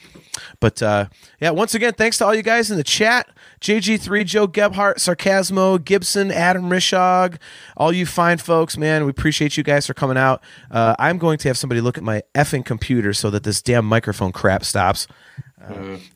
But 0.60 0.82
uh, 0.82 1.08
yeah, 1.40 1.50
once 1.52 1.76
again, 1.76 1.94
thanks 1.94 2.18
to 2.20 2.26
all 2.26 2.34
you 2.36 2.42
guys 2.44 2.72
in 2.72 2.78
the 2.78 2.84
chat. 2.84 3.28
JG3, 3.62 4.26
Joe 4.26 4.48
Gebhardt, 4.48 4.98
Sarcasmo, 5.00 5.78
Gibson, 5.84 6.32
Adam 6.32 6.70
Rishog, 6.70 7.38
all 7.78 7.92
you 7.94 8.06
fine 8.06 8.38
folks, 8.38 8.78
man. 8.78 9.04
We 9.06 9.10
appreciate 9.12 9.58
you 9.58 9.64
guys 9.64 9.88
for 9.88 9.94
coming 9.94 10.18
out. 10.18 10.44
Uh, 10.70 10.96
I'm 11.00 11.18
going 11.18 11.38
to 11.40 11.48
have 11.50 11.58
somebody 11.58 11.82
look 11.82 11.98
at 11.98 12.04
my 12.04 12.24
effing 12.36 12.66
computer 12.66 13.14
so 13.14 13.30
that 13.30 13.44
this 13.44 13.62
damn 13.62 13.86
microphone 13.86 14.32
crap 14.32 14.64
stops. 14.64 15.08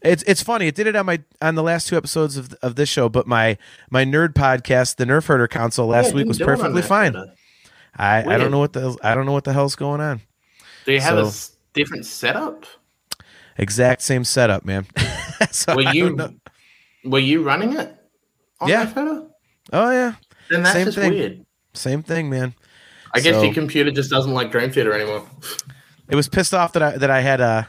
It's 0.01 0.23
it's 0.27 0.43
funny. 0.43 0.67
It 0.67 0.75
did 0.75 0.87
it 0.87 0.95
on 0.97 1.05
my 1.05 1.21
on 1.41 1.55
the 1.55 1.63
last 1.63 1.87
two 1.87 1.95
episodes 1.95 2.35
of 2.35 2.53
of 2.61 2.75
this 2.75 2.89
show, 2.89 3.07
but 3.07 3.27
my 3.27 3.57
my 3.89 4.03
nerd 4.03 4.33
podcast, 4.33 4.97
the 4.97 5.05
Nerf 5.05 5.27
Herder 5.27 5.47
Council, 5.47 5.87
last 5.87 6.09
Yeah, 6.09 6.15
week 6.15 6.27
was 6.27 6.37
do 6.37 6.43
it 6.43 6.49
on 6.49 6.57
perfectly 6.57 6.81
fine. 6.81 7.13
photo. 7.13 7.31
I, 7.97 8.19
I 8.23 8.37
don't 8.37 8.51
know 8.51 8.59
what 8.59 8.73
the 8.73 8.97
I 9.03 9.15
don't 9.15 9.25
know 9.25 9.31
what 9.31 9.43
the 9.43 9.53
hell's 9.53 9.75
going 9.75 10.01
on. 10.01 10.21
Do 10.85 10.93
you 10.93 10.99
have 11.01 11.17
a 11.17 11.23
So- 11.23 11.27
s- 11.27 11.51
different 11.73 12.05
setup? 12.05 12.65
Exact 13.57 14.01
same 14.03 14.23
setup, 14.23 14.65
man. 14.65 14.85
so 15.51 15.75
Were 15.75 15.81
I 15.87 15.93
don't 15.93 16.15
know. 16.15 16.29
you 17.03 17.09
were 17.09 17.19
you 17.19 17.41
running 17.43 17.73
it? 17.73 17.95
On 18.59 18.69
Yeah. 18.69 18.91
Oh 19.73 19.91
yeah, 19.91 20.13
Then 20.49 20.63
that's 20.63 20.73
Same 20.75 20.85
just 20.85 20.97
thing. 20.97 21.11
weird. 21.13 21.45
same 21.73 22.03
thing, 22.03 22.29
man. 22.29 22.53
I 23.13 23.19
guess 23.19 23.35
So- 23.35 23.43
your 23.43 23.53
computer 23.53 23.89
just 23.91 24.09
doesn't 24.11 24.33
like 24.33 24.51
Dream 24.51 24.71
Theater 24.71 24.93
anymore. 24.93 25.25
It 26.09 26.15
was 26.15 26.27
pissed 26.29 26.53
off 26.53 26.73
that 26.73 26.83
I 26.83 26.97
that 26.97 27.09
I 27.09 27.21
had 27.21 27.41
uh 27.41 27.63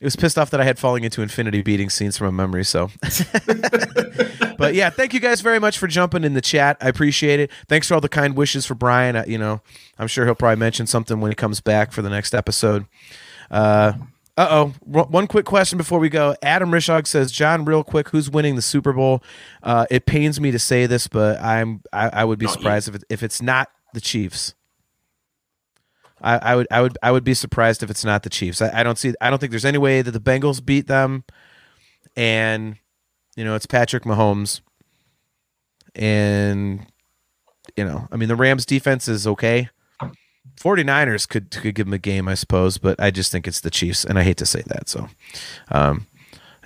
it 0.00 0.04
was 0.04 0.16
pissed 0.16 0.36
off 0.38 0.50
that 0.50 0.60
I 0.60 0.64
had 0.64 0.78
falling 0.78 1.02
into 1.04 1.22
infinity 1.22 1.62
beating 1.62 1.88
scenes 1.88 2.18
from 2.18 2.26
a 2.26 2.32
memory. 2.32 2.64
So, 2.64 2.90
but 4.66 4.74
yeah, 4.74 4.90
thank 4.90 5.14
you 5.14 5.20
guys 5.20 5.40
very 5.40 5.58
much 5.58 5.78
for 5.78 5.86
jumping 5.86 6.24
in 6.24 6.34
the 6.34 6.40
chat. 6.40 6.76
I 6.80 6.88
appreciate 6.88 7.40
it. 7.40 7.50
Thanks 7.68 7.88
for 7.88 7.94
all 7.94 8.00
the 8.00 8.08
kind 8.08 8.36
wishes 8.36 8.66
for 8.66 8.74
Brian. 8.74 9.22
You 9.28 9.38
know, 9.38 9.60
I'm 9.98 10.08
sure 10.08 10.24
he'll 10.24 10.34
probably 10.34 10.56
mention 10.56 10.86
something 10.86 11.20
when 11.20 11.30
he 11.30 11.34
comes 11.34 11.60
back 11.60 11.92
for 11.92 12.02
the 12.02 12.10
next 12.10 12.34
episode. 12.34 12.86
Uh, 13.50 13.92
Uh 14.36 14.48
oh. 14.50 14.66
One 14.84 15.28
quick 15.28 15.44
question 15.44 15.78
before 15.78 16.00
we 16.00 16.08
go. 16.08 16.34
Adam 16.42 16.70
Rishog 16.70 17.06
says, 17.06 17.30
"John, 17.30 17.64
real 17.64 17.84
quick, 17.84 18.08
who's 18.08 18.28
winning 18.28 18.56
the 18.56 18.62
Super 18.62 18.92
Bowl?" 18.92 19.22
Uh, 19.62 19.86
it 19.90 20.06
pains 20.06 20.40
me 20.40 20.50
to 20.50 20.58
say 20.58 20.86
this, 20.86 21.06
but 21.06 21.40
I'm 21.40 21.82
I, 21.92 22.08
I 22.08 22.24
would 22.24 22.40
be 22.40 22.46
not 22.46 22.54
surprised 22.54 22.88
you. 22.88 22.94
if 22.94 23.02
it, 23.02 23.04
if 23.10 23.22
it's 23.22 23.40
not 23.40 23.70
the 23.92 24.00
Chiefs. 24.00 24.54
I, 26.20 26.38
I, 26.38 26.56
would 26.56 26.66
I 26.70 26.80
would 26.80 26.98
I 27.02 27.10
would 27.12 27.22
be 27.22 27.34
surprised 27.34 27.82
if 27.82 27.90
it's 27.90 28.04
not 28.04 28.22
the 28.22 28.30
Chiefs. 28.30 28.60
I, 28.62 28.80
I 28.80 28.82
don't 28.82 28.98
see 28.98 29.14
I 29.20 29.30
don't 29.30 29.38
think 29.38 29.50
there's 29.50 29.64
any 29.64 29.78
way 29.78 30.02
that 30.02 30.10
the 30.10 30.20
Bengals 30.20 30.64
beat 30.64 30.86
them, 30.88 31.22
and 32.16 32.76
you 33.36 33.44
know 33.44 33.54
it's 33.54 33.66
Patrick 33.66 34.04
Mahomes, 34.04 34.60
and 35.94 36.86
you 37.76 37.84
know 37.84 38.06
I 38.10 38.16
mean 38.16 38.28
the 38.28 38.36
Rams 38.36 38.66
defense 38.66 39.08
is 39.08 39.26
okay. 39.26 39.68
49ers 40.60 41.28
could 41.28 41.50
could 41.50 41.74
give 41.74 41.86
them 41.86 41.94
a 41.94 41.98
game, 41.98 42.28
I 42.28 42.34
suppose, 42.34 42.78
but 42.78 43.00
I 43.00 43.10
just 43.10 43.32
think 43.32 43.48
it's 43.48 43.60
the 43.60 43.70
Chiefs, 43.70 44.04
and 44.04 44.18
I 44.18 44.22
hate 44.22 44.36
to 44.36 44.46
say 44.46 44.62
that. 44.66 44.88
So, 44.88 45.08
um, 45.70 46.06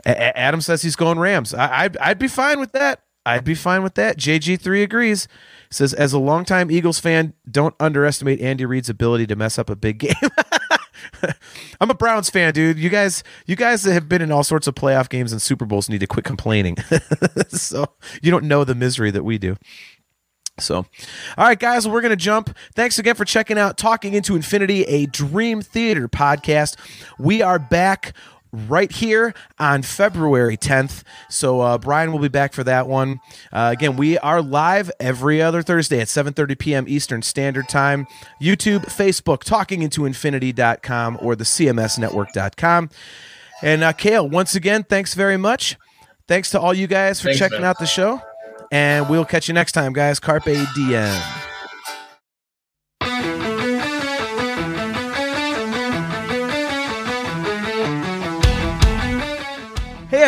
a- 0.04 0.36
Adam 0.38 0.60
says 0.60 0.82
he's 0.82 0.96
going 0.96 1.18
Rams. 1.18 1.54
I- 1.54 1.84
I'd, 1.84 1.96
I'd 1.98 2.18
be 2.18 2.28
fine 2.28 2.60
with 2.60 2.72
that. 2.72 3.04
I'd 3.24 3.44
be 3.44 3.54
fine 3.54 3.82
with 3.82 3.94
that. 3.94 4.18
JG3 4.18 4.82
agrees. 4.82 5.26
Says, 5.70 5.94
as 5.94 6.12
a 6.12 6.18
longtime 6.18 6.70
Eagles 6.70 6.98
fan, 6.98 7.34
don't 7.50 7.74
underestimate 7.80 8.40
Andy 8.40 8.64
Reid's 8.66 8.88
ability 8.90 9.26
to 9.28 9.36
mess 9.36 9.58
up 9.58 9.70
a 9.70 9.76
big 9.76 9.98
game. 10.00 10.14
I'm 11.80 11.90
a 11.90 11.94
Browns 11.94 12.30
fan, 12.30 12.52
dude. 12.52 12.78
You 12.78 12.88
guys, 12.90 13.22
you 13.46 13.56
guys 13.56 13.82
that 13.82 13.92
have 13.92 14.08
been 14.08 14.22
in 14.22 14.32
all 14.32 14.44
sorts 14.44 14.66
of 14.66 14.74
playoff 14.74 15.08
games 15.08 15.32
and 15.32 15.40
Super 15.40 15.64
Bowls 15.64 15.88
need 15.88 16.00
to 16.00 16.06
quit 16.06 16.24
complaining. 16.24 16.76
so 17.48 17.86
you 18.22 18.30
don't 18.30 18.44
know 18.44 18.64
the 18.64 18.74
misery 18.74 19.10
that 19.10 19.24
we 19.24 19.38
do. 19.38 19.56
So, 20.60 20.76
all 20.76 20.86
right, 21.38 21.58
guys, 21.58 21.86
we're 21.86 22.00
going 22.00 22.10
to 22.10 22.16
jump. 22.16 22.56
Thanks 22.74 22.98
again 22.98 23.14
for 23.14 23.24
checking 23.24 23.58
out 23.58 23.78
Talking 23.78 24.14
Into 24.14 24.34
Infinity, 24.34 24.82
a 24.84 25.06
Dream 25.06 25.62
Theater 25.62 26.08
podcast. 26.08 26.76
We 27.18 27.42
are 27.42 27.58
back 27.58 28.12
right 28.52 28.90
here 28.90 29.34
on 29.58 29.82
February 29.82 30.56
10th. 30.56 31.02
So 31.28 31.60
uh, 31.60 31.78
Brian 31.78 32.12
will 32.12 32.18
be 32.18 32.28
back 32.28 32.52
for 32.52 32.64
that 32.64 32.86
one. 32.86 33.20
Uh, 33.52 33.70
again, 33.72 33.96
we 33.96 34.18
are 34.18 34.42
live 34.42 34.90
every 35.00 35.40
other 35.42 35.62
Thursday 35.62 36.00
at 36.00 36.08
7:30 36.08 36.58
p.m. 36.58 36.84
Eastern 36.88 37.22
Standard 37.22 37.68
Time. 37.68 38.06
YouTube, 38.40 38.84
Facebook, 38.86 39.44
talkingintoinfinity.com 39.44 41.18
or 41.20 41.36
the 41.36 41.44
CMSnetwork.com. 41.44 42.90
And 43.62 43.82
uh, 43.82 43.92
Cale, 43.92 44.28
once 44.28 44.54
again, 44.54 44.84
thanks 44.84 45.14
very 45.14 45.36
much. 45.36 45.76
Thanks 46.28 46.50
to 46.50 46.60
all 46.60 46.74
you 46.74 46.86
guys 46.86 47.20
for 47.20 47.28
thanks, 47.28 47.38
checking 47.38 47.60
man. 47.60 47.70
out 47.70 47.78
the 47.78 47.86
show. 47.86 48.20
And 48.70 49.08
we'll 49.08 49.24
catch 49.24 49.48
you 49.48 49.54
next 49.54 49.72
time, 49.72 49.92
guys. 49.92 50.20
Carpe 50.20 50.44
diem. 50.74 51.47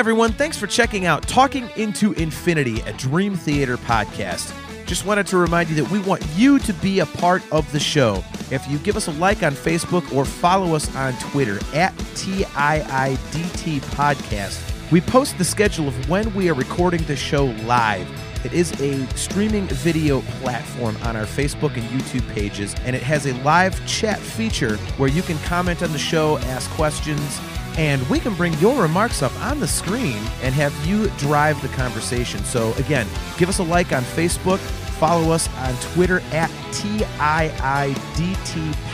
Everyone, 0.00 0.32
thanks 0.32 0.56
for 0.56 0.66
checking 0.66 1.04
out 1.04 1.28
Talking 1.28 1.68
Into 1.76 2.14
Infinity, 2.14 2.80
a 2.86 2.92
Dream 2.94 3.36
Theater 3.36 3.76
podcast. 3.76 4.50
Just 4.86 5.04
wanted 5.04 5.26
to 5.26 5.36
remind 5.36 5.68
you 5.68 5.76
that 5.76 5.90
we 5.90 5.98
want 5.98 6.24
you 6.34 6.58
to 6.60 6.72
be 6.72 7.00
a 7.00 7.06
part 7.06 7.42
of 7.52 7.70
the 7.70 7.78
show. 7.78 8.24
If 8.50 8.66
you 8.66 8.78
give 8.78 8.96
us 8.96 9.08
a 9.08 9.12
like 9.12 9.42
on 9.42 9.52
Facebook 9.52 10.10
or 10.14 10.24
follow 10.24 10.74
us 10.74 10.96
on 10.96 11.12
Twitter 11.18 11.56
at 11.74 11.94
TIIDT 12.14 13.80
Podcast, 13.90 14.90
we 14.90 15.02
post 15.02 15.36
the 15.36 15.44
schedule 15.44 15.88
of 15.88 16.08
when 16.08 16.32
we 16.32 16.48
are 16.48 16.54
recording 16.54 17.02
the 17.02 17.14
show 17.14 17.44
live 17.66 18.08
it 18.42 18.54
is 18.54 18.72
a 18.80 19.06
streaming 19.16 19.66
video 19.66 20.22
platform 20.40 20.96
on 21.02 21.14
our 21.14 21.26
Facebook 21.26 21.74
and 21.74 21.82
YouTube 21.90 22.26
pages, 22.32 22.74
and 22.86 22.96
it 22.96 23.02
has 23.02 23.26
a 23.26 23.34
live 23.42 23.86
chat 23.86 24.18
feature 24.18 24.78
where 24.96 25.10
you 25.10 25.20
can 25.20 25.36
comment 25.40 25.82
on 25.82 25.92
the 25.92 25.98
show, 25.98 26.38
ask 26.38 26.70
questions, 26.70 27.38
and 27.76 28.06
we 28.08 28.18
can 28.18 28.34
bring 28.34 28.52
your 28.54 28.80
remarks 28.80 29.22
up 29.22 29.34
on 29.42 29.60
the 29.60 29.68
screen 29.68 30.22
and 30.42 30.54
have 30.54 30.74
you 30.86 31.08
drive 31.18 31.60
the 31.62 31.68
conversation. 31.68 32.44
So, 32.44 32.72
again, 32.74 33.06
give 33.38 33.48
us 33.48 33.58
a 33.58 33.62
like 33.62 33.92
on 33.92 34.02
Facebook, 34.02 34.58
follow 34.98 35.32
us 35.32 35.48
on 35.56 35.74
Twitter 35.92 36.20
at 36.32 36.50
TIIDT 36.72 37.94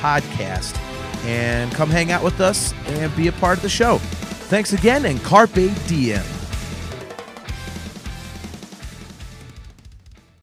Podcast, 0.01 0.77
and 1.25 1.73
come 1.73 1.91
hang 1.91 2.13
out 2.13 2.23
with 2.23 2.41
us 2.41 2.73
and 2.87 3.15
be 3.17 3.29
a 3.29 3.33
part 3.33 3.59
of 3.59 3.63
the 3.63 3.69
show. 3.69 3.99
Thanks 4.49 4.73
again, 4.73 5.07
and 5.07 5.21
Carpe 5.23 5.71
Diem. 5.87 6.23